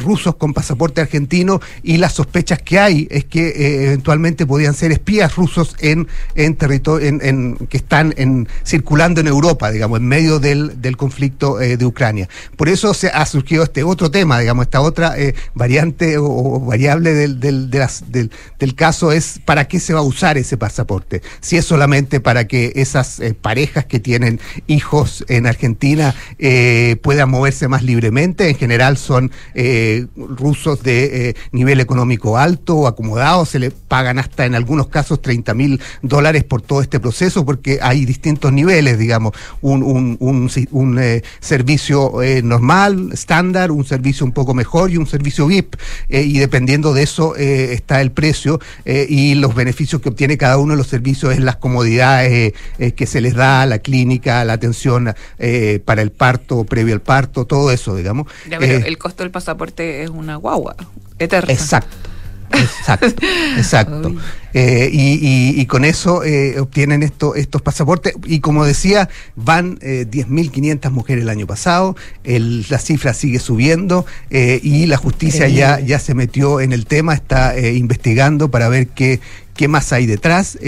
rusos 0.00 0.36
con 0.36 0.54
pasaporte 0.54 1.00
argentino 1.00 1.60
y 1.82 1.96
las 1.96 2.14
sospechas 2.14 2.62
que 2.62 2.78
hay 2.78 3.08
es 3.10 3.24
que 3.24 3.84
eventualmente 3.86 4.46
podían 4.46 4.74
ser 4.74 4.92
espías 4.92 5.36
rusos 5.36 5.76
en, 5.80 6.06
territorio 6.56 7.06
en, 7.22 7.56
que 7.68 7.76
están 7.76 8.14
circulando 8.64 9.20
en 9.20 9.26
Europa, 9.26 9.70
digamos, 9.70 9.98
en 9.98 10.06
medio 10.06 10.38
del, 10.38 10.96
conflicto 10.96 11.56
de 11.56 11.84
Ucrania. 11.84 12.28
Por 12.56 12.68
eso 12.68 12.94
se 12.94 13.08
ha 13.08 13.24
surgido 13.26 13.64
este 13.64 13.82
otro 13.82 14.10
tema, 14.10 14.38
digamos, 14.38 14.66
esta 14.66 14.80
otra 14.80 15.14
variante 15.54 16.18
o, 16.18 16.60
variable 16.60 17.14
del, 17.14 17.40
de 17.40 17.89
del, 18.08 18.30
caso 18.74 19.12
es 19.12 19.40
para 19.44 19.66
qué 19.66 19.80
se 19.80 19.92
va 19.92 20.00
a 20.00 20.04
usar 20.04 20.38
ese 20.38 20.56
pasaporte. 20.56 21.22
Si 21.40 21.56
es 21.56 21.64
solamente 21.64 22.20
para 22.20 22.46
que 22.46 22.72
esas 22.76 23.20
eh, 23.20 23.34
parejas 23.34 23.84
que 23.84 23.98
tienen 23.98 24.40
hijos 24.66 25.24
en 25.28 25.46
Argentina 25.46 26.14
eh, 26.38 26.96
puedan 27.02 27.30
moverse 27.30 27.68
más 27.68 27.82
libremente, 27.82 28.48
en 28.48 28.54
general 28.56 28.96
son 28.96 29.32
eh, 29.54 30.06
rusos 30.16 30.82
de 30.82 31.34
nivel 31.52 31.80
económico 31.80 32.38
alto 32.38 32.76
o 32.76 32.86
acomodados, 32.86 33.50
se 33.50 33.58
le 33.58 33.70
pagan 33.70 34.18
hasta 34.18 34.46
en 34.46 34.54
algunos 34.54 34.88
casos 34.88 35.20
30 35.20 35.54
mil 35.54 35.80
dólares 36.02 36.44
por 36.44 36.62
todo 36.62 36.80
este 36.80 37.00
proceso 37.00 37.44
porque 37.44 37.78
hay 37.82 38.04
distintos 38.04 38.52
niveles, 38.52 38.98
digamos, 38.98 39.32
un, 39.60 39.82
un, 39.82 40.16
un 40.70 41.00
servicio 41.40 42.14
normal, 42.42 43.10
estándar, 43.12 43.70
un 43.70 43.84
servicio 43.84 44.24
un 44.24 44.32
poco 44.32 44.54
mejor 44.54 44.90
y 44.90 44.96
un 44.96 45.06
servicio 45.06 45.46
VIP 45.46 45.76
y 46.08 46.38
dependiendo 46.38 46.94
de 46.94 47.02
eso 47.02 47.34
está 47.80 48.00
el 48.00 48.12
precio 48.12 48.60
eh, 48.84 49.06
y 49.08 49.34
los 49.34 49.54
beneficios 49.54 50.00
que 50.00 50.08
obtiene 50.10 50.38
cada 50.38 50.58
uno 50.58 50.74
de 50.74 50.78
los 50.78 50.86
servicios 50.86 51.32
es 51.32 51.40
las 51.40 51.56
comodidades 51.56 52.30
eh, 52.30 52.54
eh, 52.78 52.92
que 52.92 53.06
se 53.06 53.20
les 53.20 53.34
da 53.34 53.62
a 53.62 53.66
la 53.66 53.78
clínica, 53.78 54.44
la 54.44 54.54
atención 54.54 55.14
para 55.84 56.02
el 56.02 56.12
parto, 56.12 56.64
previo 56.64 56.94
al 56.94 57.00
parto, 57.00 57.46
todo 57.46 57.70
eso, 57.70 57.96
digamos. 57.96 58.26
el 58.50 58.98
costo 58.98 59.22
del 59.22 59.30
pasaporte 59.30 60.02
es 60.02 60.10
una 60.10 60.36
guagua 60.36 60.76
eterna. 61.18 61.52
Exacto. 61.52 62.09
Exacto, 62.52 63.06
exacto. 63.56 64.14
Eh, 64.52 64.90
y, 64.92 65.64
con 65.66 65.84
eso 65.84 66.24
eh, 66.24 66.58
obtienen 66.58 67.02
esto, 67.02 67.34
estos 67.34 67.62
pasaportes. 67.62 68.14
Y 68.24 68.40
como 68.40 68.64
decía, 68.64 69.08
van 69.36 69.78
eh, 69.80 70.06
10.500 70.10 70.90
mujeres 70.90 71.22
el 71.22 71.30
año 71.30 71.46
pasado, 71.46 71.96
el, 72.24 72.66
la 72.68 72.78
cifra 72.78 73.14
sigue 73.14 73.38
subiendo 73.38 74.06
eh, 74.30 74.60
y 74.62 74.86
la 74.86 74.96
justicia 74.96 75.48
ya, 75.48 75.78
ya 75.80 75.98
se 75.98 76.14
metió 76.14 76.60
en 76.60 76.72
el 76.72 76.86
tema, 76.86 77.14
está 77.14 77.58
investigando 77.58 78.50
para 78.50 78.68
ver 78.68 78.88
qué, 78.88 79.20
qué 79.54 79.68
más 79.68 79.92
hay 79.92 80.06
detrás. 80.06 80.58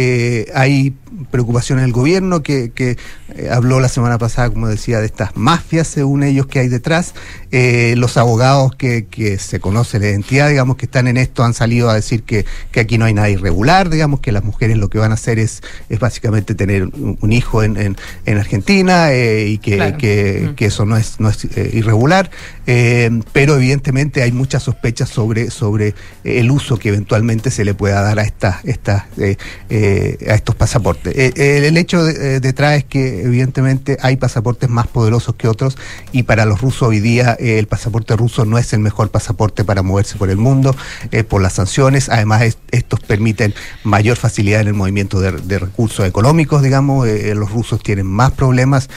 hay 0.55 0.95
preocupación 1.31 1.79
en 1.79 1.87
el 1.87 1.93
gobierno 1.93 2.43
que, 2.43 2.71
que 2.71 2.97
eh, 3.35 3.49
habló 3.51 3.81
la 3.81 3.89
semana 3.89 4.19
pasada, 4.19 4.51
como 4.51 4.69
decía, 4.69 5.01
de 5.01 5.07
estas 5.07 5.37
mafias, 5.37 5.87
según 5.89 6.23
ellos, 6.23 6.47
que 6.47 6.59
hay 6.59 6.69
detrás. 6.69 7.15
Eh, 7.51 7.95
los 7.97 8.17
abogados 8.17 8.75
que, 8.77 9.07
que, 9.07 9.39
se 9.39 9.61
conoce 9.61 9.99
la 9.99 10.07
identidad, 10.07 10.49
digamos, 10.49 10.77
que 10.77 10.87
están 10.87 11.09
en 11.09 11.17
esto, 11.17 11.45
han 11.45 11.55
salido 11.55 11.91
a 11.91 11.95
decir 11.95 12.23
que, 12.23 12.45
que, 12.71 12.81
aquí 12.81 12.99
no 12.99 13.05
hay 13.05 13.15
nada 13.15 13.31
irregular, 13.31 13.91
digamos, 13.91 14.21
que 14.21 14.33
las 14.33 14.45
mujeres 14.45 14.77
lo 14.77 14.89
que 14.89 14.99
van 14.99 15.11
a 15.11 15.15
hacer 15.15 15.39
es, 15.39 15.63
es 15.89 15.99
básicamente 15.99 16.55
tener 16.55 16.87
un, 16.87 17.33
hijo 17.33 17.63
en, 17.63 17.77
en, 17.77 17.97
en 18.27 18.39
Argentina 18.39 19.13
eh, 19.13 19.49
y 19.49 19.59
que, 19.59 19.95
que, 19.99 20.53
que, 20.57 20.67
eso 20.67 20.85
no 20.85 20.97
es, 20.97 21.21
no 21.21 21.29
es 21.29 21.45
irregular. 21.55 22.31
pero 22.65 23.57
evidentemente 23.57 24.23
hay 24.23 24.33
muchas 24.33 24.63
sospechas 24.63 25.09
sobre, 25.09 25.51
sobre 25.51 25.95
el 26.25 26.51
uso 26.51 26.79
que 26.79 26.89
eventualmente 26.89 27.51
se 27.51 27.65
le 27.65 27.75
pueda 27.75 28.03
dar 28.03 28.19
a, 28.19 28.23
estas, 28.23 28.65
estas, 28.65 29.05
a 29.19 30.35
estos 30.35 30.55
pasaportes. 30.55 31.02
El 31.05 31.77
hecho 31.77 32.05
detrás 32.05 32.79
es 32.79 32.85
que 32.85 33.25
evidentemente 33.25 33.99
hay 34.01 34.17
pasaportes 34.17 34.69
más 34.69 34.87
poderosos 34.87 35.35
que 35.35 35.49
otros 35.49 35.77
y 36.13 36.25
para 36.25 36.45
los 36.45 36.61
rusos 36.61 36.83
hoy 36.83 37.01
día 37.01 37.37
eh, 37.39 37.59
el 37.59 37.67
pasaporte 37.67 38.17
ruso 38.17 38.45
no 38.45 38.59
es 38.59 38.73
el 38.73 38.81
mejor 38.81 39.11
pasaporte 39.11 39.65
para 39.65 39.83
moverse 39.83 40.17
por 40.17 40.31
el 40.31 40.37
mundo 40.37 40.75
eh, 41.11 41.25
por 41.25 41.43
las 41.43 41.55
sanciones. 41.55 42.09
Además, 42.09 42.57
estos 42.71 43.01
permiten 43.01 43.55
mayor 43.85 44.17
facilidad 44.17 44.61
en 44.61 44.69
el 44.69 44.75
movimiento 44.75 45.21
de, 45.21 45.59
recursos 45.59 46.07
económicos, 46.07 46.63
digamos. 46.63 47.07
Eh, 47.07 47.35
los 47.35 47.51
rusos 47.51 47.83
tienen 47.83 48.07
más 48.07 48.33
problemas 48.33 48.89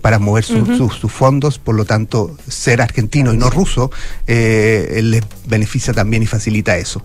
para 0.00 0.18
mover 0.18 0.44
sus 0.44 1.12
fondos, 1.12 1.58
por 1.58 1.74
lo 1.74 1.84
tanto, 1.84 2.36
ser 2.48 2.80
argentino 2.80 3.32
y 3.32 3.36
no 3.36 3.50
ruso 3.50 3.90
les 4.26 5.22
beneficia 5.46 5.92
también 5.92 6.22
y 6.22 6.26
facilita 6.26 6.76
eso. 6.76 7.02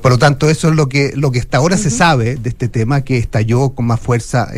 por 0.00 0.12
lo 0.12 0.18
tanto, 0.18 0.48
eso 0.48 0.68
es 0.68 0.74
lo 0.74 0.88
que, 0.88 1.12
lo 1.16 1.30
que 1.30 1.40
hasta 1.40 1.58
ahora 1.58 1.76
se 1.76 1.90
sabe 1.90 2.36
de 2.36 2.48
este 2.48 2.68
tema 2.68 3.02
que 3.02 3.18
estalló 3.18 3.70
con 3.70 3.86
más 3.86 3.93
fuerza 3.96 4.48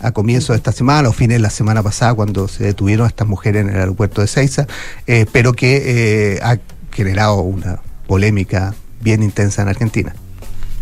a 0.00 0.12
comienzo 0.12 0.52
de 0.52 0.58
esta 0.58 0.72
semana 0.72 1.08
o 1.08 1.12
fines 1.12 1.36
de 1.36 1.42
la 1.42 1.50
semana 1.50 1.82
pasada 1.82 2.14
cuando 2.14 2.48
se 2.48 2.64
detuvieron 2.64 3.06
a 3.06 3.08
estas 3.08 3.26
mujeres 3.26 3.62
en 3.62 3.70
el 3.70 3.76
aeropuerto 3.76 4.20
de 4.20 4.26
Seiza, 4.26 4.66
eh, 5.06 5.26
pero 5.32 5.52
que 5.52 6.34
eh, 6.34 6.40
ha 6.42 6.58
generado 6.92 7.40
una 7.42 7.80
polémica 8.06 8.74
bien 9.00 9.22
intensa 9.22 9.62
en 9.62 9.68
Argentina. 9.68 10.14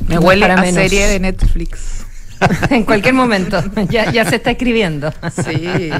Me 0.06 0.18
huele 0.18 0.46
a 0.46 0.72
serie 0.72 1.06
de 1.06 1.20
Netflix. 1.20 2.04
en 2.70 2.84
cualquier 2.84 3.14
momento, 3.14 3.62
ya, 3.88 4.12
ya 4.12 4.28
se 4.28 4.36
está 4.36 4.50
escribiendo. 4.50 5.10
Sí, 5.44 5.90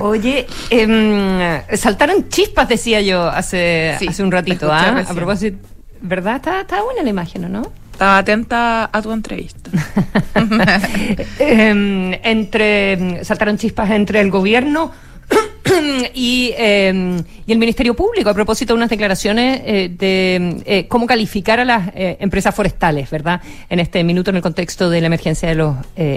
Oye, 0.00 0.46
eh, 0.70 1.62
saltaron 1.76 2.28
chispas, 2.28 2.68
decía 2.68 3.00
yo 3.02 3.28
hace, 3.28 3.90
hace 3.92 4.22
un 4.22 4.32
ratito, 4.32 4.72
¿ah? 4.72 5.04
a 5.06 5.14
propósito, 5.14 5.58
¿verdad? 6.00 6.36
Está, 6.36 6.62
está 6.62 6.82
buena 6.82 7.02
la 7.02 7.10
imagen, 7.10 7.52
¿no? 7.52 7.70
Estaba 7.94 8.18
atenta 8.18 8.90
a 8.92 9.02
tu 9.02 9.12
entrevista. 9.12 9.70
Em, 11.38 12.12
entre 12.24 13.24
saltaron 13.24 13.56
chispas 13.56 13.88
entre 13.92 14.20
el 14.20 14.30
gobierno 14.32 14.90
y, 16.14 16.52
em, 16.56 17.22
y, 17.46 17.52
el 17.52 17.58
Ministerio 17.58 17.94
Público 17.94 18.30
a 18.30 18.34
propósito 18.34 18.72
de 18.72 18.78
unas 18.78 18.90
declaraciones 18.90 19.60
eh, 19.64 19.94
de 19.96 20.62
eh, 20.66 20.88
cómo 20.88 21.06
calificar 21.06 21.60
a 21.60 21.64
las 21.64 21.88
eh, 21.94 22.16
empresas 22.18 22.52
forestales, 22.52 23.08
¿verdad? 23.10 23.40
En 23.70 23.78
este 23.78 24.02
minuto 24.02 24.30
en 24.30 24.36
el 24.36 24.42
contexto 24.42 24.90
de 24.90 25.00
la 25.00 25.06
emergencia 25.06 25.48
de 25.48 25.54
los 25.54 25.76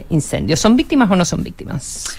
incendios. 0.09 0.59
¿Son 0.59 0.75
víctimas 0.75 1.11
o 1.11 1.15
no 1.15 1.25
son 1.25 1.43
víctimas? 1.43 2.17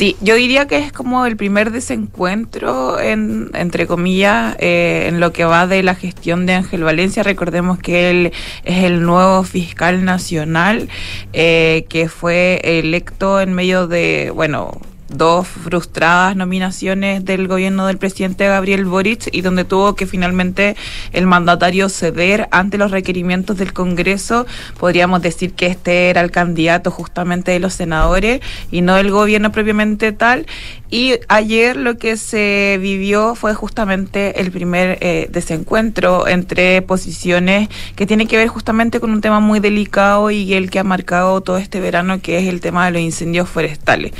Sí, 0.00 0.16
yo 0.22 0.34
diría 0.34 0.66
que 0.66 0.78
es 0.78 0.92
como 0.92 1.26
el 1.26 1.36
primer 1.36 1.72
desencuentro, 1.72 2.98
en, 2.98 3.50
entre 3.52 3.86
comillas, 3.86 4.56
eh, 4.58 5.04
en 5.08 5.20
lo 5.20 5.30
que 5.34 5.44
va 5.44 5.66
de 5.66 5.82
la 5.82 5.94
gestión 5.94 6.46
de 6.46 6.54
Ángel 6.54 6.84
Valencia. 6.84 7.22
Recordemos 7.22 7.78
que 7.78 8.08
él 8.08 8.32
es 8.64 8.84
el 8.84 9.02
nuevo 9.02 9.42
fiscal 9.42 10.06
nacional 10.06 10.88
eh, 11.34 11.84
que 11.90 12.08
fue 12.08 12.62
electo 12.64 13.42
en 13.42 13.52
medio 13.52 13.88
de, 13.88 14.32
bueno, 14.34 14.80
dos 15.10 15.46
frustradas 15.46 16.36
nominaciones 16.36 17.24
del 17.24 17.48
gobierno 17.48 17.86
del 17.86 17.98
presidente 17.98 18.46
Gabriel 18.46 18.84
Boric 18.84 19.28
y 19.32 19.42
donde 19.42 19.64
tuvo 19.64 19.94
que 19.94 20.06
finalmente 20.06 20.76
el 21.12 21.26
mandatario 21.26 21.88
ceder 21.88 22.48
ante 22.50 22.78
los 22.78 22.90
requerimientos 22.90 23.56
del 23.56 23.72
Congreso. 23.72 24.46
Podríamos 24.78 25.22
decir 25.22 25.52
que 25.52 25.66
este 25.66 26.10
era 26.10 26.20
el 26.20 26.30
candidato 26.30 26.90
justamente 26.90 27.52
de 27.52 27.60
los 27.60 27.74
senadores 27.74 28.40
y 28.70 28.82
no 28.82 28.94
del 28.94 29.10
gobierno 29.10 29.52
propiamente 29.52 30.12
tal. 30.12 30.46
Y 30.92 31.14
ayer 31.28 31.76
lo 31.76 31.98
que 31.98 32.16
se 32.16 32.78
vivió 32.80 33.36
fue 33.36 33.54
justamente 33.54 34.40
el 34.40 34.50
primer 34.50 34.98
eh, 35.00 35.28
desencuentro 35.30 36.26
entre 36.26 36.82
posiciones 36.82 37.68
que 37.94 38.06
tiene 38.06 38.26
que 38.26 38.36
ver 38.36 38.48
justamente 38.48 38.98
con 38.98 39.12
un 39.12 39.20
tema 39.20 39.38
muy 39.38 39.60
delicado 39.60 40.32
y 40.32 40.54
el 40.54 40.68
que 40.68 40.80
ha 40.80 40.84
marcado 40.84 41.40
todo 41.42 41.58
este 41.58 41.78
verano, 41.78 42.20
que 42.20 42.38
es 42.38 42.48
el 42.48 42.60
tema 42.60 42.86
de 42.86 42.92
los 42.92 43.02
incendios 43.02 43.48
forestales. 43.48 44.12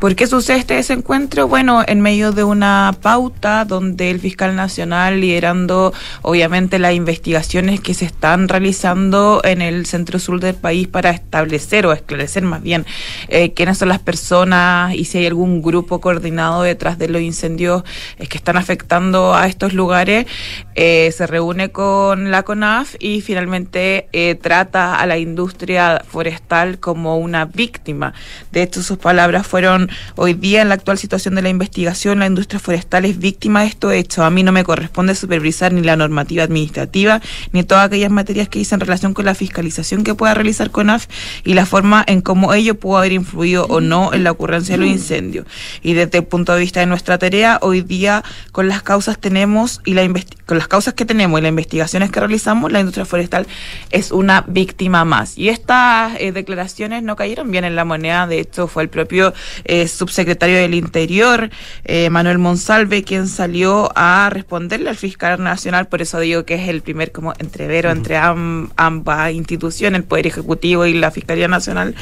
¿Por 0.00 0.16
qué 0.16 0.26
sucede 0.36 0.58
este 0.58 0.74
desencuentro? 0.74 1.48
Bueno, 1.48 1.82
en 1.86 2.02
medio 2.02 2.30
de 2.30 2.44
una 2.44 2.94
pauta 3.00 3.64
donde 3.64 4.10
el 4.10 4.20
fiscal 4.20 4.54
nacional 4.54 5.18
liderando 5.18 5.94
obviamente 6.20 6.78
las 6.78 6.92
investigaciones 6.92 7.80
que 7.80 7.94
se 7.94 8.04
están 8.04 8.46
realizando 8.46 9.40
en 9.44 9.62
el 9.62 9.86
centro 9.86 10.18
sur 10.18 10.38
del 10.38 10.54
país 10.54 10.88
para 10.88 11.08
establecer 11.08 11.86
o 11.86 11.92
esclarecer 11.94 12.42
más 12.42 12.62
bien 12.62 12.84
eh, 13.28 13.54
quiénes 13.54 13.78
son 13.78 13.88
las 13.88 13.98
personas 13.98 14.94
y 14.94 15.06
si 15.06 15.16
hay 15.16 15.26
algún 15.26 15.62
grupo 15.62 16.02
coordinado 16.02 16.62
detrás 16.62 16.98
de 16.98 17.08
los 17.08 17.22
incendios 17.22 17.82
eh, 18.18 18.26
que 18.26 18.36
están 18.36 18.58
afectando 18.58 19.34
a 19.34 19.46
estos 19.46 19.72
lugares, 19.72 20.26
eh, 20.74 21.10
se 21.12 21.26
reúne 21.26 21.70
con 21.70 22.30
la 22.30 22.42
CONAF 22.42 22.96
y 22.98 23.22
finalmente 23.22 24.08
eh, 24.12 24.34
trata 24.34 24.96
a 24.96 25.06
la 25.06 25.16
industria 25.16 26.02
forestal 26.06 26.78
como 26.78 27.16
una 27.16 27.46
víctima. 27.46 28.12
De 28.52 28.62
hecho, 28.62 28.82
sus 28.82 28.98
palabras 28.98 29.46
fueron, 29.46 29.88
hoy 30.26 30.34
día 30.34 30.60
en 30.60 30.68
la 30.68 30.74
actual 30.74 30.98
situación 30.98 31.36
de 31.36 31.42
la 31.42 31.50
investigación, 31.50 32.18
la 32.18 32.26
industria 32.26 32.58
forestal 32.58 33.04
es 33.04 33.16
víctima 33.16 33.60
de 33.60 33.68
esto 33.68 33.92
hecho. 33.92 34.24
A 34.24 34.30
mí 34.30 34.42
no 34.42 34.50
me 34.50 34.64
corresponde 34.64 35.14
supervisar 35.14 35.72
ni 35.72 35.82
la 35.82 35.94
normativa 35.94 36.42
administrativa, 36.42 37.20
ni 37.52 37.62
todas 37.62 37.86
aquellas 37.86 38.10
materias 38.10 38.48
que 38.48 38.58
hice 38.58 38.74
en 38.74 38.80
relación 38.80 39.14
con 39.14 39.24
la 39.24 39.36
fiscalización 39.36 40.02
que 40.02 40.16
pueda 40.16 40.34
realizar 40.34 40.72
CONAF 40.72 41.06
y 41.44 41.54
la 41.54 41.64
forma 41.64 42.04
en 42.08 42.22
cómo 42.22 42.54
ello 42.54 42.74
pudo 42.74 42.98
haber 42.98 43.12
influido 43.12 43.66
o 43.66 43.80
no 43.80 44.12
en 44.12 44.24
la 44.24 44.32
ocurrencia 44.32 44.76
de 44.76 44.84
los 44.84 44.90
incendios. 44.90 45.46
Y 45.80 45.94
desde 45.94 46.18
el 46.18 46.24
punto 46.24 46.52
de 46.54 46.58
vista 46.58 46.80
de 46.80 46.86
nuestra 46.86 47.18
tarea, 47.18 47.60
hoy 47.62 47.82
día 47.82 48.24
con 48.50 48.66
las 48.66 48.82
causas 48.82 49.20
tenemos 49.20 49.80
y 49.84 49.94
la 49.94 50.02
con 50.46 50.58
las 50.58 50.68
causas 50.68 50.94
que 50.94 51.04
tenemos 51.04 51.38
y 51.38 51.42
las 51.42 51.50
investigaciones 51.50 52.10
que 52.10 52.20
realizamos, 52.20 52.70
la 52.70 52.78
industria 52.80 53.04
forestal 53.04 53.46
es 53.90 54.12
una 54.12 54.44
víctima 54.46 55.04
más. 55.04 55.38
Y 55.38 55.48
estas 55.48 56.14
eh, 56.18 56.32
declaraciones 56.32 57.02
no 57.02 57.16
cayeron 57.16 57.50
bien 57.50 57.64
en 57.64 57.76
la 57.76 57.84
moneda, 57.84 58.26
de 58.26 58.40
hecho 58.40 58.66
fue 58.68 58.84
el 58.84 58.88
propio 58.88 59.34
eh, 59.64 59.88
subsecretario 59.88 60.15
del 60.24 60.74
Interior, 60.74 61.50
eh, 61.84 62.10
Manuel 62.10 62.38
Monsalve, 62.38 63.02
quien 63.02 63.28
salió 63.28 63.90
a 63.94 64.30
responderle 64.30 64.90
al 64.90 64.96
fiscal 64.96 65.42
nacional, 65.42 65.88
por 65.88 66.02
eso 66.02 66.20
digo 66.20 66.44
que 66.44 66.54
es 66.54 66.68
el 66.68 66.82
primer 66.82 67.12
como 67.12 67.32
entrevero 67.38 67.90
entre 67.90 68.16
ambas 68.16 69.32
instituciones, 69.32 70.00
el 70.00 70.04
Poder 70.04 70.26
Ejecutivo 70.26 70.86
y 70.86 70.94
la 70.94 71.10
Fiscalía 71.10 71.48
Nacional, 71.48 71.94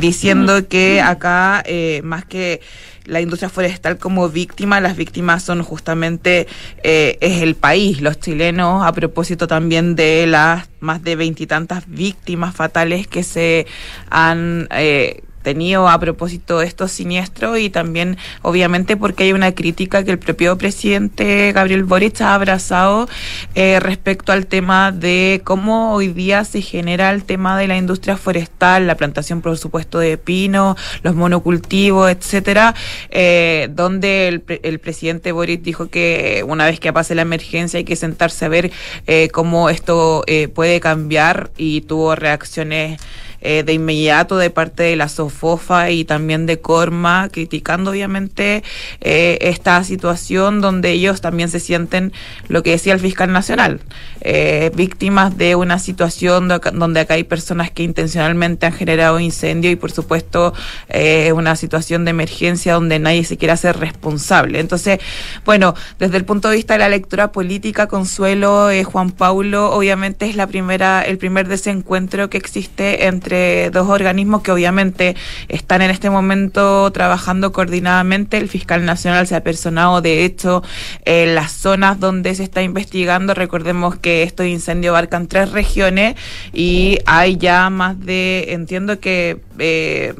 diciendo 0.00 0.68
que 0.68 1.00
acá 1.00 1.62
más 2.02 2.24
que 2.24 2.60
la 3.08 3.20
industria 3.22 3.48
forestal 3.48 3.98
como 3.98 4.28
víctima, 4.28 4.80
las 4.80 4.96
víctimas 4.96 5.42
son 5.42 5.62
justamente 5.62 6.46
eh, 6.82 7.16
es 7.20 7.42
el 7.42 7.54
país, 7.54 8.02
los 8.02 8.20
chilenos, 8.20 8.86
a 8.86 8.92
propósito 8.92 9.48
también 9.48 9.96
de 9.96 10.26
las 10.26 10.68
más 10.80 11.02
de 11.02 11.16
veintitantas 11.16 11.84
víctimas 11.88 12.54
fatales 12.54 13.08
que 13.08 13.22
se 13.22 13.66
han 14.10 14.68
eh, 14.70 15.22
tenido 15.42 15.88
a 15.88 15.98
propósito 15.98 16.58
de 16.58 16.66
estos 16.66 16.92
siniestros 16.92 17.58
y 17.58 17.70
también 17.70 18.16
obviamente 18.42 18.96
porque 18.96 19.24
hay 19.24 19.32
una 19.32 19.52
crítica 19.52 20.04
que 20.04 20.10
el 20.10 20.18
propio 20.18 20.58
presidente 20.58 21.52
Gabriel 21.52 21.84
Boric 21.84 22.20
ha 22.20 22.34
abrazado 22.34 23.08
eh, 23.54 23.80
respecto 23.80 24.32
al 24.32 24.46
tema 24.46 24.92
de 24.92 25.40
cómo 25.44 25.92
hoy 25.92 26.08
día 26.08 26.44
se 26.44 26.60
genera 26.62 27.10
el 27.10 27.24
tema 27.24 27.58
de 27.58 27.68
la 27.68 27.76
industria 27.76 28.16
forestal, 28.16 28.86
la 28.86 28.96
plantación 28.96 29.40
por 29.40 29.56
supuesto 29.58 29.98
de 29.98 30.18
pino, 30.18 30.76
los 31.02 31.14
monocultivos, 31.14 32.10
etcétera, 32.10 32.74
eh, 33.10 33.68
donde 33.70 34.28
el, 34.28 34.44
el, 34.62 34.78
presidente 34.78 35.32
Boric 35.32 35.62
dijo 35.62 35.88
que 35.88 36.44
una 36.46 36.66
vez 36.66 36.80
que 36.80 36.92
pase 36.92 37.14
la 37.14 37.22
emergencia 37.22 37.78
hay 37.78 37.84
que 37.84 37.96
sentarse 37.96 38.44
a 38.44 38.48
ver 38.48 38.70
eh, 39.06 39.28
cómo 39.32 39.70
esto 39.70 40.24
puede 40.54 40.80
cambiar 40.80 41.50
y 41.56 41.82
tuvo 41.82 42.14
reacciones 42.14 43.00
eh, 43.40 43.62
de 43.62 43.72
inmediato 43.72 44.36
de 44.36 44.50
parte 44.50 44.82
de 44.82 44.96
la 44.96 45.08
SOFOFA 45.08 45.90
y 45.90 46.04
también 46.04 46.46
de 46.46 46.60
Corma, 46.60 47.28
criticando 47.30 47.92
obviamente 47.92 48.64
eh, 49.00 49.38
esta 49.42 49.84
situación 49.84 50.60
donde 50.60 50.90
ellos 50.90 51.20
también 51.20 51.48
se 51.48 51.60
sienten, 51.60 52.12
lo 52.48 52.64
que 52.64 52.70
decía 52.70 52.94
el 52.94 53.00
fiscal 53.00 53.32
nacional, 53.32 53.80
eh, 54.22 54.72
víctimas 54.74 55.38
de 55.38 55.54
una 55.54 55.78
situación 55.78 56.48
donde 56.48 57.00
acá 57.00 57.14
hay 57.14 57.22
personas 57.22 57.70
que 57.70 57.84
intencionalmente 57.84 58.66
han 58.66 58.72
generado 58.72 59.20
incendio 59.20 59.70
y 59.70 59.76
por 59.76 59.92
supuesto 59.92 60.52
es 60.88 61.32
una 61.32 61.54
situación 61.54 62.04
de 62.04 62.10
emergencia 62.10 62.74
donde 62.74 62.98
nadie 62.98 63.22
se 63.22 63.36
quiere 63.36 63.52
hacer 63.52 63.78
responsable. 63.78 64.58
Entonces, 64.58 64.98
bueno, 65.44 65.74
desde 66.00 66.16
el 66.16 66.24
punto 66.24 66.48
de 66.48 66.56
vista 66.56 66.74
de 66.74 66.80
la 66.80 66.88
lectura 66.88 67.30
política, 67.30 67.86
Consuelo, 67.86 68.70
Juan 68.84 69.12
Paulo, 69.12 69.70
obviamente 69.72 70.26
es 70.26 70.34
la 70.34 70.48
primera, 70.48 71.02
el 71.02 71.18
primer 71.18 71.46
desencuentro 71.46 72.28
que 72.30 72.38
existe 72.38 73.06
entre 73.06 73.27
entre 73.28 73.68
dos 73.70 73.88
organismos 73.88 74.42
que 74.42 74.50
obviamente 74.50 75.14
están 75.48 75.82
en 75.82 75.90
este 75.90 76.08
momento 76.08 76.90
trabajando 76.92 77.52
coordinadamente. 77.52 78.38
El 78.38 78.48
fiscal 78.48 78.86
nacional 78.86 79.26
se 79.26 79.36
ha 79.36 79.42
personado, 79.42 80.00
de 80.00 80.24
hecho, 80.24 80.62
en 81.04 81.34
las 81.34 81.52
zonas 81.52 82.00
donde 82.00 82.34
se 82.34 82.42
está 82.42 82.62
investigando. 82.62 83.34
Recordemos 83.34 83.96
que 83.98 84.22
estos 84.22 84.46
incendios 84.46 84.92
abarcan 84.92 85.26
tres 85.26 85.52
regiones 85.52 86.16
y 86.54 86.98
hay 87.04 87.36
ya 87.36 87.68
más 87.68 88.00
de, 88.00 88.46
entiendo 88.48 88.98
que... 88.98 89.40
Eh, 89.58 90.14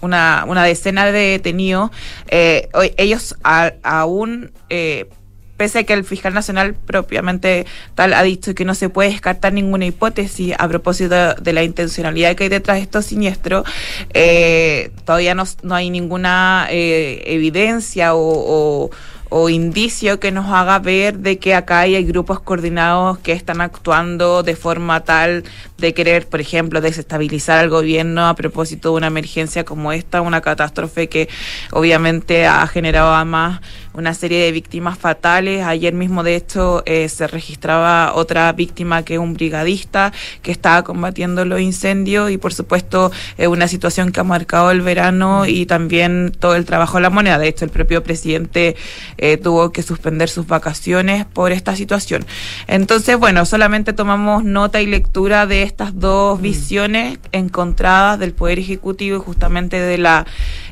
una, 0.00 0.44
una 0.46 0.62
decena 0.62 1.06
de 1.06 1.12
detenidos. 1.12 1.90
Eh, 2.28 2.68
ellos 2.96 3.34
aún 3.82 4.52
eh, 4.70 5.08
pese 5.58 5.80
a 5.80 5.84
que 5.84 5.92
el 5.92 6.04
fiscal 6.04 6.32
nacional 6.32 6.74
propiamente 6.74 7.66
tal 7.94 8.14
ha 8.14 8.22
dicho 8.22 8.54
que 8.54 8.64
no 8.64 8.74
se 8.74 8.88
puede 8.88 9.10
descartar 9.10 9.52
ninguna 9.52 9.84
hipótesis 9.84 10.54
a 10.58 10.66
propósito 10.68 11.34
de, 11.34 11.52
la 11.52 11.62
intencionalidad 11.62 12.34
que 12.36 12.44
hay 12.44 12.48
detrás 12.48 12.78
de 12.78 12.84
estos 12.84 13.04
siniestros, 13.04 13.64
eh, 14.14 14.92
todavía 15.04 15.34
no, 15.34 15.44
no, 15.62 15.74
hay 15.74 15.90
ninguna 15.90 16.68
eh, 16.70 17.22
evidencia 17.26 18.14
o 18.14 18.90
o 19.30 19.48
indicio 19.50 20.20
que 20.20 20.32
nos 20.32 20.46
haga 20.50 20.78
ver 20.78 21.18
de 21.18 21.38
que 21.38 21.54
acá 21.54 21.80
hay 21.80 22.02
grupos 22.04 22.40
coordinados 22.40 23.18
que 23.18 23.32
están 23.32 23.60
actuando 23.60 24.42
de 24.42 24.56
forma 24.56 25.04
tal 25.04 25.44
de 25.76 25.94
querer, 25.94 26.26
por 26.26 26.40
ejemplo, 26.40 26.80
desestabilizar 26.80 27.58
al 27.58 27.68
gobierno 27.68 28.26
a 28.26 28.34
propósito 28.34 28.90
de 28.90 28.96
una 28.96 29.06
emergencia 29.08 29.64
como 29.64 29.92
esta, 29.92 30.22
una 30.22 30.40
catástrofe 30.40 31.08
que 31.08 31.28
obviamente 31.72 32.46
ha 32.46 32.66
generado 32.66 33.14
además 33.14 33.60
una 33.98 34.14
serie 34.14 34.44
de 34.44 34.52
víctimas 34.52 34.96
fatales. 34.96 35.64
Ayer 35.66 35.92
mismo, 35.92 36.22
de 36.22 36.36
hecho, 36.36 36.84
eh, 36.86 37.08
se 37.08 37.26
registraba 37.26 38.14
otra 38.14 38.52
víctima 38.52 39.02
que 39.02 39.14
es 39.14 39.20
un 39.20 39.34
brigadista 39.34 40.12
que 40.40 40.52
estaba 40.52 40.84
combatiendo 40.84 41.44
los 41.44 41.60
incendios 41.60 42.30
y, 42.30 42.38
por 42.38 42.54
supuesto, 42.54 43.10
es 43.36 43.48
una 43.48 43.66
situación 43.66 44.12
que 44.12 44.20
ha 44.20 44.24
marcado 44.24 44.70
el 44.70 44.82
verano 44.82 45.46
y 45.46 45.66
también 45.66 46.32
todo 46.38 46.54
el 46.54 46.64
trabajo 46.64 46.98
de 46.98 47.02
la 47.02 47.10
moneda. 47.10 47.38
De 47.38 47.48
hecho, 47.48 47.64
el 47.64 47.72
propio 47.72 48.04
presidente 48.04 48.76
eh, 49.18 49.36
tuvo 49.36 49.72
que 49.72 49.82
suspender 49.82 50.28
sus 50.28 50.46
vacaciones 50.46 51.24
por 51.24 51.50
esta 51.50 51.74
situación. 51.74 52.24
Entonces, 52.68 53.18
bueno, 53.18 53.44
solamente 53.46 53.92
tomamos 53.92 54.44
nota 54.44 54.80
y 54.80 54.86
lectura 54.86 55.46
de 55.46 55.64
estas 55.64 55.98
dos 55.98 56.38
mm. 56.38 56.42
visiones 56.42 57.18
encontradas 57.32 58.20
del 58.20 58.32
Poder 58.32 58.60
Ejecutivo 58.60 59.16
y 59.16 59.20
justamente 59.20 59.80
de 59.80 59.98
la 59.98 60.24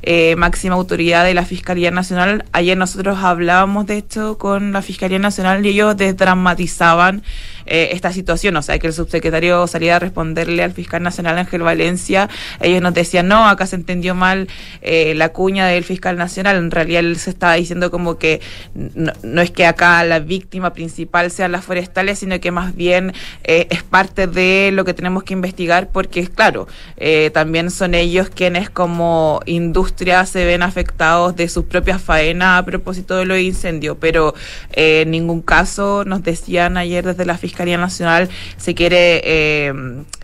eh, 0.03 0.37
máxima 0.37 0.77
autoridad 0.77 1.25
de 1.25 1.35
la 1.35 1.45
Fiscalía 1.45 1.91
Nacional. 1.91 2.45
Ayer 2.53 2.79
nosotros 2.79 3.16
hablábamos 3.23 3.87
de 3.87 3.99
esto 3.99 4.39
con 4.39 4.73
la 4.73 4.83
Fiscalía 4.83 5.19
Nacional 5.19 5.65
y 5.65 5.71
ellos 5.71 5.97
desdramatizaban 5.97 7.23
eh, 7.67 7.91
esta 7.93 8.13
situación, 8.13 8.57
o 8.57 8.63
sea, 8.63 8.79
que 8.79 8.87
el 8.87 8.93
subsecretario 8.93 9.67
salía 9.67 9.97
a 9.97 9.99
responderle 9.99 10.63
al 10.63 10.73
fiscal 10.73 11.03
nacional 11.03 11.37
Ángel 11.37 11.63
Valencia, 11.63 12.29
ellos 12.61 12.81
nos 12.81 12.95
decían, 12.95 13.27
no, 13.27 13.49
acá 13.49 13.67
se 13.67 13.75
entendió 13.75 14.15
mal 14.15 14.47
eh, 14.83 15.15
la 15.17 15.31
cuña 15.31 15.67
del 15.67 15.83
fiscal 15.83 16.17
nacional, 16.17 16.57
en 16.57 16.71
realidad 16.71 17.01
él 17.01 17.17
se 17.17 17.31
estaba 17.31 17.55
diciendo 17.55 17.91
como 17.91 18.19
que 18.19 18.41
no, 18.75 19.43
es 19.43 19.51
que 19.51 19.67
acá 19.67 20.05
la 20.05 20.21
víctima 20.21 20.73
principal 20.73 21.31
sean 21.33 21.53
las 21.53 21.65
forestales, 21.65 22.21
sino 22.21 22.39
que 22.39 22.53
más 22.53 22.77
bien 22.77 23.13
eh, 23.43 23.67
es 23.71 23.83
parte 23.83 24.29
de 24.29 24.71
lo 24.73 24.85
que 24.85 24.95
tenemos 24.95 25.25
que 25.25 25.35
investigar, 25.35 25.89
porque 25.89 26.29
claro, 26.29 26.69
también 27.33 27.71
son 27.71 27.95
ellos 27.95 28.31
quienes 28.31 28.71
como 28.71 29.41
industria 29.47 30.25
se 30.27 30.45
ven 30.45 30.63
afectados 30.63 31.35
de 31.35 31.49
sus 31.49 31.65
propias 31.65 32.01
faenas 32.01 32.61
a 32.61 32.65
propósito 32.65 33.17
de 33.17 33.25
los 33.25 33.39
incendios, 33.39 33.97
pero 34.01 34.35
en 34.73 35.11
ningún 35.11 35.43
caso 35.43 36.05
nos 36.05 36.23
decían 36.23 36.77
ayer 36.77 37.05
desde 37.05 37.25
la 37.25 37.37
fiscalía 37.37 37.56
Fiscalía 37.57 37.79
Nacional 37.79 38.29
se 38.59 38.75
quiere 38.75 39.23
eh, 39.25 39.73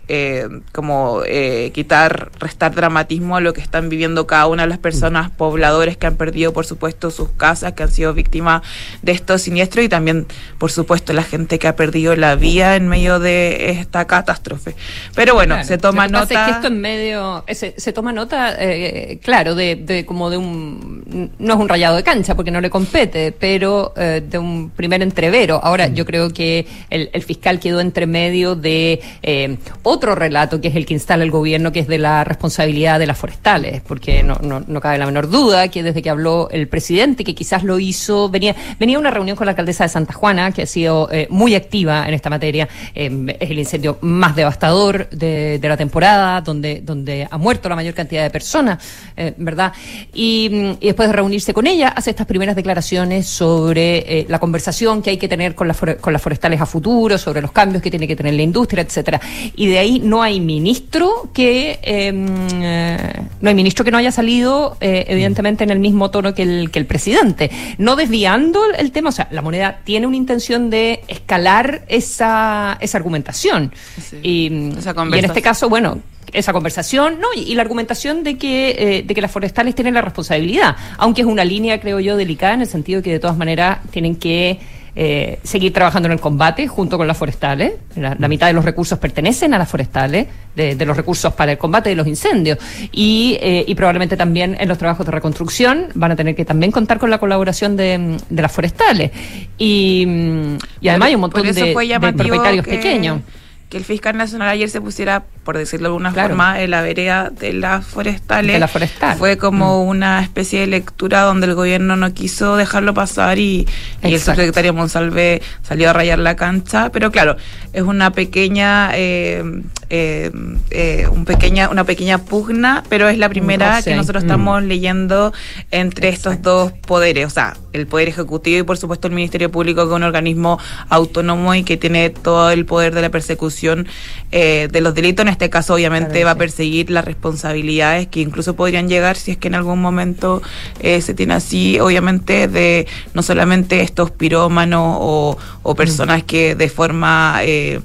eh, 0.07 0.47
como 0.71 1.21
eh, 1.25 1.71
quitar, 1.73 2.31
restar 2.39 2.75
dramatismo 2.75 3.37
a 3.37 3.41
lo 3.41 3.53
que 3.53 3.61
están 3.61 3.89
viviendo 3.89 4.27
cada 4.27 4.47
una 4.47 4.63
de 4.63 4.69
las 4.69 4.77
personas 4.77 5.31
pobladores 5.31 5.97
que 5.97 6.07
han 6.07 6.17
perdido, 6.17 6.53
por 6.53 6.65
supuesto, 6.65 7.09
sus 7.11 7.29
casas, 7.29 7.73
que 7.73 7.83
han 7.83 7.91
sido 7.91 8.13
víctimas 8.13 8.61
de 9.01 9.13
estos 9.13 9.43
siniestros 9.43 9.85
y 9.85 9.89
también, 9.89 10.27
por 10.57 10.71
supuesto, 10.71 11.13
la 11.13 11.23
gente 11.23 11.59
que 11.59 11.67
ha 11.67 11.75
perdido 11.75 12.15
la 12.15 12.35
vida 12.35 12.75
en 12.75 12.87
medio 12.87 13.19
de 13.19 13.71
esta 13.71 14.05
catástrofe. 14.05 14.75
Pero 15.15 15.35
bueno, 15.35 15.63
se 15.63 15.77
toma 15.77 16.07
nota. 16.07 16.49
esto 16.49 16.67
en 16.67 16.81
medio, 16.81 17.45
se, 17.47 17.93
toma 17.93 18.11
nota, 18.11 18.55
eh, 18.59 19.19
claro, 19.23 19.55
de, 19.55 20.03
como 20.05 20.29
de 20.29 20.37
un, 20.37 21.31
no 21.39 21.53
es 21.53 21.59
un 21.59 21.69
rayado 21.69 21.95
de 21.95 22.03
cancha 22.03 22.35
porque 22.35 22.51
no 22.51 22.61
le 22.61 22.69
compete, 22.69 23.31
pero 23.31 23.93
eh, 23.95 24.21
de 24.27 24.37
un 24.37 24.69
primer 24.69 25.01
entrevero. 25.01 25.59
Ahora, 25.63 25.87
yo 25.87 26.05
creo 26.05 26.31
que 26.31 26.67
el, 26.89 27.09
el 27.13 27.23
fiscal 27.23 27.59
quedó 27.59 27.79
entre 27.79 28.05
medio 28.05 28.55
de 28.55 29.01
eh, 29.21 29.57
otro 29.93 30.15
relato 30.15 30.59
que 30.59 30.67
es 30.69 30.75
el 30.75 30.85
que 30.85 30.93
instala 30.93 31.23
el 31.23 31.31
gobierno, 31.31 31.71
que 31.71 31.79
es 31.79 31.87
de 31.87 31.97
la 31.97 32.23
responsabilidad 32.23 32.99
de 32.99 33.07
las 33.07 33.17
forestales, 33.17 33.81
porque 33.81 34.23
no, 34.23 34.35
no, 34.41 34.63
no 34.65 34.81
cabe 34.81 34.97
la 34.97 35.05
menor 35.05 35.29
duda 35.29 35.67
que 35.67 35.83
desde 35.83 36.01
que 36.01 36.09
habló 36.09 36.49
el 36.51 36.67
presidente, 36.67 37.23
que 37.23 37.35
quizás 37.35 37.63
lo 37.63 37.79
hizo, 37.79 38.29
venía, 38.29 38.55
venía 38.79 38.99
una 38.99 39.11
reunión 39.11 39.37
con 39.37 39.45
la 39.45 39.51
alcaldesa 39.51 39.83
de 39.83 39.89
Santa 39.89 40.13
Juana, 40.13 40.51
que 40.51 40.63
ha 40.63 40.65
sido 40.65 41.09
eh, 41.11 41.27
muy 41.29 41.55
activa 41.55 42.07
en 42.07 42.13
esta 42.13 42.29
materia, 42.29 42.67
eh, 42.95 43.37
es 43.39 43.49
el 43.49 43.59
incendio 43.59 43.97
más 44.01 44.35
devastador 44.35 45.09
de, 45.09 45.59
la 45.61 45.77
temporada, 45.77 46.41
donde, 46.41 46.81
donde 46.81 47.27
ha 47.29 47.37
muerto 47.37 47.69
la 47.69 47.75
mayor 47.75 47.93
cantidad 47.93 48.23
de 48.23 48.29
personas, 48.29 48.83
eh, 49.15 49.33
¿verdad? 49.37 49.73
Y, 50.13 50.75
después 50.81 51.09
de 51.09 51.13
reunirse 51.13 51.53
con 51.53 51.67
ella, 51.67 51.89
hace 51.89 52.09
estas 52.09 52.27
primeras 52.27 52.55
declaraciones 52.55 53.27
sobre 53.27 54.19
eh, 54.19 54.25
la 54.29 54.39
conversación 54.39 55.01
que 55.01 55.11
hay 55.11 55.17
que 55.17 55.27
tener 55.27 55.55
con, 55.55 55.67
las 55.67 55.77
con 55.99 56.13
las 56.13 56.21
forestales 56.21 56.61
a 56.61 56.65
futuro, 56.65 57.17
sobre 57.17 57.41
los 57.41 57.51
cambios 57.51 57.81
que 57.81 57.89
tiene 57.89 58.07
que 58.07 58.15
tener 58.15 58.33
la 58.33 58.41
industria, 58.41 58.83
etcétera. 58.83 59.19
Y 59.55 59.67
de 59.67 59.79
ahí 59.83 59.99
no 59.99 60.23
hay 60.23 60.39
ministro 60.39 61.29
que 61.33 61.79
eh, 61.81 62.11
mm, 62.11 62.27
eh, 62.61 63.23
no 63.41 63.49
hay 63.49 63.55
ministro 63.55 63.85
que 63.85 63.91
no 63.91 63.97
haya 63.97 64.11
salido, 64.11 64.77
eh, 64.81 65.05
evidentemente, 65.07 65.63
en 65.63 65.69
el 65.69 65.79
mismo 65.79 66.11
tono 66.11 66.33
que 66.33 66.43
el, 66.43 66.71
que 66.71 66.79
el 66.79 66.85
presidente. 66.85 67.51
No 67.77 67.95
desviando 67.95 68.61
el 68.77 68.91
tema, 68.91 69.09
o 69.09 69.11
sea, 69.11 69.27
la 69.31 69.41
moneda 69.41 69.81
tiene 69.83 70.07
una 70.07 70.17
intención 70.17 70.69
de 70.69 71.03
escalar 71.07 71.83
esa, 71.87 72.77
esa 72.81 72.97
argumentación. 72.97 73.73
Y, 74.21 74.49
mm, 74.49 75.13
y 75.13 75.19
en 75.19 75.25
este 75.25 75.41
caso, 75.41 75.69
bueno, 75.69 75.99
esa 76.33 76.51
conversación, 76.51 77.19
¿no? 77.19 77.27
Y, 77.35 77.53
la 77.55 77.61
argumentación 77.61 78.23
de 78.23 78.37
que, 78.37 78.75
eh, 78.77 79.03
de 79.03 79.15
que 79.15 79.21
las 79.21 79.31
forestales 79.31 79.75
tienen 79.75 79.93
la 79.93 80.01
responsabilidad, 80.01 80.75
aunque 80.97 81.21
es 81.21 81.27
una 81.27 81.45
línea, 81.45 81.79
creo 81.79 81.99
yo, 81.99 82.17
delicada 82.17 82.55
en 82.55 82.61
el 82.61 82.67
sentido 82.67 82.99
de 82.99 83.03
que 83.03 83.11
de 83.11 83.19
todas 83.19 83.37
maneras 83.37 83.79
tienen 83.91 84.15
que 84.15 84.59
eh, 84.95 85.39
seguir 85.43 85.73
trabajando 85.73 86.07
en 86.07 86.11
el 86.13 86.19
combate 86.19 86.67
junto 86.67 86.97
con 86.97 87.07
las 87.07 87.17
forestales. 87.17 87.73
La, 87.95 88.15
la 88.19 88.27
mitad 88.27 88.47
de 88.47 88.53
los 88.53 88.63
recursos 88.63 88.99
pertenecen 88.99 89.53
a 89.53 89.57
las 89.57 89.67
forestales, 89.69 90.27
de, 90.55 90.75
de 90.75 90.85
los 90.85 90.95
recursos 90.95 91.33
para 91.33 91.51
el 91.53 91.57
combate 91.57 91.89
de 91.89 91.95
los 91.95 92.05
incendios. 92.07 92.57
Y, 92.91 93.37
eh, 93.41 93.63
y 93.67 93.73
probablemente 93.75 94.15
también 94.17 94.55
en 94.59 94.67
los 94.69 94.77
trabajos 94.77 95.05
de 95.05 95.11
reconstrucción 95.11 95.87
van 95.95 96.11
a 96.11 96.15
tener 96.15 96.35
que 96.35 96.45
también 96.45 96.71
contar 96.71 96.99
con 96.99 97.09
la 97.09 97.17
colaboración 97.17 97.75
de, 97.75 98.17
de 98.29 98.41
las 98.41 98.51
forestales. 98.51 99.11
Y, 99.57 100.05
mm, 100.07 100.57
y 100.81 100.87
además 100.89 101.07
hay 101.07 101.15
un 101.15 101.21
montón 101.21 101.41
Por 101.41 101.49
eso 101.49 101.65
de, 101.65 101.73
fue 101.73 101.83
de 101.83 101.89
llamativo 101.89 102.17
propietarios 102.27 102.65
que- 102.65 102.71
pequeños. 102.75 103.21
que 103.69 103.77
el 103.77 103.83
fiscal 103.83 104.15
nacional 104.15 104.49
ayer 104.49 104.69
se 104.69 104.79
pusiera, 104.79 105.23
por 105.43 105.57
decirlo 105.57 105.85
de 105.85 105.87
alguna 105.89 106.13
forma, 106.13 106.61
en 106.61 106.71
la 106.71 106.81
vereda 106.81 107.29
de 107.29 107.53
las 107.53 107.85
forestales. 107.85 108.53
De 108.53 108.59
la 108.59 108.67
forestal. 108.67 109.17
Fue 109.17 109.37
como 109.37 109.83
una 109.83 110.21
especie 110.21 110.61
de 110.61 110.67
lectura 110.67 111.21
donde 111.21 111.47
el 111.47 111.55
gobierno 111.55 111.95
no 111.95 112.13
quiso 112.13 112.55
dejarlo 112.55 112.93
pasar 112.93 113.39
y, 113.39 113.67
y 114.03 114.13
el 114.13 114.19
subsecretario 114.19 114.73
Monsalve 114.73 115.41
salió 115.61 115.89
a 115.89 115.93
rayar 115.93 116.19
la 116.19 116.35
cancha. 116.35 116.89
Pero 116.91 117.11
claro, 117.11 117.35
es 117.73 117.81
una 117.81 118.11
pequeña, 118.11 118.91
eh, 118.93 119.43
eh, 119.89 120.31
eh, 120.69 121.07
un 121.11 121.25
pequeña, 121.25 121.69
una 121.69 121.83
pequeña 121.83 122.19
pugna, 122.19 122.83
pero 122.89 123.09
es 123.09 123.17
la 123.17 123.29
primera 123.29 123.77
roce. 123.77 123.89
que 123.91 123.95
nosotros 123.95 124.23
Mm. 124.23 124.27
estamos 124.27 124.63
leyendo 124.63 125.33
entre 125.71 126.09
estos 126.09 126.41
dos 126.41 126.71
poderes, 126.71 127.25
o 127.27 127.29
sea, 127.29 127.55
el 127.73 127.87
Poder 127.87 128.07
Ejecutivo 128.07 128.59
y 128.59 128.63
por 128.63 128.77
supuesto 128.77 129.07
el 129.07 129.13
Ministerio 129.13 129.49
Público, 129.51 129.81
que 129.81 129.89
es 129.89 129.95
un 129.95 130.03
organismo 130.03 130.59
autónomo 130.89 131.55
y 131.55 131.63
que 131.63 131.75
tiene 131.77 132.09
todo 132.11 132.51
el 132.51 132.65
poder 132.65 132.93
de 132.93 133.01
la 133.01 133.09
persecución 133.09 133.87
eh, 134.31 134.67
de 134.71 134.81
los 134.81 134.93
delitos. 134.93 135.25
Este 135.33 135.49
caso, 135.49 135.73
obviamente, 135.73 136.09
Claro 136.11 136.25
va 136.25 136.31
a 136.31 136.37
perseguir 136.37 136.89
las 136.89 137.03
responsabilidades 137.05 138.07
que 138.07 138.21
incluso 138.21 138.55
podrían 138.55 138.87
llegar 138.87 139.17
si 139.17 139.31
es 139.31 139.37
que 139.37 139.47
en 139.49 139.55
algún 139.55 139.81
momento 139.81 140.41
eh, 140.79 141.01
se 141.01 141.13
tiene 141.13 141.33
así, 141.33 141.79
obviamente, 141.79 142.47
de 142.47 142.87
no 143.13 143.21
solamente 143.21 143.81
estos 143.81 144.11
pirómanos 144.11 144.97
o, 144.99 145.37
o 145.63 145.75
personas 145.75 146.23
que 146.23 146.55
de 146.55 146.69
forma... 146.69 147.39
eh, 147.43 147.81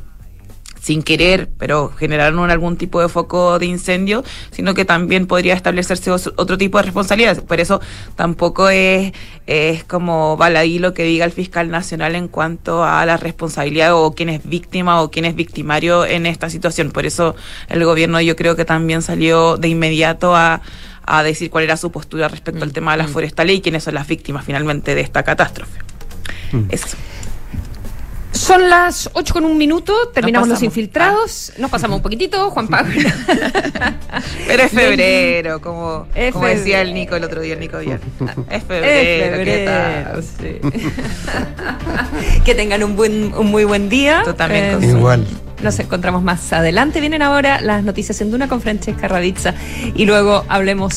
sin 0.80 1.02
querer, 1.02 1.48
pero 1.58 1.90
generaron 1.98 2.38
un- 2.38 2.50
algún 2.50 2.76
tipo 2.76 3.00
de 3.00 3.08
foco 3.08 3.58
de 3.58 3.66
incendio, 3.66 4.24
sino 4.50 4.74
que 4.74 4.84
también 4.84 5.26
podría 5.26 5.54
establecerse 5.54 6.10
otro 6.10 6.56
tipo 6.58 6.78
de 6.78 6.84
responsabilidades. 6.84 7.40
Por 7.40 7.60
eso 7.60 7.80
tampoco 8.16 8.68
es, 8.70 9.12
es 9.46 9.84
como 9.84 10.36
baladí 10.36 10.78
lo 10.78 10.94
que 10.94 11.02
diga 11.04 11.24
el 11.24 11.32
fiscal 11.32 11.70
nacional 11.70 12.14
en 12.14 12.28
cuanto 12.28 12.84
a 12.84 13.04
la 13.06 13.16
responsabilidad 13.16 13.94
o 13.94 14.14
quién 14.14 14.28
es 14.28 14.48
víctima 14.48 15.02
o 15.02 15.10
quién 15.10 15.24
es 15.24 15.34
victimario 15.34 16.04
en 16.06 16.26
esta 16.26 16.48
situación. 16.50 16.90
Por 16.90 17.06
eso 17.06 17.34
el 17.68 17.84
gobierno 17.84 18.20
yo 18.20 18.36
creo 18.36 18.56
que 18.56 18.64
también 18.64 19.02
salió 19.02 19.56
de 19.56 19.68
inmediato 19.68 20.34
a 20.36 20.62
a 21.10 21.22
decir 21.22 21.48
cuál 21.48 21.64
era 21.64 21.78
su 21.78 21.90
postura 21.90 22.28
respecto 22.28 22.64
al 22.64 22.74
tema 22.74 22.92
de 22.92 22.98
las 22.98 23.10
forestales 23.10 23.56
y 23.56 23.60
quiénes 23.62 23.82
son 23.84 23.94
las 23.94 24.06
víctimas 24.06 24.44
finalmente 24.44 24.94
de 24.94 25.00
esta 25.00 25.22
catástrofe. 25.22 25.78
Eso. 26.68 26.98
Son 28.38 28.70
las 28.70 29.10
8 29.14 29.34
con 29.34 29.44
un 29.44 29.58
minuto, 29.58 29.92
terminamos 30.14 30.48
los 30.48 30.62
infiltrados, 30.62 31.52
nos 31.58 31.70
pasamos 31.70 31.96
un 31.96 32.02
poquitito, 32.02 32.50
Juan 32.50 32.68
Pablo. 32.68 32.94
Pero 34.46 34.62
es 34.62 34.70
febrero, 34.70 35.60
como, 35.60 36.06
Es 36.14 36.32
como 36.32 36.46
decía 36.46 36.80
el. 36.82 36.94
Nico 36.94 37.16
el 37.16 37.24
otro 37.24 37.40
día, 37.40 37.54
el 37.54 37.60
Nico 37.60 37.78
Villar. 37.78 38.00
Es 38.48 38.58
Es 38.58 38.64
febrero, 38.64 39.44
¿qué 39.44 39.64
tal? 39.66 40.22
sí. 40.22 40.60
que 42.44 42.54
tengan 42.54 42.82
un 42.84 42.94
buen, 42.96 43.34
un 43.34 43.46
muy 43.48 43.64
buen 43.64 43.88
día. 43.88 44.22
También, 44.36 44.82
Eh. 44.82 44.86
Igual. 44.86 45.26
Nos 45.62 45.76
encontramos 45.80 46.22
más 46.22 46.52
adelante. 46.52 47.00
Vienen 47.00 47.20
ahora 47.20 47.60
las 47.60 47.82
noticias 47.82 48.20
en 48.20 48.30
Duna 48.30 48.46
con 48.46 48.60
Francesca 48.60 49.08
Ravizza 49.08 49.54
y 49.96 50.06
luego 50.06 50.44
hablemos 50.48 50.94